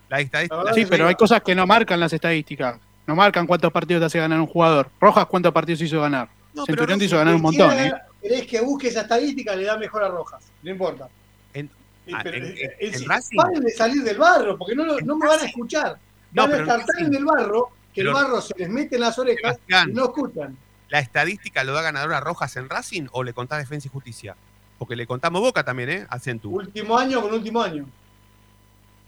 Las 0.09 0.21
estadísticas. 0.21 0.89
Pero 0.89 1.05
que 1.05 1.09
hay 1.09 1.15
cosas 1.17 1.43
que 1.43 1.55
no 1.55 1.67
marcan 1.67 1.99
las 2.01 2.13
estadísticas. 2.13 2.79
No 3.07 3.15
marcan 3.17 3.47
cuántos 3.47 3.73
partidos 3.73 4.01
te 4.01 4.07
hace 4.07 4.19
ganar 4.21 4.39
un 4.41 4.47
jugador. 4.47 4.89
Rojas, 5.01 5.27
cuántos 5.27 5.53
partidos 5.53 5.81
hizo 5.83 6.01
ganar. 6.01 6.29
No, 6.55 6.65
pero 6.65 6.67
Centurión 6.67 6.99
te 7.01 7.05
hizo 7.07 7.17
ganar 7.19 7.35
un 7.35 7.43
montón, 7.43 7.73
¿eh? 7.73 7.93
¿Querés 8.25 8.47
que 8.47 8.61
busque 8.63 8.89
esa 8.89 9.03
estadística? 9.03 9.55
Le 9.55 9.65
da 9.65 9.77
mejor 9.77 10.03
a 10.03 10.09
Rojas. 10.09 10.43
No 10.63 10.71
importa. 10.71 11.11
En- 11.53 11.69
ah, 12.11 12.23
en- 12.25 12.57
en- 12.81 13.05
paren 13.37 13.61
de 13.63 13.71
salir 13.71 14.03
del 14.03 14.17
barro, 14.17 14.57
porque 14.57 14.75
no, 14.75 14.87
no 15.01 15.17
me 15.17 15.27
van 15.29 15.41
a 15.41 15.45
escuchar. 15.45 15.99
No, 16.33 16.43
Van 16.49 16.53
a 16.53 16.57
estar 16.63 16.85
tan 16.87 17.05
en 17.05 17.15
el 17.15 17.25
barro 17.27 17.69
que 17.93 18.01
pero- 18.01 18.09
el 18.09 18.15
barro 18.25 18.41
se 18.41 18.55
les 18.57 18.71
mete 18.71 18.95
en 18.95 19.03
las 19.03 19.19
orejas 19.19 19.57
Sebastián, 19.57 19.91
y 19.91 19.93
no 19.93 20.05
escuchan. 20.05 20.57
¿La 20.89 21.01
estadística 21.01 21.63
lo 21.65 21.75
da 21.75 21.83
ganador 21.83 22.15
a 22.15 22.21
Rojas 22.21 22.57
en 22.57 22.69
Racing 22.71 23.09
o 23.13 23.23
le 23.23 23.35
contás 23.35 23.59
Defensa 23.59 23.89
y 23.89 23.91
Justicia? 23.91 24.35
Porque 24.79 24.97
le 24.97 25.07
contamos 25.07 25.43
Boca 25.43 25.63
también, 25.63 25.91
¿eh? 25.91 26.07
A 26.09 26.19
Centu. 26.19 26.51
Último 26.51 26.97
año 26.97 27.21
con 27.21 27.35
último 27.35 27.61
año. 27.61 27.87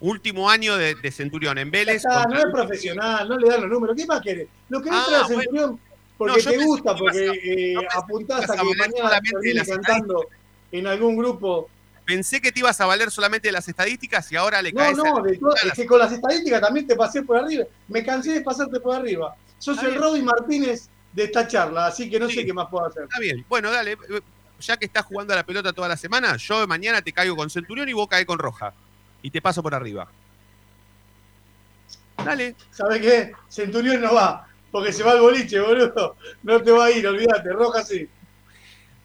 Último 0.01 0.51
año 0.51 0.77
de, 0.77 0.95
de 0.95 1.11
Centurión 1.11 1.57
en 1.57 1.71
Vélez. 1.71 1.97
está, 1.97 2.25
no 2.27 2.37
es 2.39 2.45
profesional, 2.53 3.27
no 3.27 3.39
le 3.39 3.49
dan 3.49 3.63
los 3.63 3.71
números. 3.71 3.97
¿Qué 3.97 4.05
más 4.05 4.21
querés? 4.21 4.47
Lo 4.69 4.83
que 4.83 4.91
Ah, 4.93 5.05
entra 5.07 5.21
a 5.21 5.27
bueno. 5.29 5.79
Porque 6.19 6.33
No, 6.35 6.39
yo 6.39 6.51
te 6.51 6.65
gusta, 6.65 6.97
porque 6.97 7.29
a- 7.29 7.33
eh, 7.83 7.89
apuntás 7.95 8.49
a 8.51 8.57
que 8.57 8.63
mañana 8.75 9.21
termine 9.21 9.65
cantando 9.67 10.27
en 10.73 10.87
algún 10.87 11.17
grupo. 11.17 11.69
Pensé 12.05 12.41
que 12.41 12.53
te 12.53 12.61
ibas 12.61 12.81
a 12.81 12.87
valer 12.87 13.11
solamente 13.11 13.49
de 13.49 13.53
las 13.53 13.69
estadísticas 13.69 14.31
y 14.33 14.37
ahora 14.37 14.63
le 14.63 14.73
No, 14.73 14.79
caes. 14.79 14.97
no, 14.97 15.05
a 15.17 15.23
es 15.31 15.73
que 15.75 15.87
con 15.87 15.99
las 15.99 16.13
estadísticas 16.13 16.61
también 16.61 16.87
te 16.87 16.95
pasé 16.97 17.23
por 17.23 17.37
arriba. 17.37 17.65
Me 17.89 18.05
cansé 18.05 18.33
de 18.33 18.41
pasarte 18.43 18.79
por 18.81 18.95
arriba. 18.95 19.35
Sos 19.59 19.77
Está 19.77 19.89
el. 19.89 19.97
Roddy 19.97 20.23
Martínez 20.23 20.89
de 21.13 21.25
esta 21.25 21.47
charla, 21.49 21.87
así 21.87 22.09
que 22.09 22.21
no 22.21 22.29
Sí. 22.29 22.37
sé 22.37 22.47
qué 22.47 22.53
más 22.53 22.69
puedo 22.71 22.87
hacer. 22.87 23.05
Está 23.05 23.19
bien. 23.19 23.45
Bueno, 23.49 23.71
dale. 23.71 23.93
eh, 23.93 24.21
Ya 24.59 24.79
que 24.79 24.87
estás 24.87 25.05
jugando 25.05 25.35
a 25.35 25.37
la 25.37 25.45
pelota 25.45 25.71
toda 25.75 25.87
la 25.87 25.99
semana, 25.99 26.35
yo 26.39 26.67
mañana 26.67 27.03
te 27.03 27.13
caigo 27.13 27.37
con 27.37 27.51
Centurión 27.51 27.87
y 27.91 27.93
vos 27.93 28.09
caes 28.09 28.25
con 28.25 28.39
Roja. 28.39 28.73
Y 29.21 29.31
te 29.31 29.43
paso 29.43 29.63
por 29.63 29.75
arriba. 29.75 30.09
Dale. 32.25 32.55
¿Sabes 32.71 33.01
qué? 33.03 33.33
Centurión 33.49 34.01
no 34.01 34.15
va, 34.15 34.47
porque 34.77 34.93
se 34.93 35.03
va 35.03 35.13
al 35.13 35.21
boliche, 35.23 35.59
boludo. 35.59 36.19
No 36.43 36.61
te 36.61 36.71
va 36.71 36.85
a 36.85 36.91
ir, 36.91 37.07
olvídate. 37.07 37.51
Roja 37.51 37.83
sí. 37.83 38.07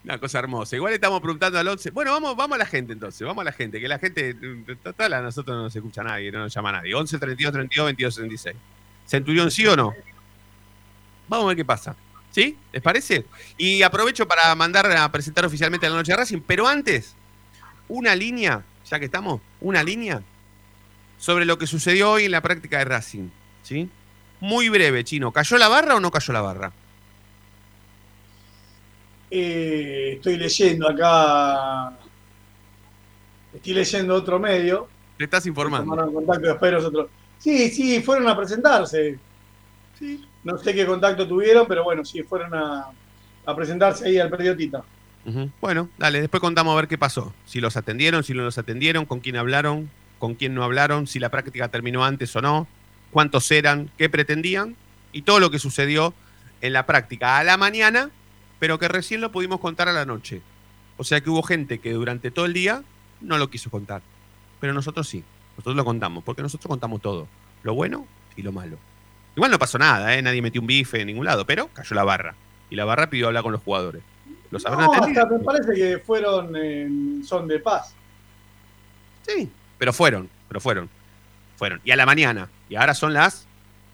Una 0.04 0.18
cosa 0.18 0.38
hermosa. 0.38 0.76
Igual 0.76 0.92
estamos 0.92 1.18
preguntando 1.22 1.58
al 1.58 1.66
11. 1.66 1.92
Bueno, 1.92 2.12
vamos, 2.12 2.36
vamos 2.36 2.56
a 2.56 2.58
la 2.58 2.66
gente 2.66 2.92
entonces. 2.92 3.26
Vamos 3.26 3.40
a 3.40 3.46
la 3.46 3.52
gente. 3.52 3.80
Que 3.80 3.88
la 3.88 3.98
gente. 3.98 4.36
Total, 4.82 5.14
a 5.14 5.22
nosotros 5.22 5.56
no 5.56 5.62
nos 5.62 5.74
escucha 5.74 6.02
nadie, 6.02 6.30
no 6.30 6.40
nos 6.40 6.52
llama 6.52 6.72
nadie. 6.72 6.94
11 6.94 7.18
32 7.18 7.52
32 7.54 7.86
22 7.86 8.14
36. 8.16 8.56
¿Centurión 9.06 9.50
sí 9.50 9.66
o 9.66 9.74
no? 9.74 9.94
Vamos 11.26 11.46
a 11.46 11.48
ver 11.48 11.56
qué 11.56 11.64
pasa. 11.64 11.96
¿Sí? 12.32 12.58
¿Les 12.70 12.82
parece? 12.82 13.24
Y 13.56 13.80
aprovecho 13.80 14.28
para 14.28 14.54
mandar 14.54 14.94
a 14.94 15.10
presentar 15.10 15.46
oficialmente 15.46 15.86
a 15.86 15.88
la 15.88 15.96
noche 15.96 16.12
de 16.12 16.18
Racing. 16.18 16.42
Pero 16.46 16.68
antes, 16.68 17.16
una 17.88 18.14
línea, 18.14 18.62
ya 18.84 18.98
que 18.98 19.06
estamos, 19.06 19.40
una 19.58 19.82
línea 19.82 20.22
sobre 21.16 21.46
lo 21.46 21.56
que 21.56 21.66
sucedió 21.66 22.10
hoy 22.10 22.26
en 22.26 22.32
la 22.32 22.42
práctica 22.42 22.76
de 22.76 22.84
Racing. 22.84 23.30
¿Sí? 23.62 23.88
Muy 24.42 24.68
breve, 24.68 25.04
chino. 25.04 25.30
¿Cayó 25.30 25.56
la 25.56 25.68
barra 25.68 25.94
o 25.94 26.00
no 26.00 26.10
cayó 26.10 26.32
la 26.32 26.40
barra? 26.40 26.72
Eh, 29.30 30.14
estoy 30.16 30.36
leyendo 30.36 30.88
acá. 30.90 31.96
Estoy 33.54 33.72
leyendo 33.72 34.16
otro 34.16 34.40
medio. 34.40 34.88
Te 35.16 35.24
estás 35.24 35.46
informando. 35.46 35.88
Tomaron 35.88 36.12
contacto 36.12 36.48
después 36.48 36.72
nosotros. 36.72 37.08
Sí, 37.38 37.70
sí, 37.70 38.02
fueron 38.02 38.26
a 38.26 38.36
presentarse. 38.36 39.16
Sí. 39.96 40.26
No 40.42 40.58
sé 40.58 40.74
qué 40.74 40.86
contacto 40.86 41.28
tuvieron, 41.28 41.64
pero 41.68 41.84
bueno, 41.84 42.04
sí, 42.04 42.24
fueron 42.24 42.52
a, 42.52 42.88
a 43.46 43.54
presentarse 43.54 44.08
ahí 44.08 44.18
al 44.18 44.28
periodista. 44.28 44.82
Bueno, 45.60 45.88
dale, 45.98 46.20
después 46.20 46.40
contamos 46.40 46.72
a 46.72 46.76
ver 46.76 46.88
qué 46.88 46.98
pasó. 46.98 47.32
Si 47.46 47.60
los 47.60 47.76
atendieron, 47.76 48.24
si 48.24 48.34
no 48.34 48.42
los 48.42 48.58
atendieron, 48.58 49.06
con 49.06 49.20
quién 49.20 49.36
hablaron, 49.36 49.88
con 50.18 50.34
quién 50.34 50.52
no 50.52 50.64
hablaron, 50.64 51.06
si 51.06 51.20
la 51.20 51.28
práctica 51.28 51.68
terminó 51.68 52.04
antes 52.04 52.34
o 52.34 52.42
no, 52.42 52.66
cuántos 53.12 53.48
eran, 53.52 53.90
qué 53.96 54.08
pretendían 54.10 54.74
y 55.12 55.22
todo 55.22 55.38
lo 55.38 55.50
que 55.52 55.60
sucedió 55.60 56.12
en 56.60 56.72
la 56.72 56.86
práctica 56.86 57.38
a 57.38 57.44
la 57.44 57.56
mañana, 57.56 58.10
pero 58.58 58.78
que 58.78 58.88
recién 58.88 59.20
lo 59.20 59.30
pudimos 59.30 59.60
contar 59.60 59.88
a 59.88 59.92
la 59.92 60.04
noche. 60.04 60.42
O 60.96 61.04
sea 61.04 61.20
que 61.20 61.30
hubo 61.30 61.42
gente 61.42 61.78
que 61.78 61.92
durante 61.92 62.30
todo 62.30 62.46
el 62.46 62.52
día 62.52 62.82
no 63.20 63.38
lo 63.38 63.50
quiso 63.50 63.70
contar. 63.70 64.02
Pero 64.60 64.72
nosotros 64.72 65.08
sí, 65.08 65.22
nosotros 65.56 65.76
lo 65.76 65.84
contamos, 65.84 66.24
porque 66.24 66.42
nosotros 66.42 66.68
contamos 66.68 67.00
todo, 67.00 67.28
lo 67.62 67.74
bueno 67.74 68.06
y 68.36 68.42
lo 68.42 68.52
malo. 68.52 68.78
Igual 69.36 69.50
no 69.50 69.58
pasó 69.58 69.78
nada, 69.78 70.14
¿eh? 70.16 70.22
nadie 70.22 70.42
metió 70.42 70.60
un 70.60 70.66
bife 70.66 71.00
en 71.00 71.06
ningún 71.08 71.24
lado, 71.24 71.46
pero 71.46 71.68
cayó 71.68 71.94
la 71.94 72.04
barra. 72.04 72.34
y 72.70 72.76
la 72.76 72.84
Barra 72.84 73.10
pidió 73.10 73.26
hablar 73.26 73.42
con 73.42 73.52
los 73.52 73.62
jugadores. 73.62 74.02
¿Los 74.50 74.64
habrán 74.66 74.84
No, 74.86 74.92
atendido? 74.94 75.22
hasta 75.22 75.34
me 75.38 75.42
parece 75.44 75.74
que 75.74 75.98
fueron 75.98 76.54
en 76.56 77.24
son 77.24 77.48
de 77.48 77.58
paz. 77.58 77.94
Sí, 79.26 79.48
pero 79.78 79.92
fueron, 79.92 80.28
pero 80.48 80.60
fueron. 80.60 80.88
Fueron. 81.56 81.80
Y 81.84 81.90
a 81.90 81.96
la 81.96 82.06
mañana. 82.06 82.48
Y 82.72 82.76
ahora 82.76 82.94
son 82.94 83.12
las 83.12 83.46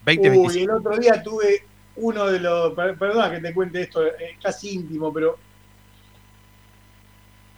Uy, 0.07 0.15
20.25. 0.17 0.55
el 0.63 0.69
otro 0.71 0.97
día 0.97 1.21
tuve 1.21 1.65
uno 1.97 2.27
de 2.27 2.39
los. 2.39 2.73
per- 2.73 2.97
Perdona 2.97 3.29
que 3.29 3.41
te 3.41 3.53
cuente 3.53 3.81
esto, 3.81 4.05
es 4.05 4.37
casi 4.41 4.69
íntimo, 4.75 5.11
pero. 5.13 5.37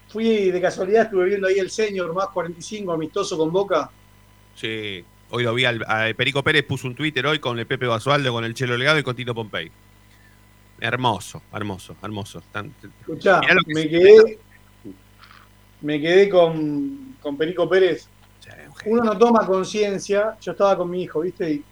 Fui 0.10 0.50
de 0.50 0.60
casualidad, 0.60 1.04
estuve 1.04 1.26
viendo 1.26 1.48
ahí 1.48 1.60
el 1.60 1.70
Senior 1.70 2.12
más 2.12 2.30
45 2.30 2.92
amistoso 2.92 3.38
con 3.38 3.52
Boca. 3.52 3.92
Sí. 4.56 5.06
Hoy 5.30 5.44
lo 5.44 5.54
vi 5.54 5.64
al, 5.66 5.84
a 5.88 6.12
Perico 6.18 6.44
Pérez, 6.44 6.66
puso 6.66 6.88
un 6.88 6.96
Twitter 6.96 7.24
hoy 7.28 7.38
con 7.38 7.58
el 7.60 7.68
Pepe 7.68 7.86
Basualdo, 7.86 8.34
con 8.34 8.44
el 8.44 8.56
Chelo 8.56 8.76
Legado 8.76 8.98
y 8.98 9.04
con 9.04 9.16
Tito 9.16 9.36
Pompey. 9.36 9.72
Hermoso, 10.80 11.44
hermoso, 11.54 11.96
hermoso. 12.02 12.40
Están- 12.40 12.74
Escuchá, 13.02 13.42
que 13.42 13.74
me 13.76 13.88
quedé. 13.88 14.40
Me 15.82 16.02
quedé 16.02 16.30
con, 16.30 17.16
con 17.22 17.38
Perico 17.38 17.70
Pérez. 17.70 18.10
Uno 18.86 19.04
no 19.04 19.18
toma 19.18 19.46
conciencia. 19.46 20.38
Yo 20.42 20.52
estaba 20.52 20.78
con 20.78 20.90
mi 20.90 21.04
hijo, 21.04 21.22
¿viste? 21.22 21.52
Y 21.52 21.64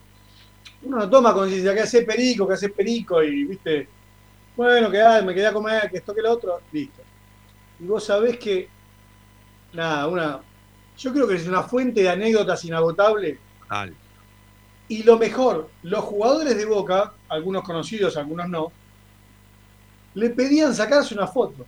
uno 0.82 0.98
no 0.98 1.10
toma 1.10 1.34
conciencia 1.34 1.74
que 1.74 1.80
hace 1.80 2.02
Perico, 2.02 2.46
que 2.46 2.54
hace 2.54 2.68
Perico, 2.68 3.22
y, 3.22 3.44
¿viste? 3.44 3.88
Bueno, 4.56 4.90
que 4.90 5.00
ah, 5.00 5.22
me 5.22 5.34
quedé 5.34 5.46
a 5.46 5.52
comer, 5.52 5.90
que 5.90 5.98
esto, 5.98 6.14
que 6.14 6.22
lo 6.22 6.32
otro, 6.32 6.60
listo. 6.72 7.02
Y 7.78 7.84
vos 7.84 8.04
sabés 8.04 8.38
que. 8.38 8.68
Nada, 9.72 10.06
una. 10.06 10.40
Yo 10.98 11.12
creo 11.12 11.26
que 11.26 11.36
es 11.36 11.46
una 11.46 11.62
fuente 11.62 12.02
de 12.02 12.10
anécdotas 12.10 12.64
inagotable. 12.64 13.38
Total. 13.60 13.94
Y 14.88 15.04
lo 15.04 15.18
mejor, 15.18 15.70
los 15.84 16.04
jugadores 16.04 16.56
de 16.56 16.64
Boca, 16.64 17.12
algunos 17.28 17.62
conocidos, 17.62 18.16
algunos 18.16 18.48
no, 18.48 18.72
le 20.14 20.30
pedían 20.30 20.74
sacarse 20.74 21.14
una 21.14 21.28
foto. 21.28 21.64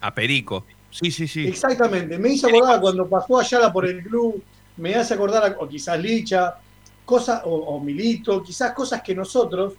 A 0.00 0.14
Perico. 0.14 0.64
Sí, 0.90 1.10
sí, 1.10 1.28
sí. 1.28 1.46
Exactamente, 1.46 2.18
me 2.18 2.30
hizo 2.30 2.48
acordar 2.48 2.80
cuando 2.80 3.06
pasó 3.08 3.38
Ayala 3.38 3.72
por 3.72 3.86
el 3.86 4.02
club, 4.02 4.42
me 4.76 4.94
hace 4.94 5.14
acordar, 5.14 5.44
a- 5.44 5.56
o 5.58 5.68
quizás 5.68 5.98
Licha, 5.98 6.54
cosas, 7.04 7.42
o, 7.44 7.50
o 7.54 7.80
Milito, 7.80 8.42
quizás 8.42 8.72
cosas 8.72 9.02
que 9.02 9.14
nosotros 9.14 9.74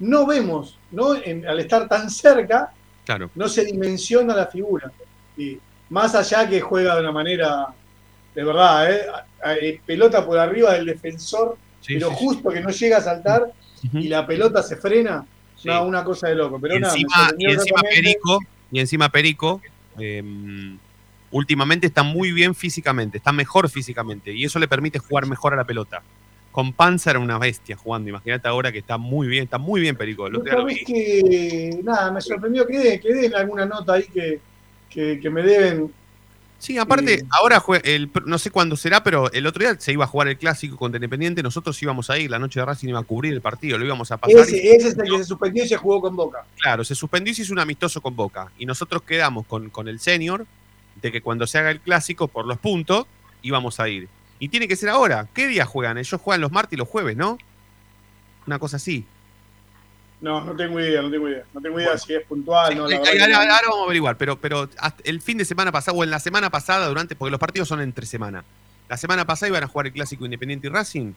no 0.00 0.26
vemos, 0.26 0.78
¿no? 0.90 1.14
En- 1.14 1.46
al 1.46 1.60
estar 1.60 1.88
tan 1.88 2.10
cerca, 2.10 2.70
Claro. 3.04 3.30
no 3.34 3.48
se 3.48 3.64
dimensiona 3.64 4.34
la 4.34 4.46
figura. 4.46 4.90
Y 5.36 5.58
más 5.90 6.14
allá 6.14 6.48
que 6.48 6.60
juega 6.60 6.94
de 6.94 7.00
una 7.02 7.12
manera, 7.12 7.66
de 8.34 8.44
verdad, 8.44 8.90
¿eh? 8.92 9.02
A- 9.42 9.48
a- 9.50 9.54
eh, 9.56 9.80
pelota 9.84 10.24
por 10.24 10.38
arriba 10.38 10.72
del 10.74 10.86
defensor, 10.86 11.56
Sí, 11.80 11.94
pero 11.94 12.08
sí, 12.10 12.16
sí. 12.18 12.24
justo 12.24 12.50
que 12.50 12.60
no 12.60 12.70
llega 12.70 12.96
a 12.98 13.02
saltar 13.02 13.52
y 13.92 14.08
la 14.08 14.26
pelota 14.26 14.62
se 14.62 14.76
frena, 14.76 15.26
no, 15.64 15.84
una 15.86 16.02
cosa 16.02 16.28
de 16.28 16.34
loco. 16.34 16.58
Pero 16.58 16.76
y 16.76 16.80
nada, 16.80 16.94
encima, 16.94 17.30
y 17.38 17.44
encima. 17.52 17.80
Perico, 17.82 18.38
y 18.72 18.80
encima 18.80 19.08
Perico, 19.10 19.60
eh, 19.98 20.22
últimamente 21.34 21.88
está 21.88 22.04
muy 22.04 22.30
bien 22.30 22.54
físicamente, 22.54 23.18
está 23.18 23.32
mejor 23.32 23.68
físicamente, 23.68 24.32
y 24.32 24.44
eso 24.44 24.60
le 24.60 24.68
permite 24.68 25.00
jugar 25.00 25.26
mejor 25.26 25.52
a 25.52 25.56
la 25.56 25.64
pelota. 25.64 26.00
Con 26.52 26.72
Panza 26.72 27.10
era 27.10 27.18
una 27.18 27.38
bestia 27.38 27.76
jugando, 27.76 28.08
imagínate 28.08 28.46
ahora 28.46 28.70
que 28.70 28.78
está 28.78 28.96
muy 28.98 29.26
bien, 29.26 29.42
está 29.42 29.58
muy 29.58 29.80
bien 29.80 29.96
Perico. 29.96 30.28
Lo 30.30 30.44
que, 30.44 31.80
nada, 31.82 32.12
me 32.12 32.20
sorprendió 32.20 32.64
que 32.64 32.78
den, 32.78 33.00
que 33.00 33.12
den 33.12 33.34
alguna 33.34 33.66
nota 33.66 33.94
ahí 33.94 34.04
que, 34.04 34.38
que, 34.88 35.18
que 35.20 35.28
me 35.30 35.42
deben. 35.42 35.92
Sí, 36.60 36.78
aparte, 36.78 37.14
Eh, 37.14 37.24
ahora 37.30 37.60
el, 37.82 38.08
no 38.26 38.38
sé 38.38 38.52
cuándo 38.52 38.76
será, 38.76 39.02
pero 39.02 39.30
el 39.32 39.44
otro 39.48 39.64
día 39.64 39.74
se 39.80 39.92
iba 39.92 40.04
a 40.04 40.06
jugar 40.06 40.28
el 40.28 40.38
clásico 40.38 40.76
contra 40.76 40.98
Independiente, 40.98 41.42
nosotros 41.42 41.82
íbamos 41.82 42.10
a 42.10 42.18
ir, 42.18 42.30
la 42.30 42.38
noche 42.38 42.60
de 42.60 42.66
Racing 42.66 42.90
iba 42.90 43.00
a 43.00 43.02
cubrir 43.02 43.32
el 43.32 43.40
partido, 43.40 43.76
lo 43.76 43.84
íbamos 43.84 44.12
a 44.12 44.18
pasar. 44.18 44.36
y- 44.48 44.68
ese 44.68 44.76
es 44.88 44.96
el 44.96 45.10
que 45.10 45.18
se 45.18 45.24
suspendió 45.24 45.64
y 45.64 45.68
se 45.68 45.76
jugó 45.76 46.00
con 46.00 46.14
Boca. 46.14 46.44
Claro, 46.60 46.84
se 46.84 46.94
suspendió 46.94 47.32
y 47.32 47.34
se 47.34 47.42
hizo 47.42 47.52
un 47.52 47.58
amistoso 47.58 48.00
con 48.00 48.14
Boca. 48.14 48.52
Y 48.56 48.64
nosotros 48.66 49.02
quedamos 49.02 49.44
con, 49.46 49.68
con 49.70 49.88
el 49.88 49.98
senior 49.98 50.46
de 51.04 51.12
que 51.12 51.20
cuando 51.20 51.46
se 51.46 51.58
haga 51.58 51.70
el 51.70 51.80
clásico 51.80 52.28
por 52.28 52.46
los 52.46 52.58
puntos 52.58 53.06
íbamos 53.42 53.78
a 53.78 53.88
ir. 53.88 54.08
Y 54.38 54.48
tiene 54.48 54.66
que 54.66 54.74
ser 54.74 54.88
ahora. 54.88 55.28
¿Qué 55.34 55.46
día 55.46 55.66
juegan? 55.66 55.98
Ellos 55.98 56.20
juegan 56.20 56.40
los 56.40 56.50
martes 56.50 56.72
y 56.72 56.76
los 56.76 56.88
jueves, 56.88 57.16
¿no? 57.16 57.38
Una 58.46 58.58
cosa 58.58 58.76
así. 58.76 59.06
No, 60.20 60.42
no 60.42 60.56
tengo 60.56 60.80
idea, 60.80 61.02
no 61.02 61.10
tengo 61.10 61.28
idea. 61.28 61.44
No 61.52 61.60
tengo 61.60 61.78
idea 61.78 61.98
si 61.98 62.14
es 62.14 62.24
puntual, 62.24 62.74
no, 62.76 62.88
la 62.88 62.96
ahora, 62.96 63.28
no. 63.28 63.36
ahora 63.36 63.68
vamos 63.68 63.82
a 63.82 63.84
averiguar, 63.84 64.16
pero, 64.16 64.40
pero 64.40 64.70
el 65.04 65.20
fin 65.20 65.36
de 65.36 65.44
semana 65.44 65.70
pasado, 65.70 65.98
o 65.98 66.04
en 66.04 66.10
la 66.10 66.18
semana 66.18 66.48
pasada, 66.48 66.88
durante, 66.88 67.14
porque 67.14 67.30
los 67.30 67.40
partidos 67.40 67.68
son 67.68 67.82
entre 67.82 68.06
semana. 68.06 68.42
La 68.88 68.96
semana 68.96 69.26
pasada 69.26 69.50
iban 69.50 69.62
a 69.62 69.68
jugar 69.68 69.86
el 69.86 69.92
clásico 69.92 70.24
Independiente 70.24 70.68
y 70.68 70.70
Racing. 70.70 71.12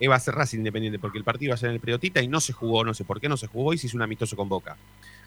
Iba 0.00 0.16
a 0.16 0.20
ser 0.20 0.34
Racing 0.34 0.58
Independiente, 0.58 0.98
porque 0.98 1.18
el 1.18 1.24
partido 1.24 1.50
iba 1.50 1.54
a 1.54 1.58
ser 1.58 1.68
en 1.68 1.74
el 1.76 1.80
Periodita 1.80 2.20
y 2.20 2.26
no 2.26 2.40
se 2.40 2.52
jugó, 2.52 2.84
no 2.84 2.94
sé 2.94 3.04
por 3.04 3.20
qué 3.20 3.28
no 3.28 3.36
se 3.36 3.46
jugó 3.46 3.72
y 3.72 3.78
se 3.78 3.86
hizo 3.86 3.96
un 3.96 4.02
amistoso 4.02 4.34
con 4.34 4.48
Boca. 4.48 4.76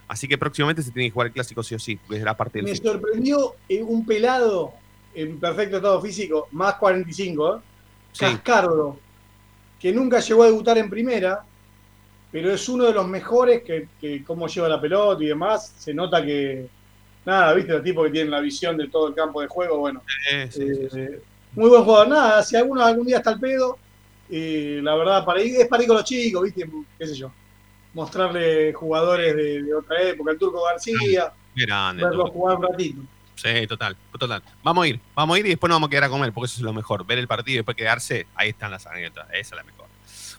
Así 0.09 0.27
que 0.27 0.39
próximamente 0.39 0.81
se 0.81 0.91
tiene 0.91 1.07
que 1.07 1.13
jugar 1.13 1.27
el 1.27 1.33
clásico 1.33 1.61
sí 1.61 1.75
o 1.75 1.79
sí, 1.79 1.95
porque 1.95 2.19
era 2.19 2.35
parte 2.35 2.57
del 2.57 2.65
Me 2.65 2.75
sorprendió 2.75 3.55
eh, 3.69 3.83
un 3.83 4.03
pelado 4.03 4.73
en 5.13 5.39
perfecto 5.39 5.77
estado 5.77 6.01
físico, 6.01 6.47
más 6.51 6.75
45, 6.75 7.55
¿eh? 7.55 7.59
Sí. 8.11 8.25
Cascardo, 8.25 8.97
que 9.79 9.93
nunca 9.93 10.19
llegó 10.19 10.41
a 10.41 10.47
debutar 10.47 10.79
en 10.79 10.89
primera, 10.89 11.43
pero 12.31 12.51
es 12.51 12.67
uno 12.67 12.85
de 12.85 12.93
los 12.93 13.07
mejores 13.07 13.61
que, 13.61 13.87
que 14.01 14.23
cómo 14.23 14.47
lleva 14.47 14.67
la 14.67 14.81
pelota 14.81 15.23
y 15.23 15.27
demás. 15.27 15.75
Se 15.77 15.93
nota 15.93 16.25
que, 16.25 16.67
nada, 17.23 17.53
viste, 17.53 17.71
los 17.71 17.83
tipos 17.83 18.05
que 18.07 18.11
tienen 18.11 18.31
la 18.31 18.39
visión 18.39 18.77
de 18.77 18.87
todo 18.87 19.09
el 19.09 19.13
campo 19.13 19.41
de 19.41 19.47
juego, 19.47 19.77
bueno. 19.77 20.01
Sí, 20.27 20.51
sí, 20.51 20.89
sí. 20.91 20.99
Eh, 20.99 21.21
muy 21.53 21.69
buen 21.69 21.83
jugador. 21.83 22.07
Nada, 22.07 22.41
si 22.41 22.55
alguno 22.55 22.83
algún 22.83 23.05
día 23.05 23.17
está 23.17 23.29
al 23.29 23.39
pedo, 23.39 23.77
eh, 24.31 24.79
la 24.81 24.95
verdad, 24.95 25.23
para 25.23 25.41
ir, 25.41 25.55
es 25.55 25.67
para 25.67 25.83
ir 25.83 25.87
con 25.87 25.97
los 25.97 26.05
chicos, 26.05 26.43
¿viste? 26.43 26.67
¿Qué 26.97 27.05
sé 27.05 27.15
yo? 27.15 27.31
Mostrarle 27.93 28.73
jugadores 28.73 29.35
de, 29.35 29.63
de 29.63 29.73
otra 29.73 30.01
época, 30.03 30.31
el 30.31 30.37
Turco 30.37 30.63
García, 30.65 31.31
grande. 31.55 32.03
verlo 32.03 32.23
todo. 32.25 32.33
jugar 32.33 32.57
un 32.57 32.63
ratito. 32.63 33.01
Sí, 33.35 33.65
total, 33.67 33.95
total. 34.17 34.43
Vamos 34.63 34.83
a 34.83 34.87
ir, 34.89 34.99
vamos 35.15 35.35
a 35.35 35.39
ir 35.39 35.45
y 35.45 35.49
después 35.49 35.69
nos 35.69 35.77
vamos 35.77 35.87
a 35.87 35.91
quedar 35.91 36.03
a 36.03 36.09
comer, 36.09 36.33
porque 36.33 36.45
eso 36.47 36.57
es 36.57 36.61
lo 36.61 36.73
mejor. 36.73 37.05
Ver 37.05 37.17
el 37.17 37.27
partido 37.27 37.53
y 37.53 37.57
después 37.57 37.77
quedarse, 37.77 38.27
ahí 38.35 38.49
están 38.49 38.69
las 38.71 38.85
anécdotas, 38.85 39.27
esa 39.29 39.39
es 39.39 39.51
la 39.55 39.63
mejor. 39.63 39.87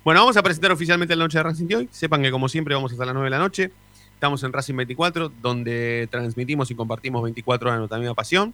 Bueno, 0.05 0.21
vamos 0.21 0.37
a 0.37 0.43
presentar 0.43 0.71
oficialmente 0.73 1.15
la 1.17 1.25
noche 1.25 1.39
de 1.39 1.43
Racing 1.45 1.67
de 1.67 1.77
hoy. 1.77 1.89
Sepan 1.91 2.23
que 2.23 2.31
como 2.31 2.49
siempre 2.49 2.75
vamos 2.75 2.93
hasta 2.93 3.05
las 3.05 3.15
9 3.15 3.27
de 3.27 3.31
la 3.31 3.39
noche. 3.39 3.71
Estamos 4.15 4.43
en 4.43 4.53
Racing 4.53 4.77
24, 4.77 5.33
donde 5.41 6.09
transmitimos 6.11 6.71
y 6.71 6.75
compartimos 6.75 7.23
24 7.23 7.69
horas 7.69 7.77
de 7.77 7.81
nuestra 7.81 7.99
misma 7.99 8.15
pasión. 8.15 8.53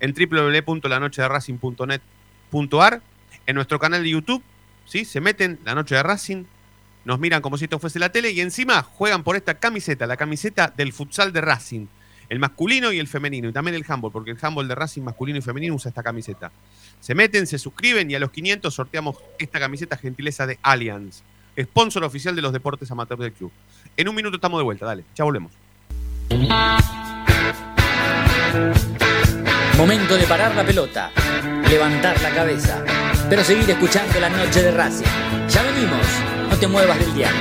En 0.00 0.12
www.lanochederacing.net.ar. 0.12 3.02
En 3.46 3.54
nuestro 3.54 3.78
canal 3.78 4.02
de 4.02 4.10
YouTube, 4.10 4.42
¿sí? 4.86 5.04
Se 5.04 5.20
meten 5.20 5.60
La 5.64 5.74
Noche 5.74 5.94
de 5.94 6.02
Racing, 6.02 6.44
nos 7.04 7.18
miran 7.18 7.42
como 7.42 7.58
si 7.58 7.64
esto 7.64 7.78
fuese 7.78 7.98
la 7.98 8.10
tele 8.10 8.30
y 8.30 8.40
encima 8.40 8.82
juegan 8.82 9.22
por 9.22 9.36
esta 9.36 9.54
camiseta, 9.54 10.06
la 10.06 10.16
camiseta 10.16 10.72
del 10.76 10.92
futsal 10.92 11.32
de 11.32 11.40
Racing. 11.40 11.86
El 12.30 12.38
masculino 12.38 12.90
y 12.90 12.98
el 12.98 13.06
femenino, 13.06 13.50
y 13.50 13.52
también 13.52 13.74
el 13.74 13.84
handball, 13.86 14.10
porque 14.10 14.30
el 14.30 14.38
handball 14.40 14.66
de 14.66 14.74
Racing 14.74 15.02
masculino 15.02 15.38
y 15.38 15.42
femenino 15.42 15.74
usa 15.74 15.90
esta 15.90 16.02
camiseta. 16.02 16.50
Se 16.98 17.14
meten, 17.14 17.46
se 17.46 17.58
suscriben 17.58 18.10
y 18.10 18.14
a 18.14 18.18
los 18.18 18.30
500 18.30 18.74
sorteamos 18.74 19.16
esta 19.38 19.60
camiseta 19.60 19.98
gentileza 19.98 20.46
de 20.46 20.58
Allianz, 20.62 21.22
sponsor 21.60 22.02
oficial 22.04 22.34
de 22.34 22.42
los 22.42 22.52
deportes 22.52 22.90
amateurs 22.90 23.20
del 23.20 23.32
club. 23.32 23.52
En 23.96 24.08
un 24.08 24.14
minuto 24.14 24.36
estamos 24.36 24.58
de 24.58 24.64
vuelta, 24.64 24.86
dale, 24.86 25.04
ya 25.14 25.24
volvemos. 25.24 25.52
Momento 29.76 30.16
de 30.16 30.24
parar 30.24 30.54
la 30.54 30.64
pelota, 30.64 31.10
levantar 31.68 32.20
la 32.22 32.30
cabeza, 32.30 32.82
pero 33.28 33.44
seguir 33.44 33.68
escuchando 33.68 34.18
la 34.18 34.30
noche 34.30 34.62
de 34.62 34.70
Racing. 34.70 35.04
Ya 35.48 35.62
venimos, 35.62 36.06
no 36.54 36.60
te 36.60 36.68
muevas 36.68 36.98
del 37.00 37.14
diario. 37.14 37.40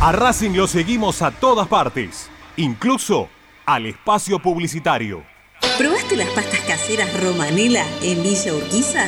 A 0.00 0.12
Racing 0.12 0.52
lo 0.52 0.66
seguimos 0.66 1.22
a 1.22 1.30
todas 1.30 1.68
partes, 1.68 2.28
incluso 2.56 3.28
al 3.66 3.86
espacio 3.86 4.40
publicitario. 4.40 5.24
¿Probaste 5.78 6.16
las 6.16 6.28
pastas 6.30 6.60
caseras 6.60 7.20
Romanela 7.22 7.84
en 8.02 8.22
Villa 8.22 8.54
Urquiza? 8.54 9.06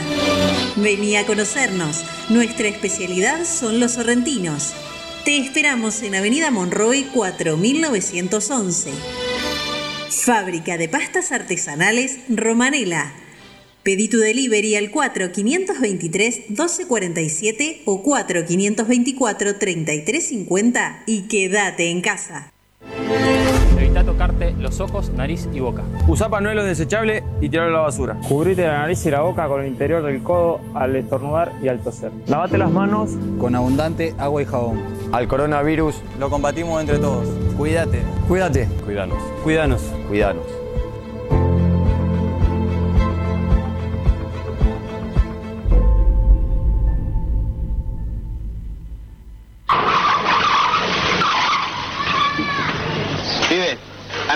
Vení 0.76 1.16
a 1.16 1.26
conocernos. 1.26 2.04
Nuestra 2.28 2.68
especialidad 2.68 3.44
son 3.44 3.80
los 3.80 3.92
sorrentinos. 3.92 4.74
Te 5.28 5.36
esperamos 5.36 6.00
en 6.02 6.14
Avenida 6.14 6.50
Monroy 6.50 7.04
4911. 7.12 8.90
Fábrica 10.08 10.78
de 10.78 10.88
pastas 10.88 11.32
artesanales 11.32 12.20
Romanela. 12.30 13.12
Pedí 13.82 14.08
tu 14.08 14.16
delivery 14.16 14.76
al 14.76 14.90
4523-1247 14.90 17.82
o 17.84 18.02
4524-3350 18.02 21.02
y 21.04 21.28
quédate 21.28 21.90
en 21.90 22.00
casa. 22.00 22.54
Evita 23.98 24.12
tocarte 24.12 24.54
los 24.60 24.80
ojos, 24.80 25.10
nariz 25.10 25.48
y 25.52 25.58
boca. 25.58 25.82
Usa 26.06 26.28
pañuelos 26.28 26.64
desechables 26.64 27.24
y 27.40 27.48
tirarlo 27.48 27.78
a 27.78 27.80
la 27.80 27.86
basura. 27.86 28.16
Cubrite 28.28 28.64
la 28.64 28.78
nariz 28.78 29.04
y 29.04 29.10
la 29.10 29.22
boca 29.22 29.48
con 29.48 29.62
el 29.62 29.66
interior 29.66 30.04
del 30.04 30.22
codo 30.22 30.60
al 30.74 30.94
estornudar 30.94 31.52
y 31.62 31.68
al 31.68 31.80
toser. 31.80 32.12
Lavate 32.28 32.58
las 32.58 32.70
manos 32.70 33.10
con 33.40 33.56
abundante 33.56 34.14
agua 34.18 34.42
y 34.42 34.44
jabón. 34.44 34.80
Al 35.10 35.26
coronavirus 35.26 36.00
Lo 36.18 36.30
combatimos 36.30 36.80
entre 36.80 36.98
todos. 36.98 37.26
Cuídate. 37.56 38.00
Cuídate. 38.28 38.68
Cuídanos. 38.84 39.18
Cuídanos. 39.42 39.82
Cuidanos. 40.08 40.44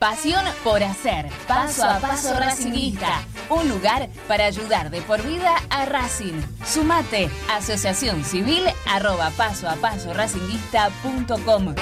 Pasión 0.00 0.44
por 0.64 0.82
hacer. 0.82 1.28
Paso 1.46 1.84
a 1.84 1.98
paso 1.98 2.32
Racingista. 2.34 3.22
Un 3.50 3.68
lugar 3.68 4.08
para 4.26 4.46
ayudar 4.46 4.90
de 4.90 5.02
por 5.02 5.22
vida 5.22 5.54
a 5.68 5.84
Racing. 5.84 6.40
Sumate. 6.64 7.30
Asociación 7.50 8.24
Civil 8.24 8.64
arroba 8.86 9.30
paso 9.36 9.68
a 9.68 9.74
paso 9.76 10.14
racinguista.com. 10.14 11.74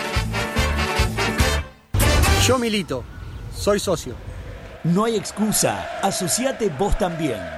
Yo 2.44 2.58
milito. 2.58 3.04
Soy 3.56 3.78
socio. 3.78 4.14
No 4.82 5.04
hay 5.04 5.16
excusa. 5.16 5.98
Asociate 6.02 6.70
vos 6.70 6.98
también. 6.98 7.57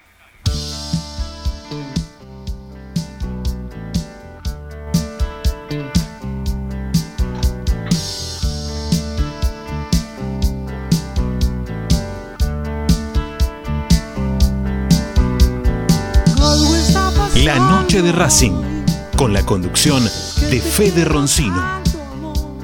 La 17.43 17.57
noche 17.57 18.03
de 18.03 18.11
Racing, 18.11 18.53
con 19.17 19.33
la 19.33 19.43
conducción 19.43 20.03
de 20.03 20.61
Fede 20.61 21.05
Roncino. 21.05 21.81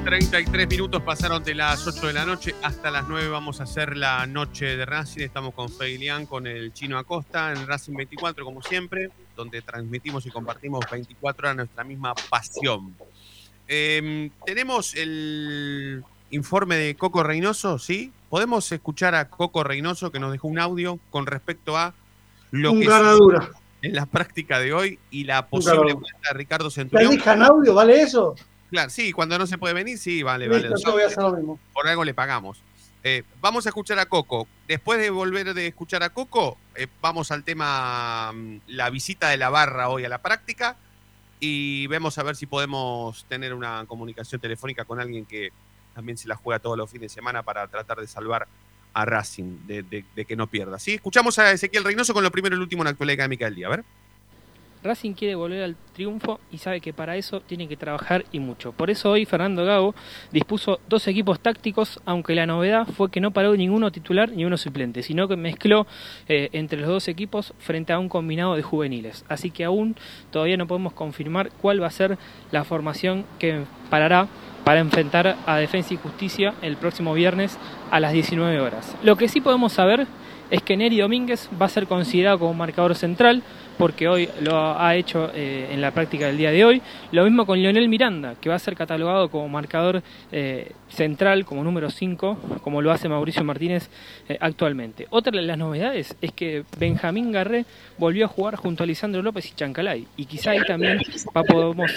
33 0.04 0.68
minutos 0.68 1.02
pasaron 1.02 1.42
de 1.42 1.56
las 1.56 1.84
8 1.84 2.06
de 2.06 2.12
la 2.12 2.24
noche 2.24 2.54
hasta 2.62 2.92
las 2.92 3.08
9 3.08 3.28
vamos 3.28 3.58
a 3.58 3.64
hacer 3.64 3.96
la 3.96 4.24
noche 4.28 4.76
de 4.76 4.86
Racing. 4.86 5.22
Estamos 5.22 5.52
con 5.52 5.68
Feilian, 5.68 6.26
con 6.26 6.46
el 6.46 6.72
Chino 6.72 6.96
Acosta 6.96 7.50
en 7.50 7.66
Racing 7.66 7.94
24 7.94 8.44
como 8.44 8.62
siempre, 8.62 9.10
donde 9.34 9.62
transmitimos 9.62 10.24
y 10.26 10.30
compartimos 10.30 10.84
24 10.88 11.48
horas 11.48 11.56
nuestra 11.56 11.82
misma 11.82 12.14
pasión. 12.30 12.94
Eh, 13.66 14.30
tenemos 14.46 14.94
el 14.94 16.04
informe 16.30 16.76
de 16.76 16.94
Coco 16.94 17.24
Reynoso, 17.24 17.80
¿sí? 17.80 18.12
Podemos 18.30 18.70
escuchar 18.70 19.16
a 19.16 19.28
Coco 19.28 19.64
Reynoso 19.64 20.12
que 20.12 20.20
nos 20.20 20.30
dejó 20.30 20.46
un 20.46 20.60
audio 20.60 21.00
con 21.10 21.26
respecto 21.26 21.76
a 21.76 21.94
lo 22.52 22.70
Un 22.70 22.80
que 22.80 22.86
ganadura. 22.86 23.50
En 23.82 23.94
la 23.94 24.06
práctica 24.06 24.58
de 24.58 24.72
hoy 24.72 24.98
y 25.10 25.24
la 25.24 25.46
posible 25.46 25.92
vuelta 25.94 26.18
de 26.30 26.38
Ricardo 26.38 26.68
¿Te 26.68 26.74
Centurión. 26.76 27.12
dejan 27.12 27.42
audio? 27.42 27.74
¿Vale 27.74 28.02
eso? 28.02 28.34
Claro, 28.70 28.90
sí, 28.90 29.12
cuando 29.12 29.38
no 29.38 29.46
se 29.46 29.56
puede 29.56 29.74
venir, 29.74 29.98
sí, 29.98 30.22
vale, 30.22 30.48
Listo, 30.48 30.68
vale. 30.70 30.82
yo 30.84 30.92
voy 30.92 31.02
a 31.02 31.06
hacer 31.06 31.22
lo 31.22 31.32
mismo. 31.32 31.58
Por 31.72 31.86
algo 31.88 32.04
le 32.04 32.12
pagamos. 32.14 32.60
Eh, 33.04 33.22
vamos 33.40 33.64
a 33.66 33.70
escuchar 33.70 33.98
a 33.98 34.06
Coco. 34.06 34.46
Después 34.66 34.98
de 34.98 35.10
volver 35.10 35.54
de 35.54 35.68
escuchar 35.68 36.02
a 36.02 36.10
Coco, 36.10 36.58
eh, 36.74 36.88
vamos 37.00 37.30
al 37.30 37.44
tema, 37.44 38.32
mm, 38.34 38.60
la 38.66 38.90
visita 38.90 39.28
de 39.28 39.36
la 39.36 39.48
barra 39.48 39.88
hoy 39.88 40.04
a 40.04 40.08
la 40.08 40.18
práctica 40.18 40.76
y 41.40 41.86
vemos 41.86 42.18
a 42.18 42.24
ver 42.24 42.36
si 42.36 42.46
podemos 42.46 43.24
tener 43.26 43.54
una 43.54 43.84
comunicación 43.86 44.40
telefónica 44.40 44.84
con 44.84 45.00
alguien 45.00 45.24
que 45.24 45.50
también 45.94 46.18
se 46.18 46.28
la 46.28 46.36
juega 46.36 46.58
todos 46.58 46.76
los 46.76 46.90
fines 46.90 47.10
de 47.12 47.14
semana 47.14 47.42
para 47.42 47.66
tratar 47.68 47.98
de 48.00 48.06
salvar 48.06 48.48
a 48.92 49.04
Racing, 49.04 49.66
de, 49.66 50.04
que 50.26 50.36
no 50.36 50.46
pierda. 50.46 50.78
¿sí? 50.78 50.94
Escuchamos 50.94 51.38
a 51.38 51.52
Ezequiel 51.52 51.84
Reynoso 51.84 52.14
con 52.14 52.22
lo 52.22 52.30
primero 52.30 52.54
y 52.54 52.58
lo 52.58 52.64
último 52.64 52.82
en 52.82 52.86
la 52.86 52.90
actualidad 52.90 53.14
académica 53.14 53.44
del 53.46 53.54
día. 53.54 53.66
A 53.66 53.70
ver. 53.70 53.84
Racing 54.82 55.14
quiere 55.14 55.34
volver 55.34 55.62
al 55.62 55.76
triunfo 55.92 56.40
y 56.52 56.58
sabe 56.58 56.80
que 56.80 56.92
para 56.92 57.16
eso 57.16 57.40
tiene 57.40 57.68
que 57.68 57.76
trabajar 57.76 58.24
y 58.30 58.38
mucho. 58.38 58.72
Por 58.72 58.90
eso 58.90 59.10
hoy 59.10 59.24
Fernando 59.24 59.64
Gago 59.64 59.94
dispuso 60.30 60.80
dos 60.88 61.06
equipos 61.08 61.40
tácticos, 61.40 62.00
aunque 62.04 62.34
la 62.34 62.46
novedad 62.46 62.86
fue 62.86 63.10
que 63.10 63.20
no 63.20 63.32
paró 63.32 63.56
ninguno 63.56 63.90
titular 63.90 64.30
ni 64.30 64.44
uno 64.44 64.56
suplente, 64.56 65.02
sino 65.02 65.26
que 65.26 65.36
mezcló 65.36 65.86
eh, 66.28 66.48
entre 66.52 66.80
los 66.80 66.88
dos 66.88 67.08
equipos 67.08 67.54
frente 67.58 67.92
a 67.92 67.98
un 67.98 68.08
combinado 68.08 68.54
de 68.54 68.62
juveniles. 68.62 69.24
Así 69.28 69.50
que 69.50 69.64
aún 69.64 69.96
todavía 70.30 70.56
no 70.56 70.66
podemos 70.66 70.92
confirmar 70.92 71.50
cuál 71.60 71.82
va 71.82 71.88
a 71.88 71.90
ser 71.90 72.16
la 72.52 72.64
formación 72.64 73.24
que 73.38 73.64
parará 73.90 74.28
para 74.64 74.80
enfrentar 74.80 75.36
a 75.46 75.56
Defensa 75.56 75.94
y 75.94 75.96
Justicia 75.96 76.54
el 76.62 76.76
próximo 76.76 77.14
viernes 77.14 77.58
a 77.90 78.00
las 78.00 78.12
19 78.12 78.60
horas. 78.60 78.96
Lo 79.02 79.16
que 79.16 79.28
sí 79.28 79.40
podemos 79.40 79.72
saber 79.72 80.06
es 80.50 80.62
que 80.62 80.76
Neri 80.76 80.98
Domínguez 80.98 81.48
va 81.60 81.66
a 81.66 81.68
ser 81.68 81.86
considerado 81.86 82.38
como 82.38 82.54
marcador 82.54 82.94
central, 82.94 83.42
porque 83.76 84.08
hoy 84.08 84.28
lo 84.40 84.78
ha 84.78 84.96
hecho 84.96 85.30
eh, 85.34 85.68
en 85.70 85.80
la 85.80 85.92
práctica 85.92 86.26
del 86.26 86.38
día 86.38 86.50
de 86.50 86.64
hoy. 86.64 86.82
Lo 87.12 87.24
mismo 87.24 87.46
con 87.46 87.58
Lionel 87.58 87.88
Miranda, 87.88 88.34
que 88.40 88.48
va 88.48 88.56
a 88.56 88.58
ser 88.58 88.74
catalogado 88.74 89.30
como 89.30 89.48
marcador 89.48 90.02
eh, 90.32 90.72
central, 90.88 91.44
como 91.44 91.62
número 91.62 91.90
5, 91.90 92.60
como 92.62 92.82
lo 92.82 92.90
hace 92.90 93.08
Mauricio 93.08 93.44
Martínez 93.44 93.88
eh, 94.28 94.38
actualmente. 94.40 95.06
Otra 95.10 95.32
de 95.32 95.42
las 95.42 95.58
novedades 95.58 96.16
es 96.20 96.32
que 96.32 96.64
Benjamín 96.78 97.30
Garré 97.30 97.64
volvió 97.98 98.24
a 98.24 98.28
jugar 98.28 98.56
junto 98.56 98.82
a 98.82 98.86
Lisandro 98.86 99.22
López 99.22 99.46
y 99.50 99.54
Chancalay, 99.54 100.06
y 100.16 100.24
quizá 100.24 100.52
ahí 100.52 100.60
también 100.66 100.98
podemos, 101.32 101.92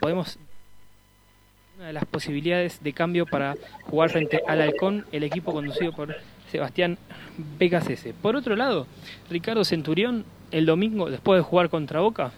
podemos 0.00 0.38
una 1.78 1.86
de 1.86 1.92
las 1.92 2.06
posibilidades 2.06 2.82
de 2.82 2.92
cambio 2.92 3.24
para 3.24 3.54
jugar 3.82 4.10
frente 4.10 4.42
al 4.48 4.60
Halcón, 4.60 5.06
el 5.12 5.22
equipo 5.22 5.52
conducido 5.52 5.92
por 5.92 6.16
Sebastián 6.50 6.98
Becasese. 7.56 8.14
Por 8.14 8.34
otro 8.34 8.56
lado, 8.56 8.88
Ricardo 9.30 9.64
Centurión 9.64 10.24
el 10.50 10.66
domingo, 10.66 11.08
después 11.08 11.38
de 11.38 11.44
jugar 11.44 11.68
contra 11.68 12.00
Boca, 12.00 12.32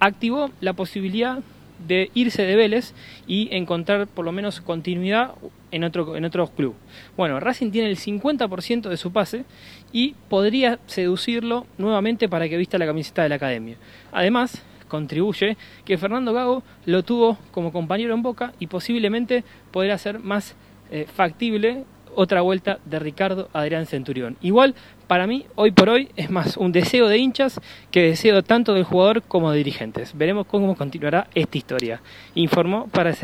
activó 0.00 0.50
la 0.60 0.72
posibilidad 0.72 1.38
de 1.86 2.10
irse 2.14 2.42
de 2.42 2.56
Vélez 2.56 2.94
y 3.28 3.48
encontrar 3.54 4.08
por 4.08 4.24
lo 4.24 4.32
menos 4.32 4.60
continuidad 4.60 5.34
en 5.70 5.84
otro, 5.84 6.16
en 6.16 6.24
otro 6.24 6.48
club. 6.48 6.74
Bueno, 7.16 7.38
Racing 7.38 7.70
tiene 7.70 7.88
el 7.88 7.96
50% 7.96 8.88
de 8.88 8.96
su 8.96 9.12
pase 9.12 9.44
y 9.92 10.16
podría 10.28 10.80
seducirlo 10.86 11.64
nuevamente 11.78 12.28
para 12.28 12.48
que 12.48 12.56
vista 12.56 12.76
la 12.76 12.86
camiseta 12.86 13.22
de 13.22 13.28
la 13.28 13.36
academia. 13.36 13.76
Además, 14.10 14.64
contribuye 14.88 15.56
que 15.84 15.98
Fernando 15.98 16.32
Gago 16.32 16.62
lo 16.86 17.02
tuvo 17.02 17.38
como 17.50 17.72
compañero 17.72 18.14
en 18.14 18.22
Boca 18.22 18.52
y 18.58 18.66
posiblemente 18.66 19.44
podrá 19.70 19.96
ser 19.98 20.18
más 20.18 20.56
eh, 20.90 21.06
factible 21.12 21.84
otra 22.14 22.40
vuelta 22.40 22.80
de 22.84 22.98
Ricardo 22.98 23.48
Adrián 23.52 23.86
Centurión. 23.86 24.36
Igual, 24.40 24.74
para 25.06 25.26
mí, 25.26 25.46
hoy 25.54 25.70
por 25.70 25.88
hoy, 25.88 26.08
es 26.16 26.30
más 26.30 26.56
un 26.56 26.72
deseo 26.72 27.06
de 27.08 27.18
hinchas 27.18 27.60
que 27.92 28.02
deseo 28.02 28.42
tanto 28.42 28.74
del 28.74 28.82
jugador 28.82 29.22
como 29.22 29.52
de 29.52 29.58
dirigentes. 29.58 30.16
Veremos 30.16 30.46
cómo 30.46 30.76
continuará 30.76 31.28
esta 31.34 31.58
historia. 31.58 32.00
Informó 32.34 32.88
para, 32.88 33.14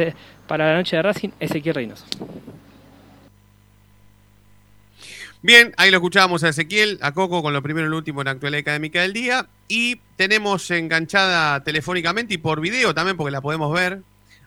para 0.46 0.70
la 0.70 0.76
noche 0.76 0.94
de 0.94 1.02
Racing 1.02 1.30
Ezequiel 1.40 1.74
Reynoso. 1.74 2.04
Bien, 5.44 5.74
ahí 5.76 5.90
lo 5.90 5.98
escuchábamos 5.98 6.42
a 6.42 6.48
Ezequiel, 6.48 6.98
a 7.02 7.12
Coco 7.12 7.42
con 7.42 7.52
lo 7.52 7.62
primero 7.62 7.86
y 7.86 7.90
lo 7.90 7.98
último 7.98 8.22
en 8.22 8.24
la 8.24 8.30
actualidad 8.30 8.60
académica 8.60 9.02
del 9.02 9.12
día. 9.12 9.46
Y 9.68 9.96
tenemos 10.16 10.70
enganchada 10.70 11.62
telefónicamente 11.62 12.32
y 12.32 12.38
por 12.38 12.62
video 12.62 12.94
también, 12.94 13.18
porque 13.18 13.30
la 13.30 13.42
podemos 13.42 13.70
ver, 13.70 14.00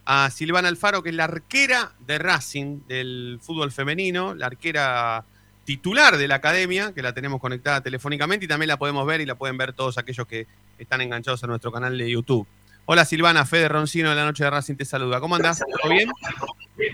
a 0.05 0.31
Silvana 0.31 0.69
Alfaro, 0.69 1.03
que 1.03 1.09
es 1.09 1.15
la 1.15 1.25
arquera 1.25 1.91
de 2.07 2.17
Racing 2.17 2.79
del 2.87 3.37
fútbol 3.43 3.71
femenino, 3.71 4.33
la 4.33 4.47
arquera 4.47 5.23
titular 5.65 6.17
de 6.17 6.27
la 6.27 6.33
academia, 6.33 6.91
que 6.95 7.03
la 7.03 7.13
tenemos 7.13 7.39
conectada 7.39 7.81
telefónicamente 7.81 8.45
y 8.45 8.47
también 8.47 8.69
la 8.69 8.77
podemos 8.77 9.05
ver 9.05 9.21
y 9.21 9.27
la 9.27 9.35
pueden 9.35 9.55
ver 9.55 9.73
todos 9.73 9.99
aquellos 9.99 10.25
que 10.25 10.47
están 10.79 11.01
enganchados 11.01 11.43
a 11.43 11.47
nuestro 11.47 11.71
canal 11.71 11.95
de 11.95 12.09
YouTube. 12.09 12.47
Hola 12.89 13.03
Silvana, 13.03 13.45
Fede 13.45 13.67
Roncino 13.67 14.11
de 14.11 14.15
la 14.15 14.23
Noche 14.23 14.45
de 14.45 14.49
Racing 14.49 14.75
te 14.75 14.85
saluda. 14.85 15.19
¿Cómo 15.19 15.35
andás? 15.35 15.59
¿Todo 15.59 15.91
bien? 15.91 16.09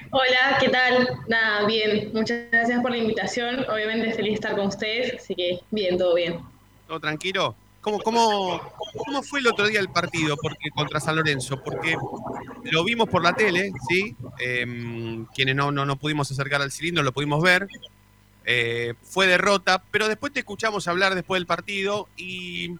Hola, 0.10 0.58
¿qué 0.60 0.70
tal? 0.70 1.08
Nada, 1.28 1.68
bien. 1.68 2.10
Muchas 2.16 2.50
gracias 2.52 2.82
por 2.82 2.90
la 2.90 2.98
invitación. 2.98 3.64
Obviamente 3.70 4.12
feliz 4.12 4.32
de 4.32 4.34
estar 4.34 4.56
con 4.56 4.66
ustedes, 4.66 5.22
así 5.22 5.36
que 5.36 5.60
bien, 5.70 6.00
todo 6.00 6.16
bien. 6.16 6.40
¿Todo 6.88 7.00
tranquilo? 7.00 7.56
¿Cómo, 7.80 8.00
cómo, 8.00 8.60
cómo 9.06 9.22
fue 9.22 9.42
el 9.42 9.46
otro 9.46 9.68
día 9.68 9.80
el 9.80 9.90
partido 9.90 10.36
porque, 10.36 10.72
contra 10.72 11.00
San 11.00 11.16
Lorenzo? 11.16 11.62
Porque 11.64 11.96
lo 12.64 12.84
vimos 12.84 13.08
por 13.08 13.22
la 13.22 13.36
tele, 13.36 13.72
¿sí? 13.88 14.16
Em, 14.40 15.28
quienes 15.28 15.56
no, 15.56 15.72
no, 15.72 15.96
pudimos 15.98 16.32
acercar 16.32 16.64
al 16.64 16.72
cilindro 16.72 17.04
lo 17.04 17.12
pudimos 17.12 17.40
ver. 17.44 17.68
Eh, 18.46 18.96
fue 19.04 19.28
derrota, 19.28 19.84
pero 19.92 20.08
después 20.08 20.34
te 20.34 20.40
escuchamos 20.40 20.88
hablar 20.88 21.14
después 21.14 21.40
del 21.40 21.46
partido 21.46 22.08
y 22.18 22.72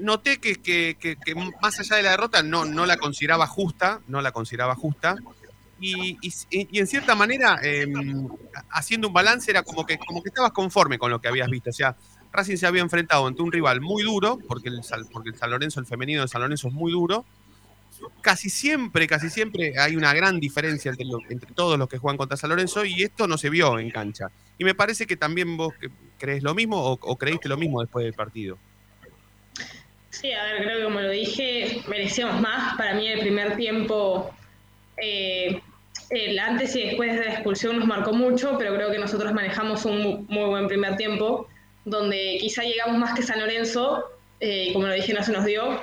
noté 0.00 0.38
que, 0.38 0.56
que, 0.56 1.16
más 1.62 1.78
allá 1.78 1.96
de 1.96 2.02
la 2.02 2.10
derrota 2.10 2.42
no, 2.42 2.64
no 2.64 2.86
la 2.86 2.96
consideraba 2.96 3.46
justa, 3.46 4.00
no 4.08 4.20
la 4.20 4.32
consideraba 4.32 4.74
justa. 4.74 5.16
Y, 5.80 6.18
y, 6.50 6.78
en 6.78 6.86
cierta 6.86 7.14
manera, 7.14 7.58
em, 7.62 8.28
haciendo 8.70 9.08
un 9.08 9.14
balance, 9.14 9.50
era 9.50 9.62
como 9.62 9.86
que, 9.86 9.98
como 9.98 10.22
que 10.22 10.28
estabas 10.28 10.52
conforme 10.52 10.98
con 10.98 11.10
lo 11.10 11.20
que 11.20 11.28
habías 11.28 11.48
visto. 11.48 11.70
O 11.70 11.72
sea, 11.72 11.96
Racing 12.32 12.56
se 12.56 12.66
había 12.66 12.82
enfrentado 12.82 13.26
ante 13.26 13.42
un 13.42 13.50
rival 13.50 13.80
muy 13.80 14.02
duro, 14.02 14.38
porque 14.46 14.68
el, 14.68 14.80
porque 15.12 15.30
el 15.30 15.36
San 15.36 15.50
Lorenzo, 15.50 15.80
el 15.80 15.86
femenino 15.86 16.22
de 16.22 16.28
San 16.28 16.42
Lorenzo 16.42 16.68
es 16.68 16.74
muy 16.74 16.92
duro. 16.92 17.24
Casi 18.20 18.48
siempre, 18.48 19.06
casi 19.06 19.28
siempre 19.30 19.78
hay 19.78 19.96
una 19.96 20.14
gran 20.14 20.38
diferencia 20.40 20.92
entre 21.28 21.52
todos 21.54 21.78
los 21.78 21.88
que 21.88 21.98
juegan 21.98 22.16
contra 22.16 22.36
San 22.36 22.50
Lorenzo 22.50 22.84
y 22.84 23.02
esto 23.02 23.26
no 23.26 23.36
se 23.36 23.50
vio 23.50 23.78
en 23.78 23.90
cancha. 23.90 24.30
Y 24.58 24.64
me 24.64 24.74
parece 24.74 25.06
que 25.06 25.16
también 25.16 25.56
vos 25.56 25.74
crees 26.18 26.42
lo 26.42 26.54
mismo 26.54 26.78
o, 26.78 27.16
creíste 27.16 27.48
lo 27.48 27.56
mismo 27.56 27.80
después 27.80 28.04
del 28.04 28.14
partido. 28.14 28.58
Sí, 30.20 30.32
a 30.32 30.44
ver, 30.44 30.62
creo 30.64 30.78
que 30.78 30.84
como 30.84 31.00
lo 31.00 31.10
dije, 31.10 31.80
merecíamos 31.88 32.40
más. 32.42 32.76
Para 32.76 32.92
mí 32.94 33.08
el 33.08 33.20
primer 33.20 33.56
tiempo, 33.56 34.30
eh, 34.98 35.62
el 36.10 36.38
antes 36.38 36.76
y 36.76 36.82
después 36.82 37.18
de 37.18 37.24
la 37.24 37.32
expulsión 37.32 37.78
nos 37.78 37.88
marcó 37.88 38.12
mucho, 38.12 38.56
pero 38.58 38.74
creo 38.74 38.90
que 38.90 38.98
nosotros 38.98 39.32
manejamos 39.32 39.86
un 39.86 40.26
muy 40.28 40.44
buen 40.44 40.68
primer 40.68 40.96
tiempo 40.96 41.48
donde 41.86 42.36
quizá 42.38 42.62
llegamos 42.62 42.98
más 42.98 43.14
que 43.14 43.22
San 43.22 43.40
Lorenzo, 43.40 44.04
eh, 44.40 44.70
como 44.74 44.86
lo 44.86 44.92
dije, 44.92 45.14
no 45.14 45.22
se 45.22 45.32
nos 45.32 45.46
dio. 45.46 45.80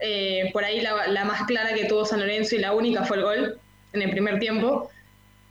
Eh, 0.00 0.50
por 0.52 0.64
ahí 0.64 0.82
la, 0.82 1.24
más 1.24 1.42
clara 1.46 1.72
que 1.74 1.86
tuvo 1.86 2.04
San 2.04 2.20
Lorenzo 2.20 2.56
y 2.56 2.58
la 2.58 2.74
única 2.74 3.04
fue 3.04 3.16
el 3.16 3.22
gol 3.22 3.60
en 3.94 4.02
el 4.02 4.10
primer 4.10 4.38
tiempo. 4.38 4.90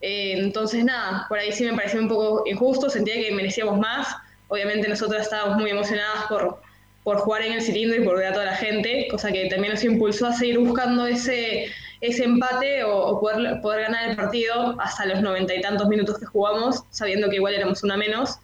Eh, 0.02 0.34
entonces, 0.38 0.84
nada, 0.84 1.26
por 1.28 1.40
ahí 1.40 1.52
sí 1.52 1.66
me 1.66 1.76
pareció 1.76 2.00
un 2.00 2.08
poco 2.08 2.44
injusto, 2.46 2.88
sentía 2.88 3.16
que 3.16 3.32
merecíamos 3.32 3.80
más. 3.80 4.16
Obviamente 4.48 4.88
nosotros 4.88 5.24
estábamos 5.24 5.58
muy 5.58 5.72
emocionadas 5.72 6.28
por, 6.30 6.62
por 7.08 7.20
jugar 7.20 7.44
en 7.44 7.54
el 7.54 7.62
cilindro 7.62 8.02
y 8.02 8.04
por 8.04 8.18
ver 8.18 8.26
a 8.26 8.34
toda 8.34 8.44
la 8.44 8.56
gente, 8.58 9.08
cosa 9.10 9.32
que 9.32 9.46
también 9.46 9.74
nos 9.74 9.84
impulsó 9.86 10.28
a 10.28 10.34
seguir 10.34 10.60
buscando 10.60 11.08
ese, 11.08 11.68
ese 12.02 12.26
empate 12.26 12.84
o, 12.84 13.18
poder, 13.22 13.62
poder 13.62 13.84
ganar 13.84 14.10
el 14.10 14.18
partido 14.18 14.76
hasta 14.78 15.06
los 15.06 15.22
noventa 15.22 15.56
y 15.56 15.62
tantos 15.62 15.88
minutos 15.88 16.20
que 16.20 16.26
jugamos, 16.26 16.84
sabiendo 16.90 17.30
que 17.30 17.38
igual 17.38 17.54
éramos 17.54 17.82
una 17.82 17.96
menos. 17.96 18.40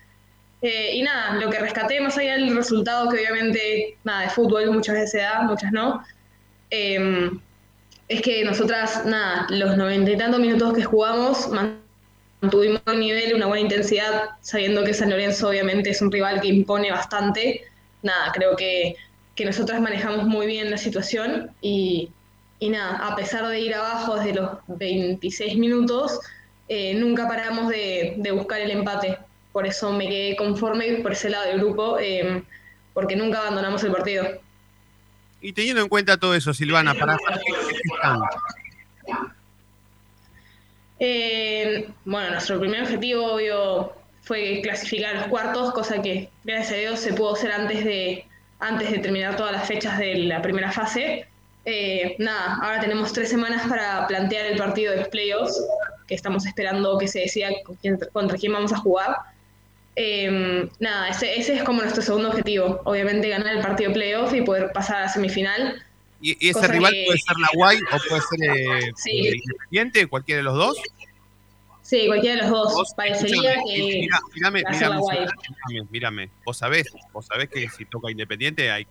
Eh, 0.62 0.96
y 0.96 1.02
nada, 1.02 1.42
lo 1.44 1.50
que 1.50 1.60
rescaté, 1.60 2.00
más 2.00 2.18
allá 2.18 2.36
del 2.36 2.56
resultado 2.56 3.10
que 3.10 3.18
obviamente, 3.18 3.98
nada, 4.06 4.22
de 4.22 4.30
fútbol 4.30 4.72
muchas 4.72 4.96
veces 4.96 5.12
se 5.12 5.18
da, 5.18 5.42
muchas 5.42 5.74
no, 5.74 6.02
em, 6.70 7.42
es 8.08 8.22
que 8.22 8.46
nosotras, 8.46 9.06
nada, 9.06 9.46
los 9.50 9.76
noventa 9.76 10.10
y 10.10 10.16
tantos 10.16 10.40
minutos 10.40 10.74
que 10.74 10.86
jugamos, 10.86 11.50
mantuvimos 12.42 12.82
un 12.88 13.00
nivel, 13.02 13.36
una 13.36 13.48
buena 13.48 13.64
intensidad, 13.64 14.30
sabiendo 14.40 14.86
que 14.86 14.94
San 14.94 15.10
Lorenzo 15.10 15.50
obviamente 15.50 15.90
es 15.90 16.02
un 16.02 16.10
rival 16.10 16.40
que 16.40 16.48
impone 16.48 16.92
bastante. 16.92 17.66
Nada, 18.04 18.32
creo 18.34 18.56
que, 18.56 18.96
que 19.36 19.46
nosotras 19.46 19.82
manejamos 19.82 20.26
muy 20.26 20.46
bien 20.46 20.70
la 20.70 20.78
situación 20.78 21.52
y, 21.62 22.12
y 22.60 22.70
nada, 22.70 23.08
a 23.08 23.16
pesar 23.16 23.48
de 23.48 23.60
ir 23.60 23.74
abajo 23.74 24.16
desde 24.18 24.36
los 24.36 24.52
26 24.68 25.58
minutos, 25.58 26.20
eh, 26.68 26.94
nunca 26.94 27.28
paramos 27.28 27.70
de, 27.70 28.16
de 28.18 28.32
buscar 28.32 28.62
el 28.62 28.72
empate 28.72 29.18
por 29.54 29.68
eso 29.68 29.94
me 29.94 30.10
quedé 30.10 30.36
conforme 30.36 30.96
por 30.96 31.12
ese 31.12 31.30
lado 31.30 31.46
del 31.46 31.60
grupo, 31.60 32.00
em, 32.00 32.44
porque 32.94 33.16
nunca 33.16 33.40
abandonamos 33.40 33.84
el 33.84 33.92
partido. 33.92 34.28
Y 35.40 35.54
teniendo 35.54 35.84
en 35.84 35.90
cuenta 35.90 36.18
todo 36.18 36.34
eso, 36.34 36.54
Silvana, 36.54 36.96
¿para? 36.96 37.18
Eh, 41.00 41.88
bueno, 42.04 42.32
nuestro 42.32 42.60
primer 42.60 42.84
objetivo, 42.84 43.34
obvio, 43.34 43.94
fue 44.24 44.62
clasificar 44.64 45.16
a 45.16 45.20
los 45.20 45.28
cuartos, 45.28 45.74
cosa 45.74 46.02
que, 46.02 46.30
gracias 46.44 46.72
a 46.72 46.76
Dios, 46.76 47.00
se 47.00 47.14
pudo 47.14 47.36
hacer 47.36 47.52
antes 47.52 47.84
de, 47.84 48.26
antes 48.60 48.90
de 48.90 49.00
terminar 49.00 49.36
todas 49.36 49.52
las 49.52 49.68
fechas 49.68 49.98
de 49.98 50.16
la 50.16 50.42
primera 50.42 50.72
fase. 50.72 51.28
Eh, 51.66 52.16
nada, 52.20 52.58
ahora 52.62 52.80
tenemos 52.80 53.14
tres 53.14 53.30
semanas 53.30 53.68
para 53.68 54.08
plantear 54.08 54.46
el 54.46 54.58
partido 54.58 54.94
de 54.94 55.06
playoffs, 55.06 55.62
que 56.08 56.16
estamos 56.16 56.46
esperando 56.46 56.98
que 56.98 57.08
se 57.08 57.20
decida 57.20 57.50
contra 58.12 58.38
quién 58.38 58.54
vamos 58.54 58.72
a 58.74 58.78
jugar. 58.78 59.18
Eh, 59.96 60.68
nada, 60.80 61.10
ese, 61.10 61.38
ese, 61.38 61.56
es 61.56 61.64
como 61.64 61.82
nuestro 61.82 62.02
segundo 62.02 62.30
objetivo. 62.30 62.82
Obviamente 62.86 63.30
ganar 63.30 63.56
el 63.56 63.62
partido 63.62 63.94
playoff 63.94 64.34
y 64.34 64.42
poder 64.42 64.72
pasar 64.72 64.98
a 64.98 65.02
la 65.02 65.10
semifinal. 65.10 65.84
¿Y, 66.22 66.50
ese 66.50 66.66
rival 66.68 66.94
puede 67.06 67.20
ser 67.20 67.38
la 67.38 67.50
Guay 67.54 67.78
o 67.78 67.98
puede 68.08 68.22
ser 68.22 68.58
eh, 68.58 68.92
Independiente, 69.06 70.08
cualquiera 70.08 70.38
de 70.38 70.44
los 70.44 70.56
dos? 70.56 70.78
Sí, 71.84 72.08
cualquiera 72.08 72.44
de 72.44 72.50
los 72.50 72.74
dos. 72.74 72.94
Parecería 72.96 73.56
que. 73.68 74.08
mírame, 74.34 74.64
mírame, 75.92 76.30
Vos 76.46 76.58
sabés, 76.58 76.88
vos 77.12 77.26
sabés 77.28 77.50
que 77.50 77.70
si 77.70 77.86
toca 77.86 78.10
Independiente 78.10 78.72
hay. 78.72 78.88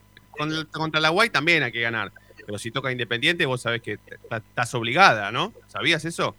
Contra 0.70 1.00
la 1.00 1.09
Guay 1.09 1.31
también 1.31 1.64
hay 1.64 1.73
que 1.73 1.81
ganar. 1.81 2.12
Pero 2.46 2.58
si 2.58 2.71
toca 2.71 2.92
Independiente, 2.92 3.46
vos 3.46 3.62
sabés 3.62 3.83
que 3.83 3.98
estás 4.31 4.75
obligada, 4.75 5.33
¿no? 5.33 5.52
¿Sabías 5.67 6.04
eso? 6.04 6.37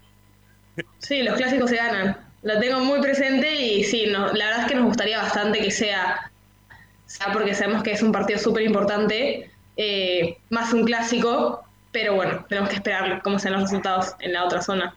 Sí, 0.99 1.21
los 1.21 1.36
clásicos 1.36 1.69
se 1.69 1.75
ganan 1.75 2.17
lo 2.43 2.59
tengo 2.59 2.80
muy 2.82 3.01
presente 3.01 3.55
y 3.55 3.84
sí, 3.84 4.05
no, 4.07 4.32
la 4.34 4.45
verdad 4.47 4.61
es 4.61 4.67
que 4.67 4.75
nos 4.75 4.86
gustaría 4.86 5.17
bastante 5.17 5.59
que 5.59 5.71
sea, 5.71 6.32
sea 7.05 7.32
porque 7.32 7.53
sabemos 7.53 7.84
que 7.84 7.93
es 7.93 8.03
un 8.03 8.11
partido 8.11 8.38
súper 8.38 8.63
importante, 8.63 9.49
eh, 9.78 10.38
más 10.49 10.73
un 10.73 10.84
clásico, 10.84 11.63
pero 11.91 12.15
bueno, 12.15 12.45
tenemos 12.49 12.69
que 12.69 12.75
esperar 12.75 13.21
cómo 13.23 13.39
sean 13.39 13.53
los 13.53 13.63
resultados 13.63 14.13
en 14.19 14.34
la 14.34 14.43
otra 14.43 14.61
zona. 14.61 14.95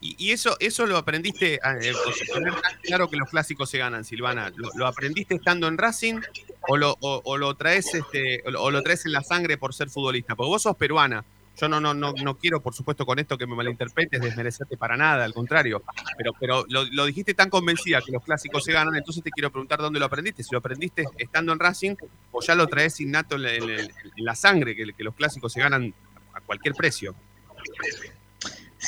Y, 0.00 0.14
y 0.18 0.32
eso, 0.32 0.56
eso 0.60 0.86
lo 0.86 0.96
aprendiste, 0.96 1.54
eh, 1.54 1.92
tener 2.32 2.54
tan 2.60 2.80
claro 2.82 3.10
que 3.10 3.16
los 3.16 3.28
clásicos 3.28 3.68
se 3.68 3.78
ganan, 3.78 4.04
Silvana. 4.04 4.52
¿Lo, 4.56 4.86
aprendiste 4.86 5.34
estando 5.34 5.66
en 5.66 5.76
Racing 5.76 6.20
o 6.68 6.76
lo, 6.76 6.96
o, 7.00 7.36
lo 7.36 7.54
traes 7.56 7.94
este, 7.94 8.42
o 8.56 8.70
lo, 8.70 8.82
traes 8.82 9.06
en 9.06 9.12
la 9.12 9.22
sangre 9.22 9.58
por 9.58 9.74
ser 9.74 9.90
futbolista? 9.90 10.36
Porque 10.36 10.48
vos 10.48 10.62
sos 10.62 10.76
peruana. 10.76 11.24
Yo 11.60 11.68
no, 11.68 11.80
no, 11.80 11.92
no, 11.92 12.12
no 12.12 12.36
quiero, 12.36 12.60
por 12.60 12.72
supuesto, 12.72 13.04
con 13.04 13.18
esto 13.18 13.36
que 13.36 13.44
me 13.44 13.56
malinterpretes, 13.56 14.20
desmerecerte 14.20 14.76
para 14.76 14.96
nada, 14.96 15.24
al 15.24 15.34
contrario. 15.34 15.82
Pero, 16.16 16.32
pero 16.38 16.64
lo, 16.68 17.04
dijiste 17.04 17.34
tan 17.34 17.50
convencida 17.50 18.00
que 18.00 18.12
los 18.12 18.22
clásicos 18.22 18.62
se 18.62 18.72
ganan, 18.72 18.94
entonces 18.94 19.24
te 19.24 19.30
quiero 19.30 19.50
preguntar 19.50 19.80
dónde 19.80 19.98
lo 19.98 20.06
aprendiste. 20.06 20.44
Si 20.44 20.50
lo 20.52 20.58
aprendiste 20.58 21.04
estando 21.16 21.52
en 21.52 21.58
Racing 21.58 21.96
o 22.30 22.40
ya 22.40 22.54
lo 22.54 22.68
traes 22.68 23.00
innato 23.00 23.34
en 23.34 23.90
en 24.18 24.24
la 24.24 24.36
sangre, 24.36 24.76
que, 24.76 24.92
que 24.92 25.02
los 25.02 25.16
clásicos 25.16 25.52
se 25.52 25.58
ganan 25.58 25.92
a 26.32 26.40
cualquier 26.40 26.74
precio. 26.74 27.16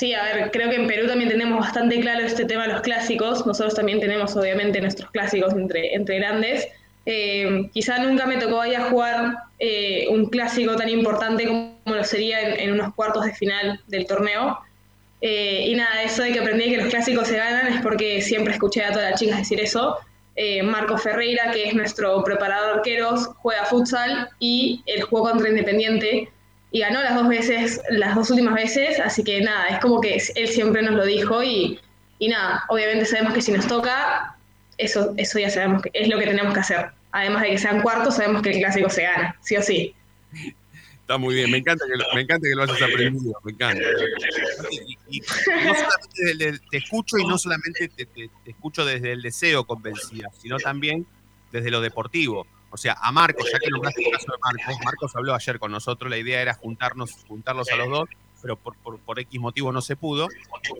Sí, 0.01 0.15
a 0.15 0.23
ver, 0.23 0.51
creo 0.51 0.71
que 0.71 0.77
en 0.77 0.87
Perú 0.87 1.07
también 1.07 1.29
tenemos 1.29 1.61
bastante 1.61 2.01
claro 2.01 2.25
este 2.25 2.47
tema 2.47 2.63
de 2.67 2.73
los 2.73 2.81
clásicos. 2.81 3.45
Nosotros 3.47 3.75
también 3.75 4.01
tenemos, 4.01 4.35
obviamente, 4.35 4.81
nuestros 4.81 5.11
clásicos 5.11 5.53
entre, 5.53 5.95
entre 5.95 6.17
grandes. 6.17 6.69
Eh, 7.05 7.69
quizá 7.75 7.99
nunca 7.99 8.25
me 8.25 8.39
tocó 8.39 8.63
ahí 8.63 8.75
a 8.75 8.89
jugar 8.89 9.35
eh, 9.59 10.07
un 10.09 10.31
clásico 10.31 10.75
tan 10.75 10.89
importante 10.89 11.47
como 11.47 11.75
lo 11.85 12.03
sería 12.03 12.41
en, 12.41 12.61
en 12.61 12.73
unos 12.73 12.95
cuartos 12.95 13.27
de 13.27 13.35
final 13.35 13.79
del 13.89 14.07
torneo. 14.07 14.61
Eh, 15.21 15.67
y 15.69 15.75
nada, 15.75 16.03
eso 16.03 16.23
de 16.23 16.33
que 16.33 16.41
aprendí 16.41 16.71
que 16.71 16.79
los 16.79 16.89
clásicos 16.89 17.29
se 17.29 17.37
ganan 17.37 17.71
es 17.71 17.83
porque 17.83 18.23
siempre 18.23 18.55
escuché 18.55 18.83
a 18.83 18.93
todas 18.93 19.11
las 19.11 19.21
chicas 19.21 19.37
decir 19.37 19.61
eso. 19.61 19.99
Eh, 20.35 20.63
Marco 20.63 20.97
Ferreira, 20.97 21.51
que 21.51 21.69
es 21.69 21.75
nuestro 21.75 22.25
preparador 22.25 22.79
arqueros, 22.79 23.29
juega 23.37 23.67
futsal 23.67 24.31
y 24.39 24.83
él 24.87 25.03
jugó 25.03 25.25
contra 25.25 25.51
Independiente 25.51 26.31
y 26.73 26.81
ganó 26.81 27.03
las 27.03 27.15
dos 27.15 27.29
veces, 27.29 27.81
las 27.91 28.15
dos 28.15 28.31
últimas 28.31 28.55
veces, 28.55 29.01
así 29.01 29.25
que 29.25 29.41
nada, 29.41 29.67
es 29.69 29.79
como 29.81 30.01
que 30.01 30.21
él 30.37 30.49
siempre 30.49 30.83
nos 30.83 30.95
lo 30.95 31.05
dijo 31.05 31.43
y, 31.43 31.81
y 32.19 32.29
nada, 32.29 32.65
obviamente 32.69 33.05
sabemos 33.07 33.35
que 33.35 33.43
si 33.43 33.53
nos 33.53 33.67
toca, 33.67 34.37
eso, 34.79 35.13
eso 35.17 35.39
ya 35.39 35.51
sabemos 35.51 35.83
que 35.83 35.91
es 35.93 36.09
lo 36.09 36.19
que 36.19 36.27
tenemos 36.27 36.55
que 36.55 36.61
hacer. 36.61 36.91
Además 37.13 37.43
de 37.43 37.51
que 37.51 37.59
sean 37.59 37.83
cuartos, 37.83 38.17
sabemos 38.17 38.41
que 38.43 38.51
el 38.51 38.59
clásico 38.59 38.89
se 38.89 39.03
gana, 39.03 39.37
sí 39.43 39.57
o 39.57 39.63
sí. 39.63 39.95
Está 41.01 41.19
muy 41.19 41.35
bien, 41.35 41.51
me 41.51 41.59
encanta 41.59 41.85
que 41.91 41.99
lo, 41.99 42.05
me 42.15 42.21
encanta 42.21 42.47
que 42.49 42.55
lo 42.55 42.63
hayas 42.63 42.81
aprendido, 42.83 43.33
me 43.43 43.51
encanta. 43.53 43.83
Y, 44.71 44.97
y- 45.17 45.21
no 45.21 45.75
solamente 45.75 46.25
desde 46.25 46.49
el- 46.51 46.61
te 46.71 46.77
escucho 46.79 47.19
y 47.19 47.25
no 47.27 47.37
solamente 47.37 47.89
te, 47.89 48.07
te- 48.07 48.31
te 48.45 48.51
escucho 48.53 48.85
desde 48.85 49.11
el 49.13 49.23
deseo 49.23 49.65
convencida, 49.65 50.29
sino 50.41 50.59
también 50.59 51.05
desde 51.51 51.73
lo 51.73 51.81
deportivo. 51.81 52.47
O 52.71 52.77
sea, 52.77 52.97
a 53.01 53.11
Marcos, 53.13 53.49
ya 53.53 53.59
que 53.59 53.69
nombraste 53.69 54.05
el 54.05 54.13
caso 54.13 54.33
de 54.33 54.39
Marcos, 54.41 54.85
Marcos 54.85 55.17
habló 55.17 55.35
ayer 55.35 55.59
con 55.59 55.73
nosotros, 55.73 56.11
la 56.11 56.19
idea 56.19 56.41
era 56.41 56.55
juntarnos, 56.55 57.13
juntarlos 57.27 57.71
a 57.71 57.77
los 57.77 57.89
dos, 57.89 58.09
pero 58.41 58.57
por, 58.57 58.77
por, 58.77 58.99
por 59.01 59.19
X 59.19 59.41
motivo 59.41 59.73
no 59.73 59.83
se 59.83 59.97
pudo. 59.97 60.29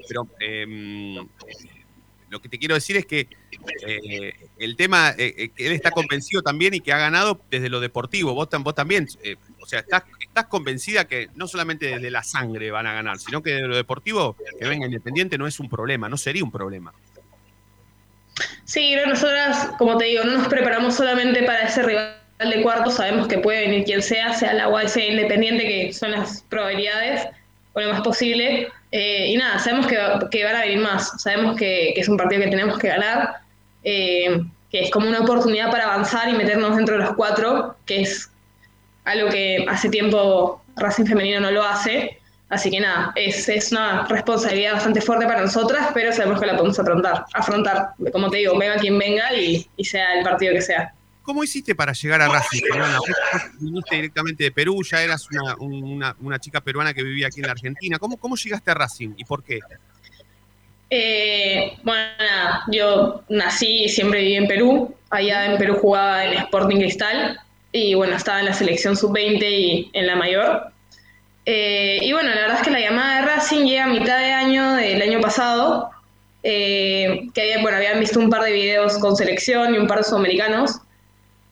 Pero 0.09 0.27
em, 0.39 1.27
lo 2.31 2.41
que 2.41 2.49
te 2.49 2.59
quiero 2.59 2.75
decir 2.77 2.97
es 2.97 3.07
que 3.07 3.29
eh, 3.87 4.33
el 4.57 4.77
tema, 4.77 5.11
eh, 5.19 5.35
eh, 5.37 5.49
que 5.49 5.67
él 5.67 5.73
está 5.73 5.91
convencido 5.91 6.43
también 6.43 6.75
y 6.75 6.81
que 6.81 6.93
ha 6.93 6.99
ganado 6.99 7.41
desde 7.51 7.69
lo 7.69 7.81
deportivo. 7.81 8.35
Vos, 8.35 8.49
vos 8.61 8.75
también, 8.75 9.09
eh, 9.25 9.37
o 9.59 9.67
sea, 9.67 9.81
estás, 9.81 10.05
estás 10.21 10.47
convencida 10.47 11.07
que 11.07 11.29
no 11.35 11.49
solamente 11.49 11.87
desde 11.87 12.11
la 12.11 12.23
sangre 12.23 12.71
van 12.71 12.87
a 12.87 12.93
ganar, 12.93 13.19
sino 13.19 13.43
que 13.43 13.51
desde 13.51 13.67
lo 13.67 13.77
deportivo, 13.77 14.37
que 14.59 14.69
venga 14.69 14.87
Independiente 14.87 15.39
no 15.39 15.47
es 15.49 15.59
un 15.59 15.69
problema, 15.69 16.09
no 16.09 16.17
sería 16.17 16.45
un 16.45 16.53
problema. 16.53 16.95
Sí, 18.65 18.95
que 18.95 19.07
nosotras, 19.07 19.71
como 19.79 19.97
te 19.97 20.07
digo, 20.07 20.25
no 20.25 20.39
nos 20.39 20.49
preparamos 20.49 20.95
solamente 20.95 21.43
para 21.43 21.63
ese 21.63 21.83
rival 21.83 22.15
de 22.39 22.63
cuartos, 22.63 22.95
sabemos 22.95 23.29
que 23.29 23.39
puede 23.39 23.63
venir 23.63 23.85
quien 23.85 24.03
sea, 24.03 24.33
sea 24.33 24.55
la 24.55 24.69
UAS 24.69 24.97
Independiente, 24.97 25.67
que 25.67 25.93
son 25.93 26.13
las 26.13 26.43
probabilidades, 26.49 27.27
o 27.75 27.81
lo 27.81 27.93
más 27.93 28.01
posible. 28.01 28.69
Eh, 28.93 29.29
y 29.29 29.37
nada, 29.37 29.59
sabemos 29.59 29.87
que, 29.87 29.99
que 30.31 30.45
van 30.45 30.57
a 30.57 30.63
venir 30.63 30.79
más, 30.79 31.21
sabemos 31.23 31.57
que, 31.57 31.93
que 31.95 32.01
es 32.01 32.09
un 32.09 32.17
partido 32.17 32.43
que 32.43 32.49
tenemos 32.49 32.79
que 32.79 32.89
ganar, 32.89 33.37
eh, 33.85 34.41
que 34.71 34.81
es 34.81 34.91
como 34.91 35.09
una 35.09 35.21
oportunidad 35.21 35.71
para 35.71 35.85
avanzar 35.85 36.29
y 36.29 36.33
meternos 36.33 36.77
dentro 36.77 36.97
de 36.97 37.05
los 37.05 37.15
cuatro, 37.15 37.77
que 37.87 38.03
es 38.03 38.31
algo 39.05 39.29
que 39.29 39.65
hace 39.69 39.89
tiempo 39.89 40.63
Racing 40.77 41.05
Femenino 41.05 41.41
no 41.41 41.51
lo 41.51 41.65
hace. 41.65 42.20
Así 42.51 42.69
que 42.71 42.81
nada, 42.81 43.13
es, 43.15 43.49
es 43.49 43.71
una 43.71 44.07
responsabilidad 44.09 44.73
bastante 44.75 45.01
fuerte 45.01 45.25
para 45.25 45.41
nosotras, 45.43 45.89
pero 45.95 46.13
sabemos 46.13 46.41
que 46.41 46.47
la 46.47 46.57
podemos 46.57 46.79
afrontar. 46.79 47.25
afrontar. 47.33 47.91
Como 48.13 48.29
te 48.29 48.39
digo, 48.39 48.59
venga 48.59 48.75
quien 48.77 48.99
venga 48.99 49.33
y, 49.35 49.67
y 49.77 49.85
sea 49.85 50.19
el 50.19 50.25
partido 50.25 50.53
que 50.55 50.61
sea. 50.61 50.93
¿Cómo 51.23 51.45
hiciste 51.45 51.77
para 51.77 51.93
llegar 51.93 52.21
a 52.23 52.29
Racing? 52.29 52.63
Vos 52.99 53.07
viniste 53.61 53.95
directamente 53.95 54.43
de 54.45 54.51
Perú, 54.51 54.83
ya 54.83 55.01
eras 55.01 55.29
una, 55.31 55.55
una- 55.59 56.17
una 56.21 56.39
chica 56.41 56.61
peruana 56.61 56.93
que 56.93 57.05
vivía 57.05 57.29
aquí 57.29 57.39
en 57.39 57.47
la 57.47 57.53
Argentina. 57.53 57.99
¿Cómo, 58.01 58.17
¿Cómo 58.17 58.35
llegaste 58.35 58.71
a 58.71 58.75
Racing 58.75 59.11
y 59.17 59.25
por 59.25 59.45
qué? 59.45 59.61
Eh, 60.93 61.79
bueno, 61.85 62.03
nada, 62.19 62.65
yo 62.73 63.23
nací 63.29 63.85
y 63.85 63.89
siempre 63.89 64.21
viví 64.23 64.35
en 64.35 64.49
Perú. 64.49 64.95
Allá 65.11 65.47
en 65.47 65.59
Perú 65.59 65.77
jugaba 65.81 66.25
en 66.25 66.33
Sporting 66.39 66.77
Cristal 66.79 67.39
y 67.71 67.95
bueno, 67.95 68.17
estaba 68.17 68.41
en 68.41 68.47
la 68.47 68.53
selección 68.55 68.97
sub-20 68.97 69.43
y 69.49 69.91
en 69.93 70.07
la 70.09 70.17
mayor. 70.17 70.73
Eh, 71.47 71.99
y 72.03 72.13
bueno, 72.13 72.31
la 72.31 72.43
verdad 72.43 72.57
es 72.59 72.63
que 72.63 72.71
la 72.71 72.81
llamada 72.81 73.21
de 73.21 73.27
Racing 73.27 73.65
llega 73.65 73.85
a 73.85 73.89
mitad 73.89 74.19
de 74.19 74.33
año 74.33 74.75
del 74.75 75.03
año 75.03 75.21
pasado, 75.21 75.91
eh, 76.43 77.29
que 77.35 77.43
había, 77.43 77.63
bueno, 77.63 77.77
habían 77.77 78.01
visto 78.01 78.19
un 78.19 78.31
par 78.31 78.43
de 78.43 78.53
videos 78.53 78.99
con 78.99 79.17
selección 79.17 79.75
y 79.75 79.79
un 79.79 79.87
par 79.87 79.99
de 79.99 80.05
sudamericanos. 80.05 80.81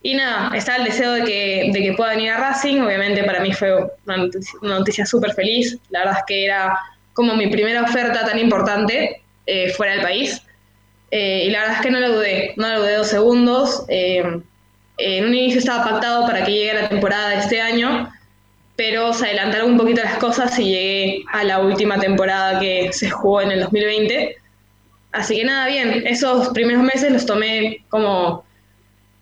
Y 0.02 0.14
nada, 0.14 0.56
estaba 0.56 0.78
el 0.78 0.84
deseo 0.84 1.12
de 1.12 1.24
que, 1.24 1.70
de 1.72 1.82
que 1.82 1.92
pueda 1.94 2.10
venir 2.10 2.30
a 2.30 2.38
Racing. 2.38 2.80
Obviamente 2.80 3.24
para 3.24 3.40
mí 3.40 3.52
fue 3.52 3.74
una 4.06 4.16
noticia, 4.16 4.58
noticia 4.62 5.06
súper 5.06 5.32
feliz. 5.34 5.76
La 5.90 6.00
verdad 6.00 6.18
es 6.18 6.24
que 6.26 6.44
era 6.44 6.78
como 7.14 7.34
mi 7.34 7.48
primera 7.48 7.82
oferta 7.82 8.24
tan 8.24 8.38
importante 8.38 9.22
eh, 9.46 9.72
fuera 9.72 9.94
del 9.94 10.02
país. 10.02 10.40
Eh, 11.10 11.44
y 11.46 11.50
la 11.50 11.60
verdad 11.60 11.76
es 11.76 11.82
que 11.82 11.90
no 11.90 12.00
lo 12.00 12.12
dudé, 12.12 12.54
no 12.56 12.68
lo 12.68 12.80
dudé 12.80 12.96
dos 12.96 13.08
segundos. 13.08 13.84
Eh, 13.88 14.22
en 14.98 15.24
un 15.24 15.34
inicio 15.34 15.58
estaba 15.58 15.84
pactado 15.84 16.26
para 16.26 16.44
que 16.44 16.52
llegue 16.52 16.74
la 16.74 16.88
temporada 16.88 17.30
de 17.30 17.36
este 17.38 17.60
año, 17.60 18.08
pero 18.78 19.12
se 19.12 19.26
adelantaron 19.26 19.72
un 19.72 19.76
poquito 19.76 20.04
las 20.04 20.18
cosas 20.18 20.56
y 20.56 20.66
llegué 20.66 21.24
a 21.32 21.42
la 21.42 21.58
última 21.58 21.98
temporada 21.98 22.60
que 22.60 22.92
se 22.92 23.10
jugó 23.10 23.42
en 23.42 23.50
el 23.50 23.60
2020. 23.62 24.36
Así 25.10 25.36
que 25.36 25.44
nada, 25.44 25.66
bien, 25.66 26.06
esos 26.06 26.50
primeros 26.50 26.84
meses 26.84 27.10
los 27.10 27.26
tomé 27.26 27.84
como 27.88 28.44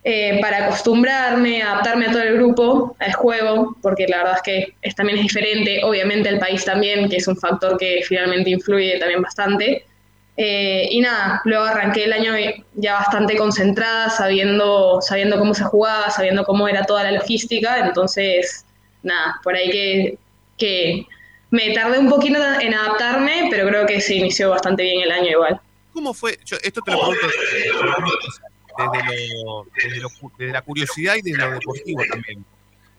eh, 0.03 0.37
para 0.43 0.67
acostumbrarme, 0.67 1.63
adaptarme 1.63 2.05
a 2.05 2.11
todo 2.11 2.21
el 2.21 2.35
grupo, 2.35 2.95
al 2.99 3.13
juego, 3.13 3.75
porque 3.81 4.05
la 4.07 4.17
verdad 4.17 4.35
es 4.35 4.41
que 4.43 4.73
es, 4.83 4.93
también 4.93 5.17
es 5.17 5.23
diferente, 5.23 5.83
obviamente 5.83 6.29
el 6.29 6.37
país 6.37 6.63
también, 6.63 7.09
que 7.09 7.15
es 7.15 7.27
un 7.27 7.35
factor 7.35 7.79
que 7.79 8.01
finalmente 8.07 8.51
influye 8.51 8.99
también 8.99 9.23
bastante. 9.23 9.85
Eh, 10.37 10.87
y 10.91 11.01
nada, 11.01 11.41
luego 11.45 11.63
arranqué 11.63 12.03
el 12.03 12.13
año 12.13 12.33
ya 12.75 12.93
bastante 12.93 13.35
concentrada, 13.35 14.11
sabiendo, 14.11 15.01
sabiendo 15.01 15.39
cómo 15.39 15.55
se 15.55 15.63
jugaba, 15.63 16.11
sabiendo 16.11 16.43
cómo 16.43 16.67
era 16.67 16.85
toda 16.85 17.05
la 17.05 17.13
logística, 17.13 17.79
entonces 17.79 18.66
nada, 19.07 19.39
por 19.43 19.55
ahí 19.55 19.69
que, 19.71 20.17
que 20.57 21.05
me 21.49 21.73
tardé 21.73 21.97
un 21.99 22.09
poquito 22.09 22.37
en 22.59 22.73
adaptarme, 22.73 23.47
pero 23.49 23.67
creo 23.67 23.85
que 23.85 23.99
se 24.01 24.15
inició 24.15 24.49
bastante 24.51 24.83
bien 24.83 25.01
el 25.01 25.11
año 25.11 25.29
igual. 25.31 25.59
¿Cómo 25.93 26.13
fue? 26.13 26.37
Yo 26.45 26.57
esto 26.61 26.81
te 26.81 26.91
lo 26.91 26.97
pregunto 26.99 27.27
desde, 27.27 27.69
lo- 29.43 29.65
desde 29.75 29.99
lo 30.01 30.09
desde 30.37 30.51
la 30.53 30.61
curiosidad 30.61 31.15
y 31.15 31.21
desde 31.23 31.39
lo 31.39 31.51
deportivo 31.51 32.01
también. 32.09 32.45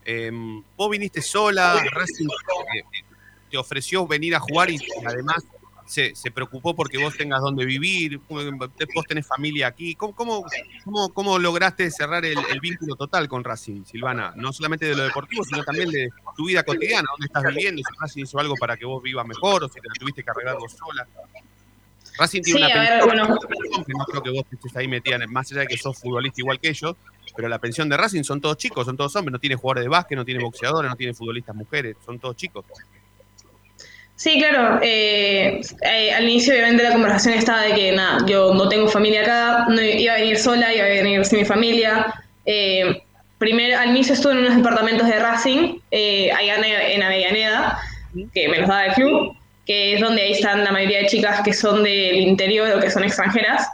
Eh, 0.04 0.30
vos 0.76 0.90
viniste 0.90 1.20
sola, 1.22 1.80
Racing 1.92 2.26
eh, 2.74 2.82
te 3.50 3.56
ofreció 3.59 4.06
venir 4.06 4.34
a 4.34 4.40
jugar 4.40 4.70
y 4.70 4.78
además 5.06 5.44
se, 5.89 6.14
se 6.14 6.30
preocupó 6.30 6.74
porque 6.76 6.99
vos 6.99 7.16
tengas 7.16 7.41
donde 7.41 7.64
vivir, 7.64 8.20
vos 8.28 9.05
tenés 9.09 9.26
familia 9.26 9.66
aquí. 9.68 9.95
¿Cómo, 9.95 10.14
cómo, 10.14 10.45
cómo- 10.84 11.09
cómo 11.14 11.39
lograste 11.39 11.91
cerrar 11.91 12.24
el, 12.24 12.39
el 12.51 12.61
vínculo 12.61 12.95
total 12.95 13.26
con 13.28 13.43
Racing, 13.43 13.84
Silvana? 13.84 14.32
No 14.36 14.53
solamente 14.53 14.86
de 14.86 14.95
lo 14.95 15.03
deportivo, 15.05 15.43
sino 15.45 15.64
también 15.64 15.91
de 15.91 16.11
tu 16.36 16.47
vida 16.47 16.62
cotidiana, 16.62 17.09
dónde 17.11 17.26
estás 17.26 17.43
viviendo, 17.55 17.82
si 17.82 17.99
Racing 18.01 18.22
hizo 18.24 18.39
algo 18.39 18.55
para 18.57 18.76
que 18.76 18.84
vos 18.84 19.03
vivas 19.03 19.26
mejor 19.26 19.64
o 19.64 19.68
si 19.68 19.80
te 19.80 19.89
la 19.89 19.95
tuviste 19.99 20.22
que 20.22 20.30
arreglar 20.30 20.57
vos 20.59 20.72
sola. 20.72 21.07
Racing 22.18 22.43
tiene 22.43 22.59
Sí, 22.61 22.64
una 22.66 22.74
ver, 22.80 23.01
pensión 23.01 23.09
bueno. 23.09 23.39
que 23.86 23.93
no 23.97 24.05
creo 24.05 24.22
que 24.22 24.30
vos 24.30 24.45
estés 24.51 24.76
ahí 24.76 24.89
metida, 24.89 25.18
más 25.28 25.51
allá 25.53 25.61
de 25.62 25.66
que 25.68 25.78
sos 25.78 25.99
futbolista 25.99 26.41
igual 26.41 26.59
que 26.59 26.68
ellos, 26.70 26.97
pero 27.36 27.49
la 27.49 27.59
pensión 27.59 27.89
de 27.89 27.97
Racing 27.97 28.24
son 28.24 28.41
todos 28.41 28.57
chicos, 28.57 28.84
son 28.86 28.97
todos 28.97 29.14
hombres, 29.16 29.32
no 29.32 29.39
tiene 29.39 29.55
jugadores 29.57 29.84
de 29.84 29.89
básquet, 29.89 30.16
no 30.18 30.24
tiene 30.24 30.43
boxeadores, 30.43 30.91
no 30.91 30.97
tiene 30.97 31.14
futbolistas 31.14 31.55
mujeres, 31.55 31.97
son 32.05 32.18
todos 32.18 32.34
chicos. 32.36 32.64
Sí, 34.19 34.37
claro. 34.41 34.81
eh, 34.83 35.61
eh, 35.83 36.12
al 36.12 36.25
inicio, 36.25 36.53
obviamente, 36.53 36.83
la 36.83 36.91
conversación 36.91 37.35
estaba 37.35 37.62
de 37.62 37.75
que, 37.75 37.93
nada, 37.93 38.27
yo 38.27 38.53
no 38.53 38.69
tengo 38.69 38.89
familia 38.89 39.23
acá, 39.23 39.66
no 39.69 39.81
iba 39.81 40.14
a 40.14 40.16
venir 40.16 40.37
sola, 40.37 40.75
iba 40.75 40.87
a 40.87 40.89
venir 40.89 41.25
sin 41.25 41.39
mi 41.39 41.45
familia. 41.45 42.12
Eh, 42.45 43.01
primero, 43.39 43.79
al 43.79 43.91
inicio 43.91 44.14
estuve 44.14 44.33
en 44.33 44.39
unos 44.39 44.57
departamentos 44.57 45.07
de 45.07 45.21
Racing, 45.21 45.79
eh, 45.93 46.33
allá 46.33 46.57
en, 46.57 47.01
Avellaneda, 47.01 47.79
que 48.35 48.49
me 48.49 48.59
los 48.59 48.69
daba 48.69 48.87
el 48.87 48.95
club, 48.95 49.37
que 49.64 49.95
es 49.95 50.01
donde 50.01 50.23
ahí 50.23 50.33
están 50.33 50.64
la 50.64 50.73
mayoría 50.73 50.99
de 50.99 51.07
chicas 51.07 51.41
que 51.43 51.53
son 51.53 51.85
del 51.85 52.16
interior 52.16 52.73
o 52.77 52.81
que 52.81 52.91
son 52.91 53.05
extranjeras. 53.05 53.69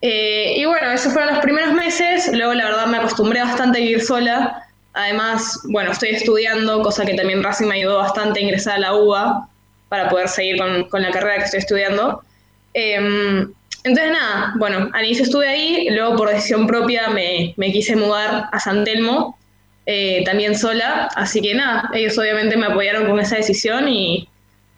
Y 0.00 0.64
bueno, 0.64 0.90
esos 0.90 1.12
fueron 1.12 1.34
los 1.34 1.42
primeros 1.44 1.74
meses. 1.74 2.28
Luego, 2.32 2.54
la 2.54 2.64
verdad, 2.64 2.86
me 2.86 2.96
acostumbré 2.96 3.40
bastante 3.40 3.78
a 3.78 3.82
vivir 3.82 4.02
sola. 4.02 4.64
Además, 4.94 5.60
bueno, 5.68 5.92
estoy 5.92 6.08
estudiando, 6.08 6.82
cosa 6.82 7.06
que 7.06 7.14
también 7.14 7.44
Racing 7.44 7.66
me 7.66 7.76
ayudó 7.76 7.98
bastante 7.98 8.40
a 8.40 8.42
ingresar 8.42 8.74
a 8.74 8.78
la 8.80 8.94
UBA 8.94 9.49
para 9.90 10.08
poder 10.08 10.28
seguir 10.28 10.56
con, 10.56 10.88
con 10.88 11.02
la 11.02 11.10
carrera 11.10 11.38
que 11.38 11.44
estoy 11.44 11.58
estudiando. 11.58 12.22
Em, 12.72 13.52
entonces, 13.82 14.12
nada, 14.12 14.54
bueno, 14.56 14.88
al 14.94 15.04
inicio 15.04 15.24
estuve 15.24 15.48
ahí, 15.48 15.88
luego 15.90 16.16
por 16.16 16.28
decisión 16.30 16.66
propia 16.66 17.10
me, 17.10 17.52
me 17.56 17.72
quise 17.72 17.96
mudar 17.96 18.48
a 18.50 18.60
San 18.60 18.84
Telmo, 18.84 19.38
eh, 19.86 20.22
también 20.24 20.56
sola, 20.56 21.08
así 21.16 21.42
que 21.42 21.54
nada, 21.54 21.90
ellos 21.92 22.16
obviamente 22.16 22.56
me 22.56 22.66
apoyaron 22.66 23.06
con 23.06 23.18
esa 23.18 23.36
decisión 23.36 23.88
y, 23.88 24.28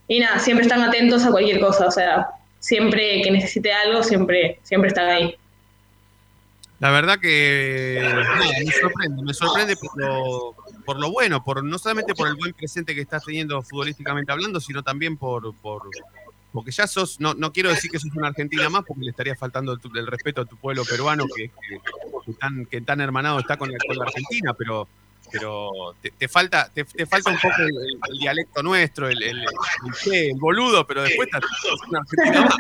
y 0.09 0.21
nada, 0.21 0.39
siempre 0.39 0.63
están 0.63 0.83
atentos 0.83 1.25
a 1.25 1.31
cualquier 1.31 1.61
cosa, 1.61 1.87
o 1.87 1.91
sea, 1.91 2.29
siempre 2.61 3.21
que 3.23 3.31
necesite 3.31 3.73
algo, 3.73 4.03
siempre, 4.03 4.59
siempre 4.63 4.89
están 4.89 5.09
ahí. 5.09 5.37
La 6.79 6.91
verdad 6.91 7.19
que 7.21 8.01
me 8.65 8.73
sorprende, 8.73 9.23
me 9.23 9.35
sorprende 9.35 9.77
por 9.77 10.55
por 10.85 11.01
lo 11.01 11.11
bueno, 11.11 11.43
por 11.45 11.65
no 11.65 11.79
solamente 11.79 12.15
por 12.15 12.29
el 12.29 12.35
buen 12.35 12.53
presente 12.53 12.95
que 12.95 13.01
estás 13.01 13.25
teniendo 13.25 13.63
futbolísticamente 13.63 14.33
hablando, 14.33 14.61
sino 14.61 14.83
también 14.83 15.17
por, 15.17 15.55
por 15.57 15.83
porque 16.53 16.71
ya 16.71 16.87
sos, 16.87 17.19
no, 17.19 17.33
no 17.35 17.53
quiero 17.53 17.71
decir 17.71 17.91
que 17.91 17.99
sos 17.99 18.11
una 18.15 18.29
Argentina 18.29 18.69
más, 18.69 18.85
porque 18.87 19.05
le 19.05 19.11
estaría 19.11 19.35
faltando 19.35 19.73
el, 19.73 20.07
respeto 20.07 20.43
a 20.43 20.45
tu 20.45 20.57
pueblo 20.57 20.85
peruano, 20.85 21.25
que, 21.35 21.49
que, 21.49 21.81
que 22.27 22.33
tan, 22.35 22.67
que 22.67 22.81
tan 22.83 23.01
hermanado 23.01 23.39
está 23.39 23.57
con, 23.57 23.73
la- 23.73 23.79
con 23.87 23.97
la 23.97 24.05
Argentina, 24.05 24.53
pero 24.55 24.87
pero 25.31 25.95
te, 26.03 26.29
falta 26.29 26.69
te, 26.75 26.85
falta 27.07 27.31
un 27.31 27.39
poco 27.39 27.55
el, 27.61 28.19
dialecto 28.19 28.63
nuestro, 28.63 29.09
el, 29.09 29.23
el, 29.23 29.39
el 30.13 30.35
boludo, 30.35 30.87
pero 30.87 31.03
después 31.03 31.27
estás 31.33 31.43
sos 31.63 31.81
una 31.89 32.01
Argentina 32.01 32.41
más. 32.43 32.57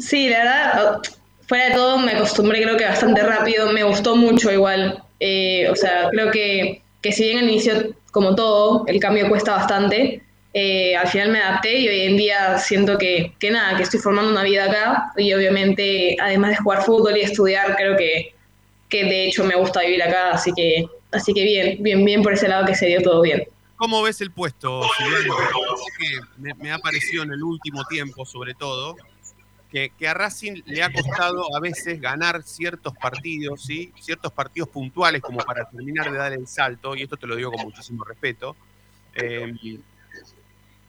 Sí, 0.00 0.28
la 0.28 0.38
verdad, 0.38 1.02
fuera 1.46 1.68
de 1.68 1.74
todo 1.74 1.98
me 1.98 2.12
acostumbré 2.12 2.62
creo 2.62 2.76
que 2.76 2.84
bastante 2.84 3.22
rápido, 3.22 3.72
me 3.72 3.84
gustó 3.84 4.16
mucho 4.16 4.50
igual. 4.50 5.02
Eh, 5.20 5.68
o 5.70 5.76
sea, 5.76 6.08
creo 6.10 6.30
que, 6.30 6.82
que 7.00 7.12
si 7.12 7.24
bien 7.24 7.38
al 7.38 7.48
inicio, 7.48 7.94
como 8.10 8.34
todo, 8.34 8.84
el 8.86 9.00
cambio 9.00 9.28
cuesta 9.28 9.52
bastante, 9.52 10.22
eh, 10.52 10.96
al 10.96 11.06
final 11.08 11.30
me 11.30 11.40
adapté 11.40 11.78
y 11.78 11.88
hoy 11.88 12.00
en 12.02 12.16
día 12.16 12.58
siento 12.58 12.96
que, 12.98 13.34
que 13.38 13.50
nada, 13.50 13.76
que 13.76 13.82
estoy 13.82 14.00
formando 14.00 14.30
una 14.30 14.42
vida 14.42 14.64
acá 14.64 15.12
y 15.16 15.32
obviamente 15.34 16.16
además 16.20 16.50
de 16.50 16.56
jugar 16.56 16.82
fútbol 16.82 17.16
y 17.16 17.20
estudiar, 17.20 17.76
creo 17.76 17.96
que, 17.96 18.34
que 18.88 19.04
de 19.04 19.26
hecho 19.26 19.44
me 19.44 19.54
gusta 19.54 19.82
vivir 19.82 20.02
acá, 20.02 20.30
así 20.30 20.52
que, 20.56 20.86
así 21.12 21.34
que 21.34 21.44
bien, 21.44 21.82
bien, 21.82 22.04
bien 22.04 22.22
por 22.22 22.32
ese 22.32 22.48
lado 22.48 22.64
que 22.64 22.74
se 22.74 22.86
dio 22.86 23.02
todo 23.02 23.20
bien. 23.20 23.44
¿Cómo 23.76 24.02
ves 24.02 24.22
el 24.22 24.30
puesto, 24.30 24.82
Silvano? 24.96 25.34
Que 25.98 26.18
me, 26.38 26.54
me 26.54 26.72
ha 26.72 26.78
parecido 26.78 27.22
en 27.24 27.32
el 27.32 27.42
último 27.42 27.84
tiempo, 27.84 28.24
sobre 28.24 28.54
todo, 28.54 28.96
que, 29.98 30.08
a 30.08 30.14
Racing 30.14 30.62
le 30.64 30.82
ha 30.82 30.92
costado 30.92 31.54
a 31.54 31.60
veces 31.60 32.00
ganar 32.00 32.42
ciertos 32.42 32.94
partidos, 32.96 33.62
¿sí? 33.62 33.92
ciertos 34.00 34.32
partidos 34.32 34.68
puntuales 34.68 35.20
como 35.20 35.38
para 35.38 35.68
terminar 35.68 36.10
de 36.10 36.16
dar 36.16 36.32
el 36.32 36.46
salto, 36.46 36.96
y 36.96 37.02
esto 37.02 37.16
te 37.16 37.26
lo 37.26 37.36
digo 37.36 37.52
con 37.52 37.64
muchísimo 37.64 38.04
respeto. 38.04 38.56
eh, 39.14 39.80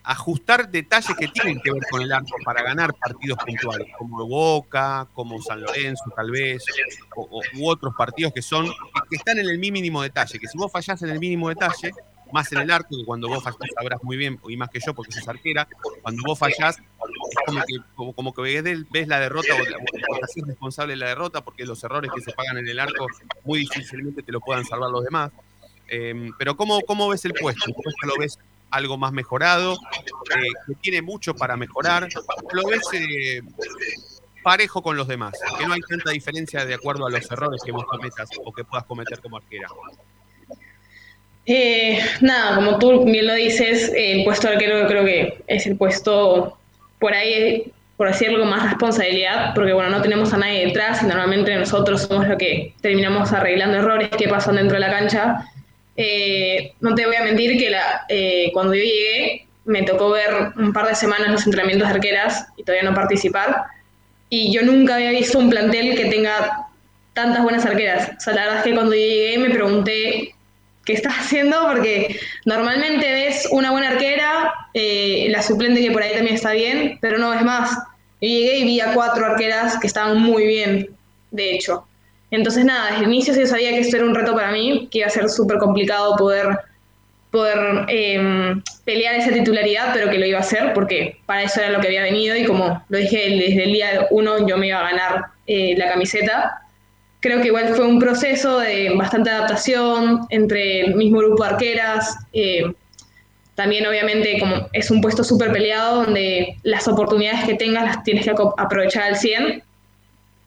ajustar 0.08 0.70
detalles 0.72 1.18
que 1.18 1.28
tienen 1.28 1.60
que 1.60 1.70
ver 1.70 1.84
con 1.92 2.02
el 2.02 2.14
arco 2.14 2.38
para 2.46 2.64
ganar 2.64 2.94
partidos 2.94 3.38
puntuales, 3.40 3.90
como 3.98 4.26
Boca, 4.26 5.06
como 5.14 5.42
San 5.42 5.60
Lorenzo, 5.60 6.06
tal 6.16 6.32
vez, 6.32 6.64
o, 7.14 7.42
u 7.56 7.68
otros 7.68 7.94
partidos 7.94 8.32
que 8.32 8.42
son 8.42 8.68
que 9.10 9.18
están 9.18 9.38
en 9.38 9.50
el 9.50 9.60
mínimo 9.60 10.02
detalle, 10.02 10.40
que 10.40 10.48
si 10.48 10.58
vos 10.58 10.72
fallás 10.72 11.02
en 11.02 11.10
el 11.10 11.20
mínimo 11.20 11.50
detalle, 11.50 11.92
más 12.32 12.50
en 12.54 12.60
el 12.60 12.72
arco, 12.72 12.96
que 12.98 13.06
cuando 13.06 13.28
vos 13.28 13.44
fallás 13.44 13.70
sabrás 13.76 14.02
muy 14.02 14.16
bien, 14.16 14.40
y 14.48 14.56
más 14.56 14.70
que 14.70 14.80
yo 14.80 14.94
porque 14.94 15.12
sos 15.12 15.28
arquera, 15.28 15.68
cuando 16.02 16.24
vos 16.26 16.40
fallás, 16.40 16.78
como 17.46 17.62
que, 17.66 18.14
como, 18.16 18.34
que 18.34 18.42
ves, 18.62 18.90
ves 18.92 19.08
la 19.08 19.20
derrota 19.20 19.54
o, 19.56 19.58
la- 19.60 19.78
o 19.78 20.46
responsable 20.46 20.94
de 20.94 20.98
la 20.98 21.08
derrota, 21.10 21.42
porque 21.44 21.66
los 21.66 21.84
errores 21.84 22.12
que 22.14 22.22
se 22.22 22.32
pagan 22.34 22.58
en 22.58 22.68
el 22.68 22.80
arco 22.80 23.08
muy 23.44 23.60
difícilmente 23.60 24.24
te 24.24 24.32
lo 24.32 24.40
puedan 24.40 24.66
salvar 24.66 24.90
los 24.92 25.04
demás. 25.04 25.32
Eh, 25.90 26.32
pero 26.38 26.58
¿cómo, 26.58 26.82
¿cómo 26.82 27.08
ves 27.10 27.24
el 27.26 27.34
puesto? 27.34 27.64
¿El 27.68 27.74
puesto 27.76 28.06
lo 28.08 28.18
ves 28.18 28.38
algo 28.72 28.98
más 28.98 29.14
mejorado? 29.14 29.74
eh, 29.74 30.50
que 30.68 30.76
tiene 30.76 31.02
mucho 31.02 31.34
para 31.34 31.56
mejorar? 31.56 32.08
¿Lo 32.52 32.64
ves 32.68 32.82
eh, 32.94 33.42
parejo 34.44 34.82
con 34.82 34.98
los 34.98 35.08
demás? 35.08 35.34
Que 35.58 35.66
no 35.66 35.74
hay 35.74 35.82
tanta 35.82 36.12
diferencia 36.12 36.66
de 36.66 36.74
acuerdo 36.74 37.06
a 37.06 37.10
los 37.10 37.30
errores 37.32 37.62
que 37.64 37.72
vos 37.72 37.86
cometas 37.86 38.30
o 38.44 38.52
que 38.54 38.64
puedas 38.66 38.86
cometer 38.86 39.20
como 39.22 39.38
arquera. 39.38 39.68
Eh, 41.46 42.00
nada, 42.22 42.56
como 42.58 42.78
tú 42.78 43.06
bien 43.06 43.26
lo 43.26 43.34
dices, 43.34 43.90
el 43.96 44.26
puesto 44.26 44.48
de 44.48 44.54
arquero 44.56 44.86
creo 44.88 45.06
que 45.06 45.44
es 45.48 45.66
el 45.66 45.78
puesto 45.78 46.58
por 47.00 47.14
ahí, 47.14 47.72
por 47.96 48.08
decirlo, 48.08 48.46
más 48.46 48.64
responsabilidad, 48.64 49.54
porque 49.54 49.74
bueno, 49.74 49.90
no 49.90 50.02
tenemos 50.02 50.34
a 50.34 50.38
nadie 50.38 50.66
detrás 50.66 51.02
y 51.04 51.06
normalmente 51.06 51.56
nosotros 51.56 52.04
somos 52.04 52.28
los 52.28 52.38
que 52.38 52.74
terminamos 52.82 53.32
arreglando 53.34 53.78
errores 53.78 54.10
que 54.10 54.28
pasan 54.28 54.56
dentro 54.56 54.76
de 54.76 54.82
la 54.82 54.92
cancha. 54.92 55.50
Eh, 55.96 56.74
no 56.80 56.94
te 56.94 57.06
voy 57.06 57.16
a 57.16 57.24
mentir 57.24 57.58
que 57.58 57.70
la, 57.72 58.06
eh, 58.08 58.52
cuando 58.54 58.76
yo 58.76 58.84
llegué 58.84 59.48
me 59.66 59.84
tocó 59.84 60.12
ver 60.12 60.30
un 60.56 60.72
par 60.72 60.88
de 60.88 60.96
semanas 60.96 61.30
los 61.30 61.46
entrenamientos 61.46 61.90
de 61.90 61.96
arqueras 61.96 62.48
y 62.56 62.64
todavía 62.64 62.90
no 62.90 62.96
participar. 62.96 63.66
Y 64.30 64.54
yo 64.54 64.62
nunca 64.62 64.96
había 64.96 65.12
visto 65.12 65.40
un 65.40 65.50
plantel 65.50 65.96
que 65.96 66.06
tenga 66.06 66.68
tantas 67.14 67.44
buenas 67.44 67.66
arqueras. 67.66 68.12
O 68.18 68.20
sea, 68.20 68.34
la 68.34 68.42
verdad 68.44 68.58
es 68.60 68.64
que 68.64 68.74
cuando 68.74 68.94
yo 68.94 69.02
llegué 69.02 69.38
me 69.40 69.50
pregunté 69.50 70.36
qué 70.88 70.94
estás 70.94 71.14
haciendo 71.20 71.68
porque 71.68 72.20
normalmente 72.46 73.12
ves 73.12 73.48
una 73.52 73.72
buena 73.72 73.90
arquera, 73.90 74.54
eh, 74.74 75.28
la 75.30 75.44
suplente 75.44 75.82
que 75.82 75.92
por 75.92 76.02
ahí 76.02 76.14
también 76.14 76.36
está 76.36 76.54
bien, 76.54 76.98
pero 77.00 77.20
no 77.20 77.30
ves 77.30 77.44
más. 77.44 77.78
Yo 78.20 78.30
llegué 78.30 78.58
y 78.58 78.64
vi 78.64 78.80
a 78.80 78.94
cuatro 78.94 79.24
arqueras 79.24 79.78
que 79.80 79.86
estaban 79.86 80.20
muy 80.20 80.48
bien, 80.48 80.90
de 81.30 81.54
hecho. 81.54 81.86
Entonces 82.32 82.66
nada, 82.66 82.92
desde 82.92 83.06
el 83.06 83.14
inicio 83.14 83.34
sí 83.34 83.46
sabía 83.46 83.70
que 83.70 83.82
esto 83.82 83.98
era 83.98 84.06
un 84.06 84.16
reto 84.16 84.34
para 84.34 84.52
mí, 84.52 84.88
que 84.92 85.00
iba 85.00 85.08
a 85.08 85.12
ser 85.12 85.30
súper 85.30 85.60
complicado 85.60 86.16
poder, 86.18 86.58
poder 87.32 87.86
eh, 87.90 88.56
pelear 88.84 89.16
esa 89.16 89.32
titularidad, 89.32 89.92
pero 89.94 90.10
que 90.10 90.18
lo 90.18 90.26
iba 90.26 90.40
a 90.40 90.42
hacer 90.42 90.74
porque 90.74 91.20
para 91.26 91.44
eso 91.44 91.62
era 91.62 91.70
lo 91.70 91.80
que 91.80 91.88
había 91.88 92.02
venido 92.02 92.36
y 92.36 92.44
como 92.46 92.84
lo 92.90 92.98
dije 92.98 93.30
desde 93.30 93.64
el 93.64 93.72
día 93.72 94.08
uno 94.10 94.48
yo 94.48 94.58
me 94.58 94.68
iba 94.68 94.80
a 94.80 94.92
ganar 94.92 95.26
eh, 95.46 95.76
la 95.78 95.90
camiseta. 95.90 96.62
Creo 97.28 97.42
que 97.42 97.48
igual 97.48 97.76
fue 97.76 97.86
un 97.86 98.00
proceso 98.00 98.60
de 98.60 98.94
bastante 98.96 99.30
adaptación 99.30 100.22
entre 100.30 100.80
el 100.86 100.96
mismo 100.96 101.18
grupo 101.20 101.44
de 101.44 101.50
arqueras. 101.50 102.16
eh, 102.32 102.64
también 103.54 103.86
obviamente 103.86 104.40
como 104.40 104.70
es 104.72 104.90
un 104.92 105.02
puesto 105.02 105.26
súper 105.26 105.52
peleado 105.52 106.04
donde 106.06 106.56
las 106.64 106.88
oportunidades 106.88 107.44
que 107.44 107.56
tengas 107.56 107.84
las 107.84 108.04
tienes 108.04 108.24
que 108.24 108.34
aprovechar 108.58 109.04
al 109.04 109.18
100. 109.18 109.62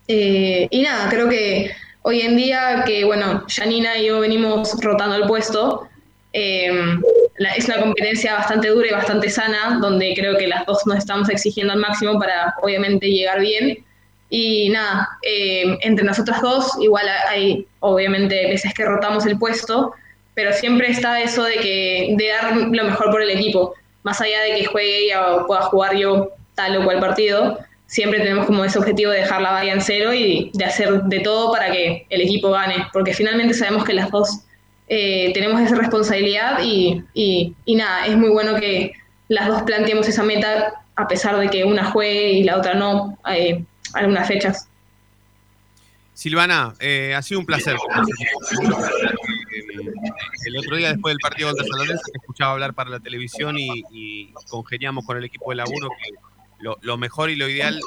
Eh, 0.08 0.68
y 0.70 0.80
nada, 0.80 1.10
creo 1.10 1.28
que 1.28 1.70
hoy 2.00 2.22
en 2.22 2.34
día 2.38 2.82
que, 2.86 3.04
bueno, 3.04 3.44
Janina 3.46 3.98
y 3.98 4.06
yo 4.06 4.20
venimos 4.20 4.72
rotando 4.82 5.16
el 5.16 5.26
puesto, 5.26 5.86
eh, 6.32 6.72
la- 7.36 7.50
es 7.56 7.66
una 7.66 7.80
competencia 7.80 8.34
bastante 8.36 8.68
dura 8.68 8.88
y 8.88 8.92
bastante 8.92 9.28
sana, 9.28 9.78
donde 9.82 10.14
creo 10.16 10.38
que 10.38 10.46
las 10.46 10.64
dos 10.64 10.86
nos 10.86 10.96
estamos 10.96 11.28
exigiendo 11.28 11.74
al 11.74 11.80
máximo 11.80 12.18
para, 12.18 12.54
obviamente, 12.62 13.06
llegar 13.10 13.40
bien. 13.40 13.84
Y 14.30 14.68
nada, 14.70 15.08
eh, 15.22 15.76
entre 15.82 16.04
nosotras 16.04 16.40
dos, 16.40 16.72
igual 16.80 17.06
hay, 17.28 17.66
obviamente, 17.80 18.46
veces 18.46 18.72
que 18.74 18.84
rotamos 18.84 19.26
el 19.26 19.38
puesto, 19.38 19.92
pero 20.34 20.52
siempre 20.52 20.88
está 20.90 21.20
eso 21.20 21.42
de 21.42 21.56
que 21.56 22.14
de 22.16 22.28
dar 22.28 22.56
lo 22.56 22.84
mejor 22.84 23.10
por 23.10 23.20
el 23.22 23.30
equipo, 23.30 23.74
más 24.04 24.20
allá 24.20 24.40
de 24.42 24.54
que 24.54 24.64
juegue 24.66 25.06
ella 25.06 25.34
o 25.34 25.46
pueda 25.46 25.62
jugar 25.62 25.96
yo 25.96 26.30
tal 26.54 26.76
o 26.76 26.84
cual 26.84 27.00
partido, 27.00 27.58
siempre 27.86 28.20
tenemos 28.20 28.46
como 28.46 28.64
ese 28.64 28.78
objetivo 28.78 29.10
de 29.10 29.18
dejar 29.18 29.42
la 29.42 29.50
valla 29.50 29.72
en 29.72 29.80
cero 29.80 30.14
y 30.14 30.50
de 30.54 30.64
hacer 30.64 31.02
de 31.02 31.20
todo 31.20 31.50
para 31.52 31.72
que 31.72 32.06
el 32.08 32.20
equipo 32.20 32.50
gane, 32.50 32.86
porque 32.92 33.12
finalmente 33.12 33.52
sabemos 33.52 33.84
que 33.84 33.94
las 33.94 34.10
dos 34.10 34.44
eh, 34.88 35.32
tenemos 35.34 35.60
esa 35.60 35.74
responsabilidad 35.76 36.60
y, 36.62 37.02
y- 37.14 37.54
nada, 37.74 38.06
es 38.06 38.16
muy 38.16 38.28
bueno 38.30 38.54
que 38.56 38.92
las 39.28 39.48
dos 39.48 39.62
planteemos 39.62 40.06
esa 40.08 40.22
meta 40.22 40.72
a 40.96 41.08
pesar 41.08 41.36
de 41.38 41.48
que 41.48 41.64
una 41.64 41.84
juegue 41.90 42.30
y 42.32 42.44
la 42.44 42.58
otra 42.58 42.74
no, 42.74 43.18
eh, 43.32 43.64
algunas 43.94 44.28
fechas. 44.28 44.68
Silvana, 46.14 46.74
eh, 46.80 47.14
ha 47.14 47.22
sido 47.22 47.40
un 47.40 47.46
placer. 47.46 47.76
El 50.44 50.58
otro 50.58 50.76
día, 50.76 50.92
después 50.92 51.12
del 51.12 51.18
partido 51.18 51.48
contra 51.48 51.66
San 51.66 51.78
Lorenzo, 51.78 52.02
te 52.12 52.18
escuchaba 52.18 52.52
hablar 52.52 52.74
para 52.74 52.90
la 52.90 53.00
televisión 53.00 53.56
y, 53.58 54.32
congeniamos 54.48 55.06
con 55.06 55.16
el 55.16 55.24
equipo 55.24 55.50
de 55.50 55.56
laburo 55.56 55.88
que 56.02 56.10
lo, 56.82 56.98
mejor 56.98 57.30
y 57.30 57.36
lo 57.36 57.48
ideal 57.48 57.80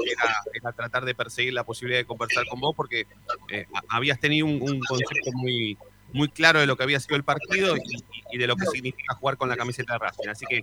era, 0.53 0.71
tratar 0.71 1.05
de 1.05 1.13
perseguir 1.13 1.53
la 1.53 1.63
posibilidad 1.63 1.99
de 1.99 2.05
conversar 2.05 2.45
con 2.47 2.59
vos 2.59 2.73
porque 2.75 3.05
eh, 3.51 3.67
habías 3.87 4.19
tenido 4.19 4.47
un, 4.47 4.59
un 4.63 4.79
concepto 4.79 5.31
muy, 5.33 5.77
muy 6.11 6.27
claro 6.29 6.59
de 6.59 6.65
lo 6.65 6.75
que 6.75 6.81
había 6.81 6.99
sido 6.99 7.15
el 7.15 7.23
partido 7.23 7.77
y, 7.77 8.03
y 8.31 8.37
de 8.39 8.47
lo 8.47 8.55
que 8.55 8.65
significa 8.65 9.13
jugar 9.13 9.37
con 9.37 9.47
la 9.47 9.55
camiseta 9.55 9.93
de 9.93 9.99
Racing. 9.99 10.29
Así 10.29 10.45
que, 10.49 10.61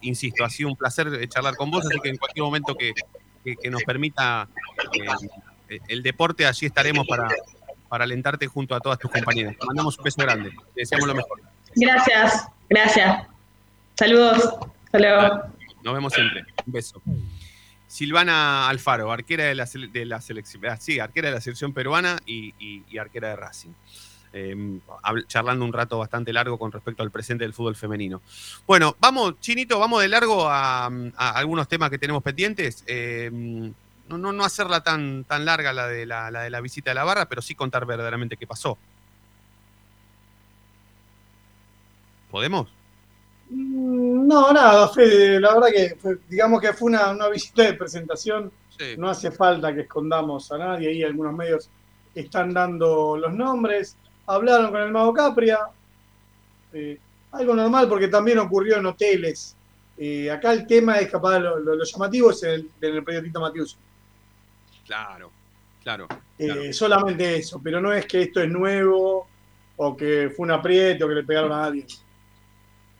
insisto, 0.00 0.44
ha 0.44 0.50
sido 0.50 0.70
un 0.70 0.76
placer 0.76 1.06
eh, 1.06 1.28
charlar 1.28 1.54
con 1.54 1.70
vos, 1.70 1.86
así 1.86 2.00
que 2.00 2.08
en 2.08 2.16
cualquier 2.16 2.42
momento 2.42 2.74
que, 2.74 2.92
que- 3.44 3.56
que 3.56 3.70
nos 3.70 3.82
permita 3.84 4.48
eh, 5.68 5.78
el 5.88 6.02
deporte, 6.02 6.46
allí 6.46 6.66
estaremos 6.66 7.06
para, 7.06 7.28
para 7.88 8.04
alentarte 8.04 8.46
junto 8.46 8.74
a 8.74 8.80
todas 8.80 8.98
tus 8.98 9.10
compañeras. 9.10 9.56
Te 9.58 9.66
mandamos 9.66 9.96
un 9.98 10.04
beso 10.04 10.22
grande. 10.22 10.50
Te 10.50 10.80
deseamos 10.82 11.06
lo 11.08 11.14
mejor. 11.14 11.40
Gracias, 11.74 12.46
gracias. 12.68 13.26
Saludos. 13.94 14.54
Hasta 14.86 14.98
luego. 14.98 15.42
Nos 15.82 15.94
vemos 15.94 16.12
siempre. 16.12 16.44
Un 16.66 16.72
beso. 16.72 17.02
Silvana 17.86 18.68
Alfaro, 18.68 19.12
arquera 19.12 19.44
de 19.44 19.54
la, 19.54 19.66
de 19.66 20.04
la 20.06 20.20
selección, 20.20 20.64
ah, 20.66 20.76
sí, 20.78 20.98
arquera 20.98 21.28
de 21.28 21.34
la 21.34 21.40
selección 21.42 21.74
peruana 21.74 22.18
y, 22.24 22.54
y- 22.58 22.84
y 22.88 22.98
arquera 22.98 23.28
de 23.28 23.36
Racing. 23.36 23.70
Eh, 24.32 24.54
habl- 25.02 25.26
charlando 25.26 25.64
un 25.64 25.72
rato 25.72 25.98
bastante 25.98 26.32
largo 26.32 26.58
con 26.58 26.72
respecto 26.72 27.02
al 27.02 27.10
presente 27.10 27.44
del 27.44 27.52
fútbol 27.52 27.76
femenino. 27.76 28.20
Bueno, 28.66 28.96
vamos, 29.00 29.34
Chinito, 29.40 29.78
vamos 29.78 30.00
de 30.02 30.08
largo 30.08 30.48
a, 30.48 30.86
a 30.86 31.30
algunos 31.36 31.68
temas 31.68 31.90
que 31.90 31.98
tenemos 31.98 32.22
pendientes. 32.22 32.84
Eh, 32.86 33.30
no, 34.08 34.44
hacerla 34.44 34.82
tan, 34.82 35.24
tan 35.24 35.44
larga 35.44 35.72
la 35.72 35.86
de 35.86 36.04
la, 36.04 36.30
la 36.30 36.42
de 36.42 36.50
la 36.50 36.60
visita 36.60 36.90
de 36.90 36.94
la 36.96 37.04
barra, 37.04 37.26
pero 37.26 37.40
sí 37.40 37.54
contar 37.54 37.86
verdaderamente 37.86 38.36
qué 38.36 38.46
pasó. 38.46 38.76
¿Podemos? 42.30 42.68
Mm, 43.50 44.26
No, 44.26 44.52
nada, 44.52 44.88
Fede, 44.88 45.40
la 45.40 45.54
verdad 45.54 45.68
que 45.74 45.96
fue- 46.00 46.18
digamos 46.28 46.60
que 46.60 46.72
fue 46.72 46.90
una, 46.90 47.10
una 47.10 47.28
visita 47.28 47.62
de 47.64 47.74
presentación. 47.74 48.50
Sí. 48.78 48.94
No 48.96 49.08
hace 49.10 49.30
falta 49.30 49.74
que 49.74 49.82
escondamos 49.82 50.50
a 50.52 50.58
nadie. 50.58 50.88
Ahí 50.88 51.02
algunos 51.02 51.34
medios 51.34 51.68
están 52.14 52.54
dando 52.54 53.16
los 53.18 53.32
nombres. 53.34 53.96
Hablaron 54.26 54.70
con 54.70 54.80
el 54.80 54.90
Mago 54.92 55.12
Capria. 55.12 55.58
Eh, 56.72 56.98
algo 57.32 57.54
normal 57.54 57.88
porque 57.88 58.08
también 58.08 58.38
ocurrió 58.38 58.76
en 58.76 58.86
hoteles. 58.86 59.56
Eh, 59.98 60.30
acá 60.30 60.52
el 60.52 60.66
tema 60.66 60.98
es 60.98 61.10
capaz, 61.10 61.38
lo, 61.38 61.58
lo- 61.58 61.76
lo 61.76 61.84
llamativo 61.84 62.30
es 62.30 62.42
el, 62.42 62.70
en 62.80 62.94
el 62.96 63.04
periodista 63.04 63.38
Matius. 63.40 63.76
Claro, 64.86 65.30
claro. 65.82 66.08
Eh, 66.38 66.72
Solamente 66.72 67.36
eso, 67.36 67.60
pero 67.62 67.80
no 67.80 67.92
es 67.92 68.06
que 68.06 68.22
esto 68.22 68.40
es 68.40 68.48
nuevo 68.50 69.26
o 69.76 69.96
que 69.96 70.30
fue 70.34 70.44
un 70.44 70.52
aprieto 70.52 71.04
o 71.04 71.08
que 71.08 71.14
le 71.14 71.22
pegaron 71.24 71.52
a 71.52 71.64
alguien. 71.64 71.86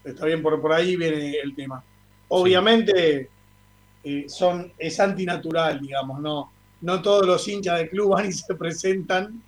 Está 0.04 0.26
bien, 0.26 0.42
por, 0.42 0.60
por 0.60 0.72
ahí 0.72 0.96
viene 0.96 1.36
el 1.42 1.54
tema. 1.54 1.82
Obviamente 2.28 3.28
son, 4.26 4.72
es 4.78 4.98
antinatural, 4.98 5.80
digamos, 5.80 6.20
no, 6.20 6.52
no 6.80 7.00
todos 7.02 7.26
los 7.26 7.46
hinchas 7.46 7.78
del 7.78 7.90
club 7.90 8.10
van 8.14 8.26
y 8.26 8.32
se 8.32 8.54
presentan 8.54 9.40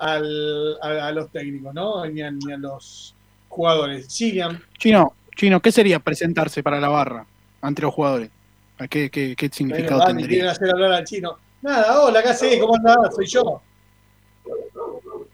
al- 0.00 0.78
a, 0.82 1.06
a 1.08 1.12
los 1.12 1.30
técnicos, 1.30 1.72
¿no? 1.74 2.04
Ni 2.06 2.22
a, 2.22 2.30
ni 2.30 2.52
a 2.52 2.56
los 2.56 3.14
jugadores. 3.48 4.06
Sirian, 4.12 4.62
Chino, 4.78 5.14
Chino, 5.36 5.60
¿qué 5.60 5.70
sería 5.70 5.98
presentarse 5.98 6.62
para 6.62 6.80
la 6.80 6.88
barra 6.88 7.26
ante 7.60 7.82
los 7.82 7.94
jugadores? 7.94 8.30
¿A 8.78 8.88
¿Qué, 8.88 9.10
qué, 9.10 9.36
qué 9.36 9.48
significado 9.52 10.00
quieren 10.00 10.16
tendría? 10.18 10.50
hacer 10.50 10.70
hablar 10.70 10.92
al 10.92 11.04
chino. 11.04 11.38
Nada, 11.62 12.00
hola, 12.02 12.22
¿qué 12.22 12.28
haces? 12.30 12.58
¿Cómo 12.58 12.74
andás? 12.76 13.14
Soy 13.14 13.26
yo. 13.26 13.60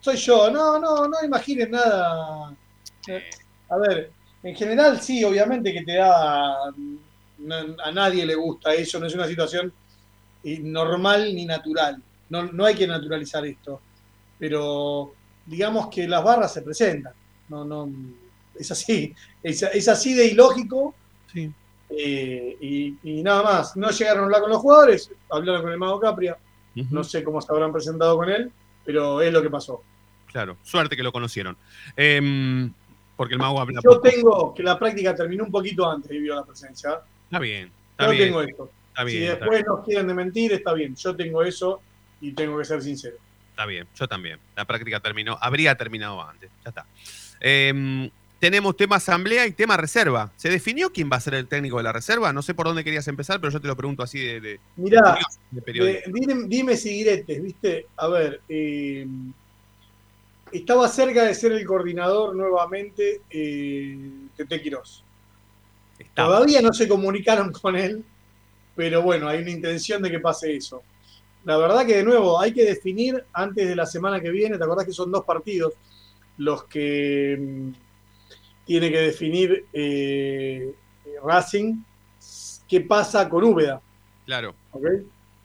Soy 0.00 0.16
yo. 0.16 0.50
No, 0.50 0.78
no, 0.80 1.06
no 1.06 1.16
imaginen 1.24 1.70
nada. 1.70 2.52
A 3.68 3.76
ver, 3.76 4.10
en 4.42 4.54
general 4.56 5.00
sí, 5.00 5.22
obviamente 5.22 5.72
que 5.72 5.82
te 5.82 5.94
da... 5.94 6.56
a 6.64 7.92
nadie 7.92 8.26
le 8.26 8.34
gusta 8.34 8.74
eso, 8.74 8.98
no 8.98 9.06
es 9.06 9.14
una 9.14 9.28
situación 9.28 9.72
eh, 10.42 10.58
normal 10.60 11.32
ni 11.34 11.44
natural. 11.46 12.02
No, 12.28 12.42
no 12.44 12.64
hay 12.64 12.74
que 12.74 12.86
naturalizar 12.88 13.46
esto. 13.46 13.80
Pero 14.38 15.12
digamos 15.44 15.88
que 15.88 16.06
las 16.06 16.22
barras 16.22 16.52
se 16.52 16.62
presentan. 16.62 17.12
No, 17.48 17.64
no, 17.64 17.88
es 18.58 18.70
así. 18.70 19.14
Es, 19.42 19.62
es 19.62 19.88
así 19.88 20.14
de 20.14 20.26
ilógico. 20.26 20.94
Sí. 21.32 21.50
Eh, 21.90 22.56
y, 22.60 22.96
y 23.02 23.22
nada 23.22 23.42
más. 23.42 23.76
No 23.76 23.90
llegaron 23.90 24.22
a 24.22 24.24
hablar 24.26 24.40
con 24.42 24.50
los 24.50 24.60
jugadores, 24.60 25.10
hablaron 25.30 25.62
con 25.62 25.72
el 25.72 25.78
Mago 25.78 26.00
Capria. 26.00 26.36
No 26.90 27.02
sé 27.04 27.24
cómo 27.24 27.40
se 27.40 27.50
habrán 27.50 27.72
presentado 27.72 28.16
con 28.18 28.28
él, 28.28 28.52
pero 28.84 29.22
es 29.22 29.32
lo 29.32 29.40
que 29.40 29.48
pasó. 29.48 29.82
Claro, 30.30 30.58
suerte 30.62 30.94
que 30.94 31.02
lo 31.02 31.10
conocieron. 31.10 31.56
Em, 31.96 32.70
porque 33.16 33.32
el 33.32 33.40
mago 33.40 33.58
habla 33.58 33.80
Yo 33.82 33.92
poco. 33.92 34.00
tengo 34.02 34.54
que 34.54 34.62
la 34.62 34.78
práctica 34.78 35.14
terminó 35.14 35.44
un 35.44 35.50
poquito 35.50 35.90
antes 35.90 36.10
debido 36.10 36.34
a 36.34 36.40
la 36.40 36.44
presencia. 36.44 37.00
Está 37.24 37.38
bien, 37.38 37.70
está 37.92 38.04
Yo 38.04 38.10
bien. 38.10 38.24
tengo 38.24 38.42
esto. 38.42 38.70
Está 38.88 39.04
bien, 39.04 39.18
si 39.22 39.26
después 39.26 39.64
nos 39.66 39.84
quieren 39.86 40.06
de 40.06 40.12
mentir, 40.14 40.52
está 40.52 40.74
bien. 40.74 40.94
Yo 40.96 41.16
tengo 41.16 41.42
eso 41.42 41.80
y 42.20 42.32
tengo 42.32 42.58
que 42.58 42.64
ser 42.66 42.82
sincero. 42.82 43.16
Está 43.56 43.64
bien, 43.64 43.88
yo 43.98 44.06
también. 44.06 44.38
La 44.54 44.66
práctica 44.66 45.00
terminó, 45.00 45.38
habría 45.40 45.74
terminado 45.76 46.22
antes. 46.22 46.50
Ya 46.62 46.68
está. 46.68 46.84
Em, 47.40 48.10
tenemos 48.38 48.76
tema 48.76 48.96
asamblea 48.96 49.46
y 49.46 49.52
tema 49.52 49.78
reserva. 49.78 50.30
¿Se 50.36 50.50
definió 50.50 50.92
quién 50.92 51.08
va 51.10 51.16
a 51.16 51.20
ser 51.20 51.32
el 51.32 51.48
técnico 51.48 51.78
de 51.78 51.84
la 51.84 51.92
reserva? 51.92 52.34
No 52.34 52.42
sé 52.42 52.52
por 52.52 52.66
dónde 52.66 52.84
querías 52.84 53.08
empezar, 53.08 53.40
pero 53.40 53.50
yo 53.50 53.58
te 53.58 53.66
lo 53.66 53.74
pregunto 53.74 54.02
así 54.02 54.20
de, 54.20 54.40
de, 54.42 54.60
Mirá, 54.76 55.16
de 55.50 55.62
periodista. 55.62 56.10
Dime, 56.12 56.44
dime 56.48 56.76
si 56.76 56.90
diretes, 56.90 57.42
¿viste? 57.42 57.86
A 57.96 58.08
ver, 58.08 58.42
eh, 58.46 59.06
estaba 60.52 60.86
cerca 60.90 61.24
de 61.24 61.34
ser 61.34 61.52
el 61.52 61.64
coordinador 61.64 62.36
nuevamente 62.36 63.22
eh, 63.30 63.96
Tete 64.36 64.60
Quirós. 64.60 65.02
Todavía 66.14 66.60
no 66.60 66.74
se 66.74 66.86
comunicaron 66.86 67.52
con 67.52 67.74
él, 67.74 68.04
pero 68.74 69.00
bueno, 69.00 69.28
hay 69.28 69.40
una 69.40 69.50
intención 69.50 70.02
de 70.02 70.10
que 70.10 70.20
pase 70.20 70.54
eso. 70.54 70.82
La 71.46 71.56
verdad 71.56 71.86
que 71.86 71.98
de 71.98 72.02
nuevo 72.02 72.40
hay 72.40 72.52
que 72.52 72.64
definir 72.64 73.24
antes 73.32 73.68
de 73.68 73.76
la 73.76 73.86
semana 73.86 74.20
que 74.20 74.30
viene, 74.30 74.58
¿te 74.58 74.64
acordás 74.64 74.84
que 74.84 74.92
son 74.92 75.12
dos 75.12 75.24
partidos 75.24 75.74
los 76.38 76.64
que 76.64 77.38
mm, 77.38 77.70
tiene 78.66 78.90
que 78.90 78.98
definir 78.98 79.64
eh, 79.72 80.74
Racing 81.24 81.76
qué 82.68 82.80
pasa 82.80 83.28
con 83.28 83.44
Úbeda? 83.44 83.80
Claro. 84.24 84.56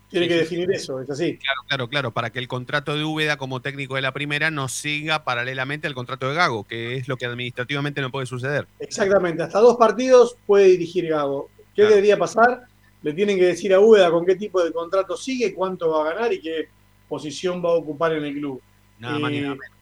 Tiene 0.09 0.25
Sí, 0.25 0.27
que 0.27 0.33
sí, 0.33 0.39
definir 0.39 0.71
eso, 0.71 0.99
es 0.99 1.09
así. 1.11 1.37
Claro, 1.37 1.61
claro, 1.67 1.87
claro, 1.87 2.11
para 2.11 2.31
que 2.31 2.39
el 2.39 2.47
contrato 2.47 2.95
de 2.95 3.03
Úbeda 3.03 3.37
como 3.37 3.61
técnico 3.61 3.93
de 3.93 4.01
la 4.01 4.11
primera 4.11 4.49
no 4.49 4.69
siga 4.69 5.23
paralelamente 5.23 5.85
al 5.85 5.93
contrato 5.93 6.27
de 6.27 6.33
Gago, 6.33 6.63
que 6.63 6.95
es 6.95 7.07
lo 7.07 7.15
que 7.15 7.27
administrativamente 7.27 8.01
no 8.01 8.09
puede 8.09 8.25
suceder. 8.25 8.67
Exactamente, 8.79 9.43
hasta 9.43 9.59
dos 9.59 9.77
partidos 9.77 10.35
puede 10.47 10.65
dirigir 10.65 11.09
Gago. 11.09 11.51
¿Qué 11.75 11.83
debería 11.83 12.17
pasar? 12.17 12.70
Le 13.03 13.13
tienen 13.13 13.37
que 13.37 13.45
decir 13.45 13.73
a 13.73 13.79
Úbeda 13.79 14.11
con 14.11 14.25
qué 14.25 14.35
tipo 14.35 14.63
de 14.63 14.71
contrato 14.71 15.17
sigue, 15.17 15.53
cuánto 15.53 15.89
va 15.89 16.01
a 16.09 16.13
ganar 16.13 16.31
y 16.33 16.39
qué 16.39 16.67
posición 17.09 17.63
va 17.63 17.69
a 17.69 17.73
ocupar 17.73 18.13
en 18.13 18.25
el 18.25 18.33
club. 18.35 18.61
Nada 18.99 19.17
más 19.19 19.31
ni 19.31 19.37
Eh, 19.37 19.41
nada 19.41 19.55
menos. 19.55 19.77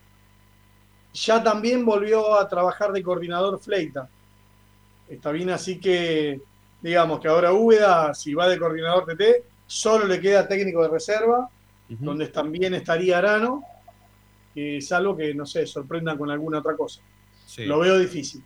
ya 1.14 1.44
también 1.44 1.86
volvió 1.86 2.36
a 2.36 2.48
trabajar 2.48 2.92
de 2.92 3.04
coordinador 3.04 3.60
Fleita. 3.60 4.08
Está 5.10 5.32
bien, 5.32 5.50
así 5.50 5.80
que 5.80 6.40
digamos 6.82 7.20
que 7.20 7.28
ahora 7.28 7.52
Úbeda, 7.52 8.14
si 8.14 8.34
va 8.34 8.48
de 8.48 8.58
coordinador 8.60 9.06
TT, 9.06 9.44
solo 9.68 10.06
le 10.06 10.20
queda 10.22 10.48
técnico 10.48 10.82
de 10.84 10.90
reserva, 10.90 11.50
donde 11.90 12.28
también 12.28 12.74
estaría 12.76 13.18
Arano, 13.18 13.64
eh, 14.56 14.80
salvo 14.82 15.18
que, 15.18 15.34
no 15.34 15.46
sé, 15.46 15.66
sorprendan 15.66 16.18
con 16.18 16.30
alguna 16.30 16.60
otra 16.60 16.76
cosa. 16.78 17.02
Sí. 17.46 17.66
Lo 17.66 17.80
veo 17.80 17.98
difícil. 17.98 18.44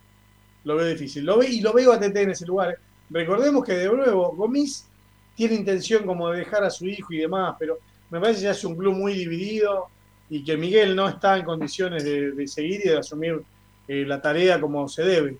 Lo 0.64 0.76
veo 0.76 0.86
difícil. 0.86 1.24
Lo 1.24 1.38
ve, 1.38 1.48
y 1.50 1.60
lo 1.60 1.72
veo 1.74 1.92
a 1.92 2.00
TT 2.00 2.16
en 2.22 2.30
ese 2.30 2.46
lugar. 2.46 2.70
¿eh? 2.70 2.76
Recordemos 3.10 3.64
que 3.64 3.74
de 3.74 3.88
nuevo, 3.88 4.34
Gomis 4.34 4.86
tiene 5.34 5.54
intención 5.54 6.06
como 6.06 6.30
de 6.30 6.38
dejar 6.38 6.64
a 6.64 6.70
su 6.70 6.86
hijo 6.86 7.12
y 7.12 7.18
demás, 7.18 7.56
pero 7.58 7.78
me 8.10 8.20
parece 8.20 8.40
que 8.40 8.44
ya 8.44 8.50
es 8.52 8.64
un 8.64 8.76
club 8.76 8.94
muy 8.94 9.14
dividido 9.14 9.88
y 10.30 10.44
que 10.44 10.56
Miguel 10.56 10.96
no 10.96 11.08
está 11.08 11.36
en 11.36 11.44
condiciones 11.44 12.04
de, 12.04 12.32
de 12.32 12.48
seguir 12.48 12.80
y 12.84 12.88
de 12.88 12.98
asumir 12.98 13.42
eh, 13.86 14.04
la 14.06 14.20
tarea 14.20 14.60
como 14.60 14.88
se 14.88 15.02
debe. 15.02 15.38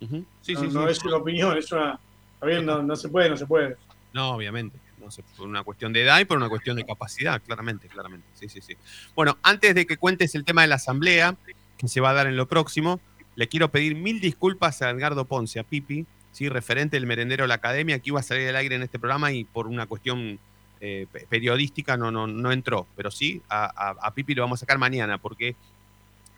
Ujú. 0.00 0.24
Sí, 0.40 0.54
no 0.54 0.60
sí, 0.60 0.68
no 0.68 0.86
sí. 0.86 0.92
es 0.92 1.04
una 1.04 1.16
opinión, 1.16 1.58
es 1.58 1.70
una. 1.72 2.00
no, 2.40 2.82
no 2.82 2.96
se 2.96 3.08
puede, 3.08 3.28
no 3.28 3.36
se 3.36 3.46
puede. 3.46 3.76
No, 4.12 4.30
obviamente. 4.34 4.78
No 4.98 5.10
sé, 5.10 5.22
por 5.36 5.46
una 5.46 5.64
cuestión 5.64 5.92
de 5.92 6.02
edad 6.02 6.20
y 6.20 6.26
por 6.26 6.36
una 6.36 6.48
cuestión 6.48 6.76
de 6.76 6.84
capacidad, 6.84 7.40
claramente, 7.42 7.88
claramente. 7.88 8.26
Sí, 8.34 8.48
sí, 8.48 8.60
sí. 8.60 8.76
Bueno, 9.14 9.38
antes 9.42 9.74
de 9.74 9.86
que 9.86 9.96
cuentes 9.96 10.34
el 10.34 10.44
tema 10.44 10.62
de 10.62 10.68
la 10.68 10.74
asamblea, 10.74 11.36
que 11.78 11.88
se 11.88 12.00
va 12.00 12.10
a 12.10 12.14
dar 12.14 12.26
en 12.26 12.36
lo 12.36 12.46
próximo, 12.46 13.00
le 13.34 13.48
quiero 13.48 13.70
pedir 13.70 13.96
mil 13.96 14.20
disculpas 14.20 14.82
a 14.82 14.90
Edgardo 14.90 15.24
Ponce, 15.24 15.58
a 15.58 15.62
Pipi, 15.62 16.04
¿sí? 16.32 16.48
referente 16.48 16.96
del 16.96 17.06
merendero 17.06 17.44
de 17.44 17.48
la 17.48 17.54
academia, 17.54 17.98
que 17.98 18.10
iba 18.10 18.20
a 18.20 18.22
salir 18.22 18.48
al 18.48 18.56
aire 18.56 18.74
en 18.76 18.82
este 18.82 18.98
programa 18.98 19.32
y 19.32 19.44
por 19.44 19.66
una 19.66 19.86
cuestión 19.86 20.38
eh, 20.80 21.06
pe- 21.12 21.26
periodística 21.28 21.96
no, 21.96 22.10
no, 22.10 22.26
no 22.26 22.52
entró. 22.52 22.86
Pero 22.96 23.10
sí, 23.10 23.42
a, 23.48 24.10
Pipi 24.14 24.34
lo 24.34 24.42
vamos 24.42 24.58
a 24.58 24.60
sacar 24.60 24.78
mañana, 24.78 25.18
porque 25.18 25.54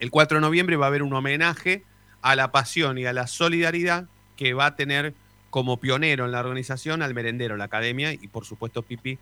el 0.00 0.10
4 0.10 0.38
de 0.38 0.42
noviembre 0.42 0.76
va 0.76 0.86
a 0.86 0.88
haber 0.88 1.02
un 1.02 1.12
homenaje 1.12 1.82
a 2.22 2.34
la 2.36 2.50
pasión 2.52 2.98
y 2.98 3.06
a 3.06 3.12
la 3.12 3.26
solidaridad 3.26 4.06
que 4.36 4.54
va 4.54 4.66
a 4.66 4.76
tener 4.76 5.14
como 5.50 5.76
pionero 5.78 6.24
en 6.24 6.32
la 6.32 6.40
organización 6.40 7.02
al 7.02 7.14
merendero, 7.14 7.54
en 7.54 7.58
la 7.58 7.64
academia, 7.66 8.12
y 8.12 8.26
por 8.28 8.44
supuesto 8.46 8.82
Pipi 8.82 9.18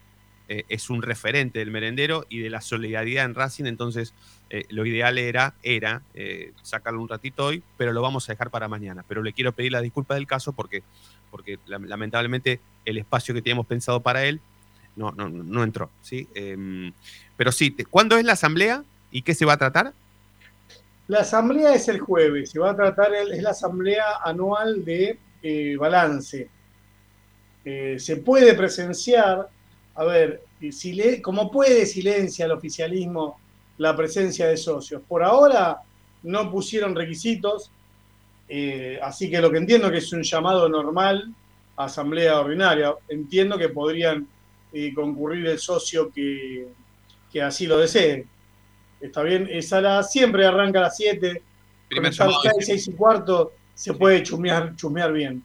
eh, 0.52 0.64
es 0.68 0.90
un 0.90 1.00
referente 1.00 1.60
del 1.60 1.70
merendero 1.70 2.26
y 2.28 2.40
de 2.40 2.50
la 2.50 2.60
solidaridad 2.60 3.24
en 3.24 3.36
Racing, 3.36 3.66
entonces 3.66 4.12
eh, 4.50 4.64
lo 4.70 4.84
ideal 4.84 5.16
era, 5.16 5.54
era 5.62 6.02
eh, 6.14 6.52
sacarlo 6.62 7.00
un 7.00 7.08
ratito 7.08 7.44
hoy, 7.46 7.62
pero 7.76 7.92
lo 7.92 8.02
vamos 8.02 8.28
a 8.28 8.32
dejar 8.32 8.50
para 8.50 8.66
mañana. 8.66 9.04
Pero 9.06 9.22
le 9.22 9.32
quiero 9.32 9.52
pedir 9.52 9.70
la 9.70 9.80
disculpa 9.80 10.14
del 10.16 10.26
caso 10.26 10.52
porque, 10.52 10.82
porque 11.30 11.58
lam- 11.68 11.86
lamentablemente 11.86 12.58
el 12.84 12.98
espacio 12.98 13.32
que 13.32 13.42
teníamos 13.42 13.66
pensado 13.66 14.00
para 14.00 14.24
él 14.24 14.40
no, 14.96 15.12
no, 15.12 15.28
no 15.28 15.62
entró. 15.62 15.88
¿sí? 16.02 16.28
Em, 16.34 16.92
pero 17.36 17.52
sí, 17.52 17.70
¿cuándo 17.88 18.18
es 18.18 18.24
la 18.24 18.32
asamblea 18.32 18.82
y 19.12 19.22
qué 19.22 19.34
se 19.34 19.44
va 19.44 19.52
a 19.52 19.56
tratar? 19.58 19.92
La 21.06 21.20
asamblea 21.20 21.74
es 21.74 21.86
el 21.86 22.00
jueves, 22.00 22.50
se 22.50 22.58
va 22.58 22.70
a 22.72 22.76
tratar, 22.76 23.14
el- 23.14 23.32
es 23.32 23.42
la 23.42 23.50
asamblea 23.50 24.04
anual 24.24 24.84
de 24.84 25.16
balance. 25.78 26.48
Se 27.98 28.16
puede 28.16 28.54
presenciar, 28.54 29.48
a 30.00 30.04
ver, 30.04 30.42
eh, 30.62 30.72
si 30.72 31.20
como 31.20 31.50
puede 31.50 31.84
silencia 31.84 32.46
el 32.46 32.52
oficialismo 32.52 33.38
la 33.76 33.94
presencia 33.94 34.46
de 34.46 34.56
socios. 34.56 35.02
Por 35.06 35.22
ahora 35.22 35.82
no 36.22 36.50
pusieron 36.50 36.94
requisitos, 36.94 37.70
eh, 38.48 38.98
así 39.02 39.28
que 39.28 39.42
lo 39.42 39.50
que 39.50 39.58
entiendo 39.58 39.90
que 39.90 39.98
es 39.98 40.10
un 40.14 40.22
llamado 40.22 40.70
normal 40.70 41.34
a 41.76 41.84
asamblea 41.84 42.40
ordinaria. 42.40 42.94
Entiendo 43.10 43.58
que 43.58 43.68
podrían 43.68 44.26
eh, 44.72 44.94
concurrir 44.94 45.46
el 45.46 45.58
socio 45.58 46.10
que, 46.10 46.68
que 47.30 47.42
así 47.42 47.66
lo 47.66 47.76
desee. 47.76 48.26
Está 49.02 49.22
bien, 49.22 49.48
esa 49.50 49.82
la, 49.82 50.02
siempre 50.02 50.46
arranca 50.46 50.78
a 50.78 50.82
las 50.84 50.96
7. 50.96 51.42
Primer 51.90 52.12
llamado, 52.12 52.40
6, 52.42 52.54
6 52.58 52.88
y 52.88 52.92
cuarto 52.92 53.52
se 53.74 53.92
puede 53.92 54.22
chumear, 54.22 54.74
chumear 54.76 55.12
bien. 55.12 55.44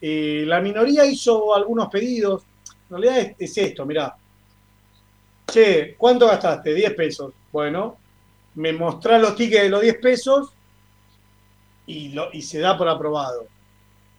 Eh, 0.00 0.44
la 0.46 0.62
minoría 0.62 1.04
hizo 1.04 1.54
algunos 1.54 1.88
pedidos. 1.88 2.44
En 2.92 3.02
realidad 3.02 3.18
es, 3.38 3.50
es 3.50 3.58
esto, 3.58 3.84
mirá. 3.86 4.16
Che, 5.46 5.94
¿cuánto 5.96 6.26
gastaste? 6.26 6.74
10 6.74 6.94
pesos. 6.94 7.32
Bueno, 7.52 7.96
me 8.56 8.72
mostrás 8.72 9.20
los 9.20 9.36
tickets 9.36 9.62
de 9.64 9.68
los 9.70 9.82
10 9.82 9.96
pesos 9.98 10.52
y, 11.86 12.10
lo- 12.10 12.30
y 12.32 12.42
se 12.42 12.58
da 12.60 12.76
por 12.76 12.88
aprobado. 12.88 13.46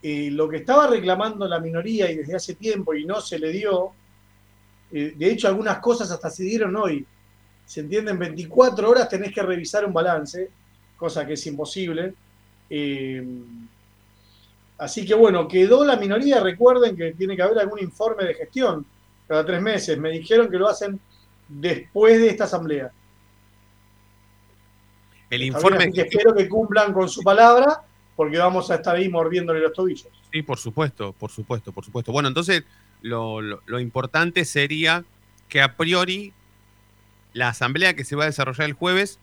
Eh, 0.01 0.29
lo 0.31 0.49
que 0.49 0.57
estaba 0.57 0.87
reclamando 0.87 1.47
la 1.47 1.59
minoría 1.59 2.11
y 2.11 2.17
desde 2.17 2.35
hace 2.35 2.55
tiempo 2.55 2.93
y 2.93 3.05
no 3.05 3.21
se 3.21 3.39
le 3.39 3.51
dio, 3.51 3.93
eh, 4.91 5.13
de 5.15 5.31
hecho 5.31 5.47
algunas 5.47 5.79
cosas 5.79 6.11
hasta 6.11 6.29
se 6.29 6.43
dieron 6.43 6.75
hoy. 6.75 7.05
Se 7.65 7.81
entiende, 7.81 8.11
en 8.11 8.19
24 8.19 8.89
horas 8.89 9.09
tenés 9.09 9.33
que 9.33 9.41
revisar 9.43 9.85
un 9.85 9.93
balance, 9.93 10.49
cosa 10.97 11.25
que 11.25 11.33
es 11.33 11.47
imposible. 11.47 12.13
Eh, 12.69 13.25
así 14.83 15.05
que 15.05 15.13
bueno, 15.15 15.47
quedó 15.47 15.83
la 15.85 15.95
minoría, 15.97 16.39
recuerden 16.39 16.95
que 16.95 17.13
tiene 17.13 17.35
que 17.35 17.41
haber 17.41 17.59
algún 17.59 17.79
informe 17.79 18.23
de 18.25 18.33
gestión 18.35 18.85
cada 19.27 19.45
tres 19.45 19.61
meses. 19.61 19.97
Me 19.97 20.09
dijeron 20.11 20.49
que 20.49 20.57
lo 20.57 20.67
hacen 20.67 20.99
después 21.47 22.19
de 22.19 22.27
esta 22.29 22.43
asamblea. 22.45 22.91
El 25.29 25.41
informe. 25.43 25.91
que 25.91 26.01
espero 26.01 26.33
que 26.35 26.47
cumplan 26.47 26.93
con 26.93 27.09
su 27.09 27.21
palabra, 27.23 27.81
porque 28.15 28.37
vamos 28.37 28.69
a 28.69 28.75
estar 28.75 28.95
ahí 28.95 29.09
mordiéndole 29.09 29.59
los 29.59 29.73
tobillos. 29.73 30.07
Sí, 30.31 30.41
por 30.43 30.59
supuesto, 30.59 31.13
por 31.13 31.31
supuesto, 31.31 31.71
por 31.71 31.83
supuesto. 31.83 32.11
Bueno, 32.11 32.27
entonces 32.27 32.63
lo, 33.01 33.41
lo- 33.41 33.61
lo 33.65 33.79
importante 33.79 34.45
sería 34.45 35.03
que 35.49 35.61
a 35.61 35.75
priori 35.75 36.33
la 37.33 37.49
asamblea 37.49 37.95
que 37.95 38.03
se 38.05 38.15
va 38.15 38.23
a 38.23 38.27
desarrollar 38.27 38.67
el 38.67 38.73
jueves 38.73 39.19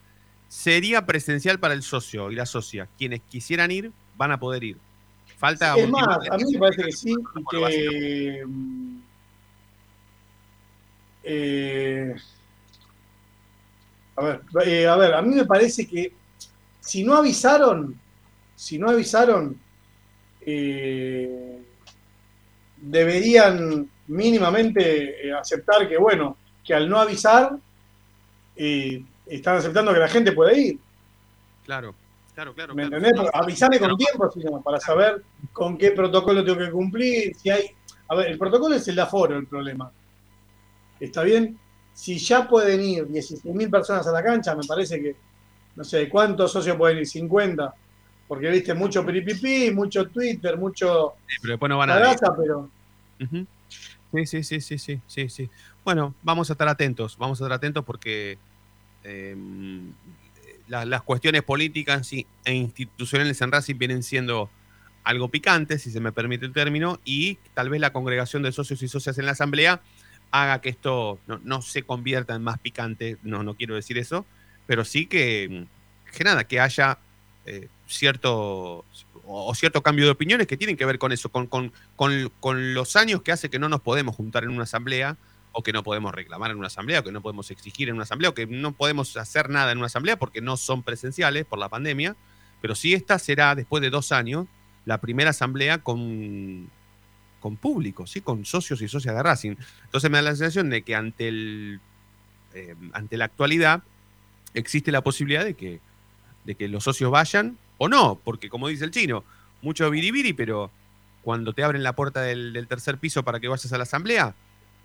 sería 0.49 1.07
presencial 1.07 1.61
para 1.61 1.75
el 1.75 1.83
socio 1.85 2.31
y 2.33 2.35
la 2.35 2.47
socia. 2.47 2.89
Quienes 2.99 3.21
quisieran 3.29 3.71
ir 3.71 3.93
van 4.17 4.33
a 4.33 4.41
poder 4.41 4.65
ir. 4.65 4.77
Falta 5.41 5.75
Es 5.75 5.89
más, 5.89 6.19
a 6.31 6.37
mí 6.37 6.45
me 6.53 6.59
parece 6.59 6.83
que 6.83 6.93
sí, 6.93 7.15
y 7.15 7.45
que. 7.51 8.45
eh, 11.25 12.15
a 14.17 14.23
ver, 14.23 14.43
eh, 14.67 14.87
a 14.87 14.97
ver, 14.97 15.15
a 15.15 15.23
mí 15.23 15.35
me 15.35 15.47
parece 15.47 15.89
que 15.89 16.13
si 16.81 17.03
no 17.05 17.17
avisaron, 17.17 17.99
si 18.55 18.79
no 18.79 18.91
avisaron, 18.91 19.59
eh, 20.43 21.63
deberían 22.77 23.89
mínimamente 24.09 25.27
eh, 25.27 25.33
aceptar 25.33 25.89
que, 25.89 25.97
bueno, 25.97 26.37
que 26.63 26.75
al 26.75 26.87
no 26.87 26.99
avisar, 26.99 27.57
eh, 28.57 29.03
están 29.25 29.57
aceptando 29.57 29.95
que 29.95 30.01
la 30.01 30.09
gente 30.09 30.33
puede 30.33 30.61
ir. 30.61 30.79
Claro, 31.65 31.95
claro, 32.41 32.55
claro. 32.55 32.75
¿Me 32.75 32.83
claro. 32.83 32.97
entendés? 32.97 33.21
Porque 33.21 33.39
Avisame 33.39 33.79
con 33.79 33.97
tiempo, 33.97 34.31
si 34.31 34.41
no, 34.41 34.63
para 34.63 34.81
saber 34.81 35.23
con 35.53 35.77
qué 35.77 35.91
protocolo 35.91 36.45
tengo 36.45 36.59
que 36.59 36.71
cumplir. 36.71 37.35
Si 37.37 37.51
hay. 37.51 37.71
A 38.09 38.15
ver, 38.15 38.29
el 38.29 38.39
protocolo 38.39 38.75
es 38.75 38.87
el 38.89 38.97
de 38.97 39.03
aforo 39.03 39.37
el 39.37 39.47
problema. 39.47 39.91
¿Está 40.99 41.23
bien? 41.23 41.59
Si 41.93 42.19
ya 42.19 42.49
pueden 42.49 42.81
ir 42.81 43.07
16.000 43.07 43.71
personas 43.71 44.07
a 44.07 44.13
la 44.13 44.23
cancha, 44.23 44.55
me 44.55 44.65
parece 44.65 45.01
que. 45.01 45.17
No 45.77 45.85
sé, 45.85 46.09
¿cuántos 46.09 46.53
socios 46.53 46.77
pueden 46.77 46.99
ir? 46.99 47.07
50. 47.07 47.75
Porque 48.27 48.49
viste 48.49 48.75
mucho 48.75 49.05
piripipí, 49.05 49.71
mucho 49.71 50.09
Twitter, 50.09 50.57
mucho. 50.57 51.15
Sí, 51.29 51.37
pero 51.43 51.53
después 51.53 51.69
no 51.69 51.79
van 51.79 51.91
a 51.91 52.17
pero. 52.37 52.71
Sí, 54.13 54.27
sí, 54.27 54.43
sí, 54.43 54.61
sí, 54.61 54.79
sí, 54.79 55.01
sí, 55.07 55.29
sí. 55.29 55.51
Bueno, 55.85 56.15
vamos 56.23 56.51
a 56.51 56.55
estar 56.55 56.69
atentos, 56.69 57.17
vamos 57.17 57.41
a 57.41 57.45
estar 57.45 57.57
atentos 57.57 57.85
porque 57.85 58.39
eh, 59.05 59.37
la- 60.71 60.87
las 60.87 61.03
cuestiones 61.03 61.43
políticas 61.43 62.11
e 62.13 62.55
institucionales 62.55 63.41
en 63.43 63.53
Racing 63.53 63.77
vienen 63.77 64.03
siendo 64.03 64.49
algo 65.05 65.29
picantes, 65.29 65.83
si 65.83 65.91
se 65.91 66.01
me 66.01 66.13
permite 66.13 66.47
el 66.47 66.53
término, 66.53 67.01
y 67.05 67.39
tal 67.55 67.69
vez 67.69 67.81
la 67.81 67.93
congregación 67.93 68.43
de 68.43 68.53
socios 68.53 68.83
y 68.83 68.89
socias 68.89 69.19
en 69.19 69.27
la 69.27 69.33
asamblea 69.33 69.81
haga 70.31 70.61
que 70.61 70.69
esto 70.69 71.19
no, 71.27 71.41
no 71.43 71.61
se 71.61 71.83
convierta 71.83 72.35
en 72.37 72.43
más 72.43 72.59
picante, 72.59 73.17
no, 73.23 73.43
no 73.43 73.55
quiero 73.57 73.75
decir 73.75 73.99
eso, 73.99 74.25
pero 74.67 74.85
sí 74.85 75.07
que, 75.07 75.67
que 76.17 76.25
nada, 76.25 76.45
que 76.45 76.61
haya 76.61 76.99
eh, 77.47 77.69
cierto 77.89 78.85
o 79.33 79.55
cierto 79.55 79.83
cambio 79.83 80.05
de 80.05 80.11
opiniones 80.13 80.47
que 80.47 80.57
tienen 80.57 80.77
que 80.77 80.85
ver 80.85 80.99
con 80.99 81.11
eso, 81.13 81.31
con, 81.31 81.47
con, 81.47 81.73
con, 81.97 82.31
con 82.41 82.75
los 82.75 82.95
años 82.97 83.23
que 83.23 83.33
hace 83.33 83.49
que 83.51 83.59
no 83.59 83.69
nos 83.69 83.81
podemos 83.81 84.15
juntar 84.15 84.45
en 84.45 84.51
una 84.51 84.65
asamblea, 84.65 85.17
o 85.53 85.63
que 85.63 85.73
no 85.73 85.83
podemos 85.83 86.15
reclamar 86.15 86.51
en 86.51 86.59
una 86.59 86.69
asamblea, 86.69 87.01
o 87.01 87.05
que 87.05 87.13
no 87.13 87.23
podemos 87.23 87.51
exigir 87.51 87.89
en 87.89 87.95
una 87.95 88.05
asamblea, 88.05 88.31
o 88.31 88.35
que 88.35 88.47
no 88.47 88.73
podemos 88.73 89.17
hacer 89.17 89.51
nada 89.51 89.73
en 89.73 89.79
una 89.79 89.87
asamblea 89.87 90.17
porque 90.17 90.41
no 90.41 90.57
son 90.57 90.83
presenciales 90.83 91.45
por 91.45 91.59
la 91.59 91.69
pandemia, 91.69 92.17
pero 92.61 92.75
sí 92.75 92.95
esta 92.95 93.19
será, 93.19 93.55
después 93.55 93.81
de 93.81 93.91
dos 93.91 94.13
años, 94.13 94.47
la 94.85 94.99
primera 94.99 95.31
asamblea 95.31 95.79
con, 95.79 96.71
con 97.41 97.57
público, 97.57 98.07
¿sí? 98.07 98.21
con 98.21 98.45
socios 98.45 98.81
y 98.83 98.89
socias 98.89 99.15
de 99.15 99.23
Racing. 99.23 99.57
Entonces 99.85 100.11
me 100.11 100.19
da 100.19 100.23
la 100.23 100.31
sensación 100.31 100.71
de 100.71 100.83
que 100.83 100.95
ante, 100.95 101.29
el, 101.29 101.81
eh, 102.55 102.75
ante 102.93 103.17
la 103.17 103.25
actualidad 103.25 103.83
existe 104.55 104.93
la 104.93 105.03
posibilidad 105.03 105.45
de 105.45 105.55
que, 105.55 105.81
de 106.45 106.55
que 106.55 106.69
los 106.69 106.85
socios 106.85 107.11
vayan 107.11 107.59
o 107.79 107.89
no, 107.89 108.21
porque 108.23 108.49
como 108.49 108.69
dice 108.69 108.85
el 108.85 108.91
chino, 108.91 109.25
mucho 109.63 109.91
biribiri, 109.91 110.33
pero 110.33 110.71
cuando 111.23 111.53
te 111.53 111.65
abren 111.65 111.83
la 111.83 111.95
puerta 111.95 112.23
del, 112.23 112.53
del 112.53 112.67
tercer 112.67 112.99
piso 112.99 113.23
para 113.25 113.41
que 113.41 113.49
vayas 113.49 113.73
a 113.73 113.77
la 113.77 113.83
asamblea, 113.83 114.35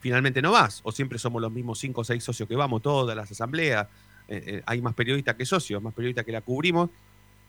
finalmente 0.05 0.39
no 0.39 0.51
vas, 0.51 0.81
o 0.83 0.91
siempre 0.91 1.17
somos 1.17 1.41
los 1.41 1.51
mismos 1.51 1.79
cinco 1.79 2.01
o 2.01 2.03
seis 2.03 2.23
socios 2.23 2.47
que 2.47 2.55
vamos, 2.55 2.79
todas 2.83 3.17
las 3.17 3.31
asambleas, 3.31 3.87
eh, 4.27 4.43
eh, 4.45 4.63
hay 4.67 4.79
más 4.79 4.93
periodistas 4.93 5.33
que 5.33 5.47
socios, 5.47 5.81
más 5.81 5.95
periodistas 5.95 6.23
que 6.23 6.31
la 6.31 6.41
cubrimos, 6.41 6.91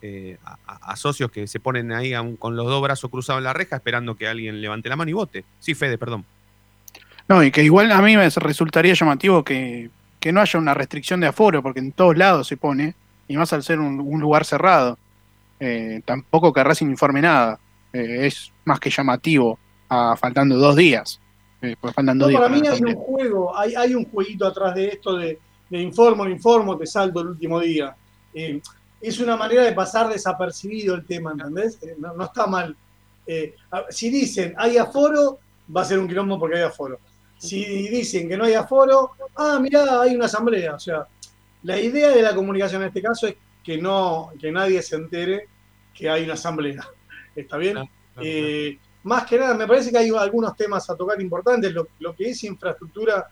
eh, 0.01 0.39
a, 0.65 0.95
socios 0.95 1.29
que 1.29 1.45
se 1.45 1.59
ponen 1.59 1.91
ahí 1.91 2.13
con 2.39 2.55
los 2.55 2.65
dos 2.65 2.81
brazos 2.81 3.11
cruzados 3.11 3.41
en 3.41 3.43
la 3.43 3.53
reja 3.53 3.75
esperando 3.75 4.15
que 4.15 4.27
alguien 4.27 4.59
levante 4.59 4.89
la 4.89 4.95
mano 4.95 5.11
y 5.11 5.13
vote. 5.13 5.45
Sí, 5.59 5.75
Fede, 5.75 5.99
perdón. 5.99 6.25
No, 7.27 7.43
y 7.43 7.51
que 7.51 7.63
igual 7.63 7.91
a 7.91 8.01
mí 8.01 8.17
me 8.17 8.27
resultaría 8.27 8.95
llamativo 8.95 9.43
que, 9.43 9.91
que 10.19 10.31
no 10.31 10.41
haya 10.41 10.59
una 10.59 10.73
restricción 10.73 11.19
de 11.19 11.27
aforo, 11.27 11.61
porque 11.61 11.79
en 11.79 11.91
todos 11.91 12.17
lados 12.17 12.47
se 12.47 12.57
pone, 12.57 12.95
y 13.27 13.37
más 13.37 13.53
al 13.53 13.61
ser 13.61 13.79
un, 13.79 14.19
lugar 14.19 14.45
cerrado. 14.45 14.97
Tampoco 16.05 16.51
que 16.51 16.63
Racing 16.63 16.87
informe 16.87 17.21
nada. 17.21 17.59
Es 17.93 18.51
más 18.65 18.79
que 18.79 18.89
llamativo, 18.89 19.59
a, 19.89 20.15
faltando 20.17 20.57
dos 20.57 20.75
días. 20.75 21.21
Eh, 21.61 21.75
pues 21.79 21.93
faltan 21.93 22.17
dos 22.17 22.27
No, 22.27 22.29
días. 22.29 22.41
para 22.41 22.53
mí 22.55 22.67
hay 22.67 22.81
un 22.81 22.95
juego, 22.95 23.57
hay, 23.57 23.73
hay 23.75 23.95
un 23.95 24.05
jueguito 24.05 24.45
atrás 24.45 24.75
de 24.75 24.87
esto 24.89 25.15
de, 25.17 25.39
de 25.69 25.79
informo, 25.81 26.23
no 26.23 26.29
informo, 26.29 26.77
te 26.77 26.85
salto 26.85 27.21
el 27.21 27.27
último 27.27 27.59
día. 27.59 27.95
Eh, 28.33 28.61
es 29.01 29.19
una 29.19 29.35
manera 29.35 29.63
de 29.63 29.73
pasar 29.73 30.09
desapercibido 30.09 30.95
el 30.95 31.05
tema, 31.05 31.31
¿entendés? 31.31 31.77
Eh, 31.81 31.95
no, 31.97 32.13
no 32.13 32.25
está 32.25 32.45
mal. 32.47 32.75
Eh, 33.25 33.55
a- 33.71 33.85
si 33.89 34.09
dicen 34.09 34.53
hay 34.57 34.77
aforo, 34.77 35.39
va 35.75 35.81
a 35.81 35.85
ser 35.85 35.99
un 35.99 36.07
quilombo 36.07 36.39
porque 36.39 36.57
hay 36.57 36.63
aforo. 36.63 36.99
Si 37.39 37.63
dicen 37.89 38.27
que 38.29 38.37
no 38.37 38.45
hay 38.45 38.53
aforo, 38.53 39.11
ah, 39.35 39.59
mirá, 39.61 40.01
hay 40.01 40.15
una 40.15 40.25
asamblea. 40.25 40.75
O 40.75 40.79
sea, 40.79 41.05
la 41.63 41.79
idea 41.79 42.09
de 42.09 42.21
la 42.21 42.33
comunicación 42.33 42.81
en 42.83 42.87
este 42.87 43.01
caso 43.01 43.27
es 43.27 43.35
que 43.63 43.77
no, 43.77 44.31
que 44.39 44.51
nadie 44.51 44.81
se 44.81 44.95
entere 44.95 45.47
que 45.93 46.09
hay 46.09 46.23
una 46.23 46.33
asamblea. 46.33 46.87
¿Está 47.35 47.57
bien? 47.57 47.77
Eh, 48.21 48.79
más 49.07 49.25
que 49.25 49.37
nada, 49.39 49.53
me 49.53 49.65
parece 49.67 49.91
que 49.91 49.97
hay 49.97 50.09
algunos 50.09 50.55
temas 50.55 50.89
a 50.89 50.95
tocar 50.95 51.19
importantes. 51.21 51.73
Lo, 51.73 51.87
lo 51.99 52.15
que 52.15 52.29
es 52.29 52.43
infraestructura, 52.43 53.27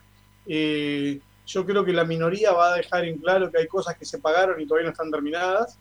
eh, 0.48 1.20
yo 1.46 1.66
creo 1.66 1.86
que 1.86 1.94
la 1.94 2.04
minoría 2.06 2.52
va 2.54 2.74
a 2.74 2.76
dejar 2.78 3.06
en 3.06 3.18
claro 3.20 3.52
que 3.52 3.60
hay 3.60 3.68
cosas 3.68 3.98
que 3.98 4.06
se 4.06 4.20
pagaron 4.20 4.60
y 4.60 4.66
todavía 4.66 4.88
no 4.88 4.92
están 4.94 5.12
terminadas. 5.12 5.78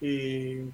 Eh, 0.00 0.64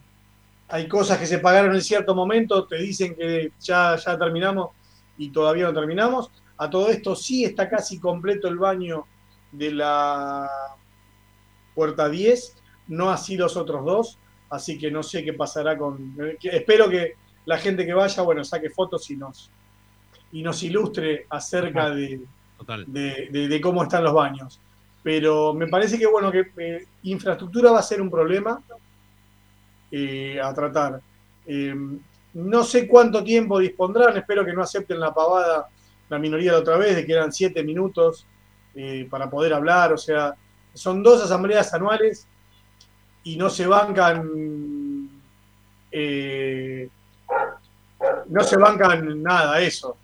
hay 0.68 0.88
cosas 0.88 1.18
que 1.18 1.26
se 1.26 1.38
pagaron 1.38 1.74
en 1.74 1.82
cierto 1.82 2.14
momento, 2.14 2.66
te 2.66 2.76
dicen 2.76 3.14
que 3.14 3.52
ya, 3.60 3.96
ya 3.96 4.18
terminamos 4.18 4.70
y 5.18 5.30
todavía 5.30 5.64
no 5.64 5.74
terminamos. 5.74 6.30
A 6.56 6.70
todo 6.70 6.88
esto 6.88 7.14
sí 7.16 7.44
está 7.44 7.68
casi 7.68 7.98
completo 7.98 8.48
el 8.48 8.58
baño 8.58 9.06
de 9.52 9.70
la 9.72 10.48
puerta 11.74 12.08
10, 12.08 12.56
no 12.88 13.10
así 13.10 13.36
los 13.36 13.56
otros 13.56 13.84
dos, 13.84 14.18
así 14.50 14.78
que 14.78 14.90
no 14.90 15.02
sé 15.02 15.24
qué 15.24 15.32
pasará 15.32 15.76
con... 15.76 16.14
que- 16.40 16.50
espero 16.56 16.88
que 16.88 17.14
la 17.46 17.58
gente 17.58 17.84
que 17.86 17.92
vaya, 17.92 18.22
bueno, 18.22 18.42
saque 18.44 18.70
fotos 18.70 19.10
y 19.10 19.16
nos, 19.16 19.50
y 20.32 20.42
nos 20.42 20.62
ilustre 20.62 21.26
acerca 21.30 21.90
de, 21.90 22.20
de, 22.86 23.28
de- 23.30 23.48
de 23.48 23.60
cómo 23.60 23.82
están 23.82 24.04
los 24.04 24.14
baños. 24.14 24.60
Pero 25.02 25.52
me 25.52 25.66
parece 25.68 25.98
que, 25.98 26.06
bueno, 26.06 26.32
que 26.32 26.50
eh, 26.56 26.86
infraestructura 27.02 27.70
va 27.72 27.80
a 27.80 27.82
ser 27.82 28.00
un 28.00 28.10
problema 28.10 28.60
eh, 29.90 30.40
a 30.42 30.52
tratar. 30.54 31.00
Eh, 31.46 31.74
no 32.34 32.64
sé 32.64 32.88
cuánto 32.88 33.22
tiempo 33.22 33.58
dispondrán, 33.58 34.16
espero 34.16 34.44
que 34.44 34.52
no 34.52 34.62
acepten 34.62 34.98
la 34.98 35.12
pavada 35.14 35.68
la 36.08 36.18
minoría 36.18 36.52
de 36.52 36.58
otra 36.58 36.76
vez, 36.76 36.96
de 36.96 37.06
que 37.06 37.12
eran 37.12 37.32
siete 37.32 37.62
minutos 37.62 38.26
eh, 38.74 39.06
para 39.10 39.30
poder 39.30 39.54
hablar, 39.54 39.92
o 39.92 39.96
sea, 39.98 40.34
son 40.72 41.02
dos 41.02 41.22
asambleas 41.22 41.72
anuales 41.74 42.26
y 43.22 43.36
no 43.36 43.48
se 43.48 43.66
bancan, 43.66 45.08
no 48.28 48.42
se 48.44 48.56
bancan 48.56 49.22
nada, 49.22 49.60
eso. 49.60 49.96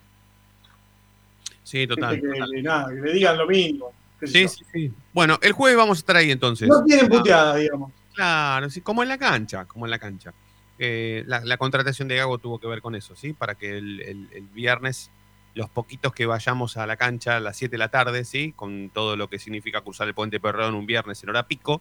Sí, 1.62 1.86
total. 1.86 2.16
Que, 2.16 2.22
que- 2.22 2.28
total. 2.28 2.50
que 2.52 2.62
nada, 2.62 2.88
que 2.88 2.94
le 3.00 3.12
digan 3.12 3.38
lo 3.38 3.46
mismo. 3.46 3.92
Sí, 4.22 4.48
sí, 4.48 4.64
sí. 4.72 4.92
Bueno, 5.12 5.38
el 5.40 5.52
jueves 5.52 5.78
vamos 5.78 5.98
a 5.98 6.00
estar 6.00 6.16
ahí 6.16 6.30
entonces. 6.30 6.68
No 6.68 6.84
tienen 6.84 7.08
puteadas, 7.08 7.56
digamos. 7.58 7.90
Claro, 8.14 8.68
sí, 8.68 8.80
como 8.82 9.02
en 9.02 9.08
la 9.08 9.16
cancha, 9.18 9.64
como 9.64 9.86
en 9.86 9.90
la 9.90 9.98
cancha. 9.98 10.32
Eh, 10.78 11.24
la, 11.26 11.40
la 11.40 11.56
contratación 11.56 12.08
de 12.08 12.16
Gago 12.16 12.38
tuvo 12.38 12.58
que 12.58 12.66
ver 12.66 12.82
con 12.82 12.94
eso, 12.94 13.14
¿sí? 13.16 13.32
Para 13.32 13.54
que 13.54 13.78
el, 13.78 14.00
el- 14.00 14.28
el 14.32 14.42
viernes 14.48 15.10
los 15.54 15.68
poquitos 15.68 16.12
que 16.12 16.26
vayamos 16.26 16.76
a 16.76 16.86
la 16.86 16.96
cancha 16.96 17.36
a 17.36 17.40
las 17.40 17.56
7 17.56 17.72
de 17.72 17.78
la 17.78 17.88
tarde, 17.88 18.24
¿sí? 18.24 18.52
Con 18.54 18.90
todo 18.90 19.16
lo 19.16 19.28
que 19.28 19.38
significa 19.38 19.80
cruzar 19.80 20.06
el 20.06 20.14
puente 20.14 20.38
Perrón 20.38 20.74
un 20.74 20.86
viernes 20.86 21.22
en 21.22 21.28
hora 21.30 21.46
pico, 21.48 21.80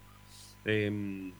eh, 0.65 1.31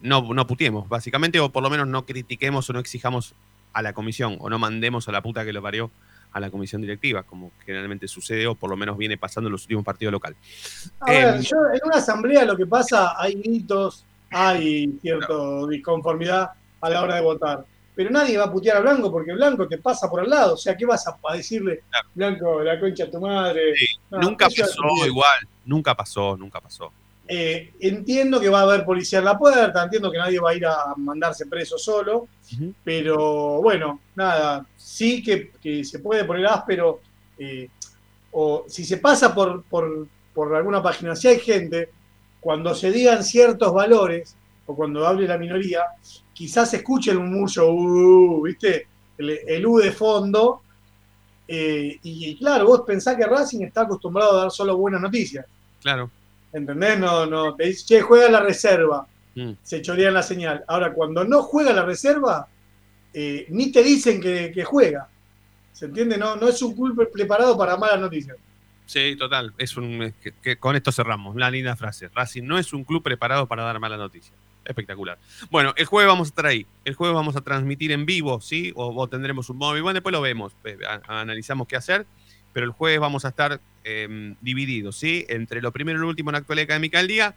no, 0.00 0.34
no 0.34 0.46
putiemos, 0.46 0.88
básicamente, 0.88 1.38
o 1.40 1.50
por 1.50 1.62
lo 1.62 1.70
menos 1.70 1.86
no 1.86 2.04
critiquemos 2.06 2.68
o 2.68 2.72
no 2.72 2.80
exijamos 2.80 3.34
a 3.72 3.82
la 3.82 3.92
comisión, 3.92 4.36
o 4.40 4.50
no 4.50 4.58
mandemos 4.58 5.08
a 5.08 5.12
la 5.12 5.22
puta 5.22 5.44
que 5.44 5.52
lo 5.52 5.62
parió 5.62 5.90
a 6.32 6.40
la 6.40 6.50
comisión 6.50 6.82
directiva, 6.82 7.22
como 7.22 7.52
generalmente 7.64 8.06
sucede, 8.06 8.46
o 8.46 8.54
por 8.54 8.70
lo 8.70 8.76
menos 8.76 8.98
viene 8.98 9.16
pasando 9.16 9.48
en 9.48 9.52
los 9.52 9.62
últimos 9.62 9.84
partidos 9.84 10.12
locales. 10.12 10.38
A 11.00 11.10
ver, 11.10 11.34
Em, 11.36 11.40
yo 11.40 11.56
en 11.72 11.80
una 11.84 11.96
asamblea 11.96 12.44
lo 12.44 12.56
que 12.56 12.66
pasa, 12.66 13.20
hay 13.20 13.34
gritos, 13.34 14.04
hay 14.30 14.98
cierta 15.00 15.34
disconformidad 15.70 16.50
a 16.80 16.90
la 16.90 17.02
hora 17.02 17.14
de 17.16 17.22
votar. 17.22 17.64
Pero 17.94 18.10
nadie 18.10 18.38
va 18.38 18.44
a 18.44 18.52
putear 18.52 18.76
a 18.76 18.80
Blanco 18.80 19.10
porque 19.10 19.32
Blanco 19.32 19.66
te 19.66 19.78
pasa 19.78 20.08
por 20.08 20.20
al 20.20 20.30
lado. 20.30 20.54
O 20.54 20.56
sea, 20.56 20.76
¿qué 20.76 20.86
vas 20.86 21.04
a, 21.08 21.18
a 21.28 21.34
decirle? 21.34 21.82
Blanco, 22.14 22.62
la 22.62 22.78
concha 22.78 23.06
de 23.06 23.10
tu 23.10 23.20
madre. 23.20 23.74
No, 24.10 24.18
nunca 24.20 24.46
pasó 24.46 25.06
igual, 25.06 25.48
nunca 25.64 25.96
pasó, 25.96 26.36
nunca 26.36 26.60
pasó. 26.60 26.92
Eh, 27.30 27.74
entiendo 27.80 28.40
que 28.40 28.48
va 28.48 28.60
a 28.60 28.62
haber 28.62 28.86
policía 28.86 29.18
en 29.18 29.26
la 29.26 29.36
puerta, 29.36 29.84
entiendo 29.84 30.10
que 30.10 30.16
nadie 30.16 30.40
va 30.40 30.50
a 30.50 30.54
ir 30.54 30.64
a 30.64 30.94
mandarse 30.96 31.44
preso 31.44 31.76
solo, 31.76 32.26
pero 32.82 33.60
bueno, 33.60 34.00
nada, 34.14 34.64
sí 34.78 35.22
que, 35.22 35.50
que 35.60 35.84
se 35.84 35.98
puede 35.98 36.24
poner 36.24 36.46
áspero, 36.46 37.02
eh, 37.38 37.68
o 38.32 38.64
si 38.66 38.82
se 38.82 38.96
pasa 38.96 39.34
por, 39.34 39.62
por, 39.64 40.06
por 40.32 40.56
alguna 40.56 40.82
página, 40.82 41.14
si 41.14 41.28
hay 41.28 41.38
gente, 41.38 41.90
cuando 42.40 42.74
se 42.74 42.90
digan 42.90 43.22
ciertos 43.22 43.74
valores, 43.74 44.34
o 44.64 44.74
cuando 44.74 45.06
hable 45.06 45.28
la 45.28 45.36
minoría, 45.36 45.82
quizás 46.32 46.70
se 46.70 46.78
escuche 46.78 47.10
el 47.10 47.18
murmullo, 47.18 47.70
uh, 47.70 48.42
¿viste? 48.42 48.86
El, 49.18 49.38
el 49.46 49.66
U 49.66 49.78
de 49.78 49.92
fondo, 49.92 50.62
eh, 51.46 51.98
y, 52.02 52.30
y 52.30 52.38
claro, 52.38 52.68
vos 52.68 52.82
pensás 52.86 53.16
que 53.16 53.26
Racing 53.26 53.64
está 53.64 53.82
acostumbrado 53.82 54.32
a 54.32 54.40
dar 54.42 54.50
solo 54.50 54.78
buenas 54.78 55.02
noticias. 55.02 55.44
Claro. 55.82 56.10
¿Entendés? 56.52 56.98
No, 56.98 57.26
no. 57.26 57.54
Te 57.54 57.66
dice, 57.66 57.84
che, 57.86 58.00
juega 58.00 58.28
la 58.30 58.40
reserva. 58.40 59.06
Mm. 59.34 59.52
Se 59.62 59.82
chorean 59.82 60.14
la 60.14 60.22
señal. 60.22 60.64
Ahora, 60.66 60.92
cuando 60.92 61.24
no 61.24 61.42
juega 61.42 61.72
la 61.72 61.84
reserva, 61.84 62.48
eh, 63.12 63.46
ni 63.50 63.70
te 63.72 63.82
dicen 63.82 64.20
que, 64.20 64.50
que 64.52 64.64
juega. 64.64 65.08
¿Se 65.72 65.86
entiende? 65.86 66.16
No, 66.18 66.36
no 66.36 66.48
es 66.48 66.60
un 66.62 66.74
club 66.74 66.96
pre- 66.96 67.06
preparado 67.06 67.56
para 67.56 67.76
malas 67.76 68.00
noticias. 68.00 68.36
Sí, 68.86 69.14
total. 69.16 69.52
Es 69.58 69.76
un, 69.76 70.02
es 70.02 70.14
que, 70.14 70.32
que 70.42 70.56
con 70.56 70.74
esto 70.74 70.90
cerramos. 70.90 71.34
Una 71.36 71.50
linda 71.50 71.76
frase. 71.76 72.08
Racing 72.14 72.44
no 72.44 72.58
es 72.58 72.72
un 72.72 72.84
club 72.84 73.02
preparado 73.02 73.46
para 73.46 73.62
dar 73.62 73.78
mala 73.78 73.96
noticia. 73.96 74.32
Espectacular. 74.64 75.18
Bueno, 75.50 75.72
el 75.76 75.86
jueves 75.86 76.08
vamos 76.08 76.28
a 76.28 76.30
estar 76.30 76.46
ahí. 76.46 76.66
El 76.84 76.94
jueves 76.94 77.14
vamos 77.14 77.36
a 77.36 77.40
transmitir 77.42 77.92
en 77.92 78.04
vivo, 78.06 78.40
¿sí? 78.40 78.72
O, 78.74 78.86
o 79.00 79.08
tendremos 79.08 79.48
un 79.50 79.58
móvil. 79.58 79.82
Bueno, 79.82 79.94
después 79.94 80.12
lo 80.12 80.20
vemos. 80.22 80.52
eh, 80.64 80.78
a- 80.86 81.20
analizamos 81.20 81.68
qué 81.68 81.76
hacer. 81.76 82.06
Pero 82.58 82.66
el 82.66 82.72
jueves 82.72 82.98
vamos 82.98 83.24
a 83.24 83.28
estar 83.28 83.60
eh, 83.84 84.34
divididos, 84.40 84.96
¿sí? 84.96 85.24
Entre 85.28 85.62
lo 85.62 85.70
primero 85.70 85.96
y 85.96 86.02
lo 86.02 86.08
último 86.08 86.30
en 86.30 86.32
la 86.32 86.38
actualidad 86.38 86.64
académica 86.64 86.98
del 86.98 87.06
día 87.06 87.36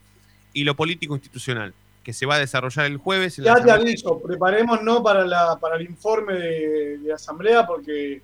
y 0.51 0.63
lo 0.63 0.76
político 0.76 1.13
institucional, 1.13 1.76
que 2.03 2.11
se 2.11 2.26
va 2.26 2.38
a 2.38 2.39
desarrollar 2.39 2.88
el 2.88 2.97
jueves. 2.97 3.38
en 3.38 3.45
Ya 3.45 3.63
te 3.63 3.69
aviso, 3.69 4.19
preparémonos 4.19 5.01
para, 5.03 5.24
la, 5.24 5.59
para 5.61 5.76
el 5.76 5.84
informe 5.84 6.34
de, 6.34 6.97
de 6.97 7.13
asamblea 7.13 7.67
porque 7.67 8.24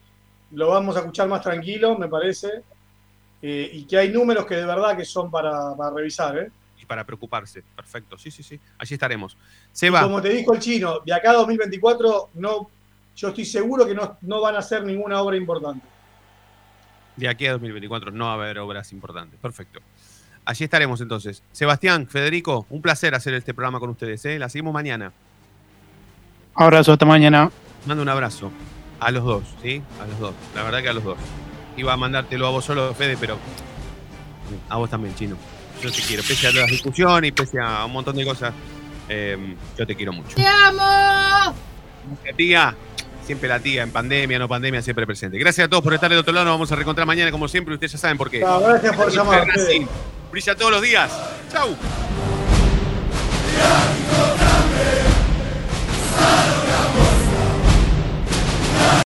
lo 0.54 0.70
vamos 0.70 0.96
a 0.96 1.02
escuchar 1.02 1.28
más 1.28 1.44
tranquilo, 1.44 1.96
me 2.00 2.08
parece. 2.08 2.64
Eh, 3.44 3.70
y 3.74 3.84
que 3.84 4.00
hay 4.00 4.10
números 4.10 4.48
que 4.48 4.56
de 4.56 4.66
verdad 4.66 4.98
que 4.98 5.06
son 5.06 5.30
para, 5.30 5.76
para 5.76 5.92
revisar, 5.92 6.36
¿eh? 6.36 6.52
Y 6.82 6.86
para 6.88 7.06
preocuparse. 7.06 7.64
Perfecto. 7.76 8.18
Sí, 8.18 8.32
sí, 8.32 8.42
sí. 8.42 8.60
Allí 8.80 8.96
estaremos. 8.96 9.38
Se 9.72 9.92
va. 9.92 10.02
Como 10.02 10.20
te 10.20 10.30
dijo 10.30 10.52
el 10.52 10.60
chino, 10.60 11.02
de 11.06 11.14
acá 11.14 11.30
a 11.30 11.34
2024 11.36 12.32
no, 12.34 12.72
yo 13.16 13.28
estoy 13.28 13.46
seguro 13.46 13.86
que 13.86 13.94
no, 13.94 14.18
no 14.22 14.42
van 14.42 14.56
a 14.56 14.60
hacer 14.60 14.84
ninguna 14.84 15.22
obra 15.22 15.38
importante. 15.38 15.86
De 17.18 17.28
aquí 17.28 17.48
a 17.48 17.54
2024 17.54 18.12
no 18.12 18.26
va 18.26 18.32
a 18.32 18.34
haber 18.36 18.60
obras 18.60 18.94
importantes. 18.94 19.40
Perfecto. 19.40 19.80
Allí 20.46 20.64
estaremos 20.64 21.02
entonces. 21.02 21.44
Sebastián, 21.52 22.08
Federico, 22.08 22.66
un 22.70 22.82
placer 22.82 23.14
hacer 23.16 23.34
este 23.34 23.54
programa 23.54 23.80
con 23.80 23.90
ustedes. 23.90 24.24
¿eh? 24.26 24.40
La 24.40 24.48
seguimos 24.48 24.74
mañana. 24.74 25.12
Abrazo, 26.56 26.94
hasta 26.94 27.06
mañana. 27.06 27.52
Mando 27.86 28.04
un 28.04 28.10
abrazo 28.10 28.52
a 29.00 29.12
los 29.12 29.24
dos, 29.24 29.44
¿sí? 29.62 29.82
A 30.02 30.08
los 30.08 30.20
dos. 30.20 30.34
La 30.56 30.64
verdad 30.64 30.82
que 30.82 30.90
a 30.90 30.94
los 30.94 31.04
dos. 31.04 31.18
Iba 31.76 31.94
a 31.94 31.98
mandártelo 31.98 32.48
a 32.48 32.50
vos 32.50 32.66
solo, 32.66 32.94
Fede, 32.94 33.18
pero 33.20 33.38
a 34.70 34.78
vos 34.78 34.90
también, 34.90 35.14
chino. 35.16 35.38
Yo 35.82 35.92
te 35.92 36.02
quiero. 36.02 36.24
Pese 36.24 36.48
a 36.48 36.52
las 36.52 36.70
discusiones 36.70 37.30
y 37.30 37.32
pese 37.32 37.60
a 37.60 37.86
un 37.86 37.92
montón 37.92 38.16
de 38.16 38.26
cosas, 38.26 38.54
eh, 39.10 39.56
yo 39.78 39.86
te 39.86 39.96
quiero 39.96 40.14
mucho. 40.14 40.36
¡Te 40.36 40.46
amo! 40.48 41.54
Tía, 42.36 42.76
Siempre 43.28 43.50
la 43.50 43.60
tía, 43.60 43.84
en 43.84 43.92
pandemia, 43.92 44.40
no 44.40 44.48
pandemia, 44.48 44.82
siempre 44.82 45.06
presente. 45.06 45.38
Gracias 45.38 45.66
a 45.66 45.70
todos 45.70 45.84
por 45.84 45.94
estar 45.94 46.10
del 46.10 46.20
otro 46.20 46.32
lado. 46.32 46.46
Nos 46.46 46.54
vamos 46.54 46.72
a 46.72 46.76
reencontrar 46.76 47.06
mañana, 47.06 47.30
como 47.30 47.50
siempre. 47.50 47.74
Ustedes 47.74 47.92
ya 47.92 47.98
saben 47.98 48.18
por 48.18 48.30
qué. 48.32 48.40
Gracias 48.40 48.96
por 48.96 49.12
llamar. 49.12 49.46
Brilla 50.32 50.56
todos 50.56 50.72
los 50.72 50.82
días. 50.82 51.12
Chau. 51.52 51.76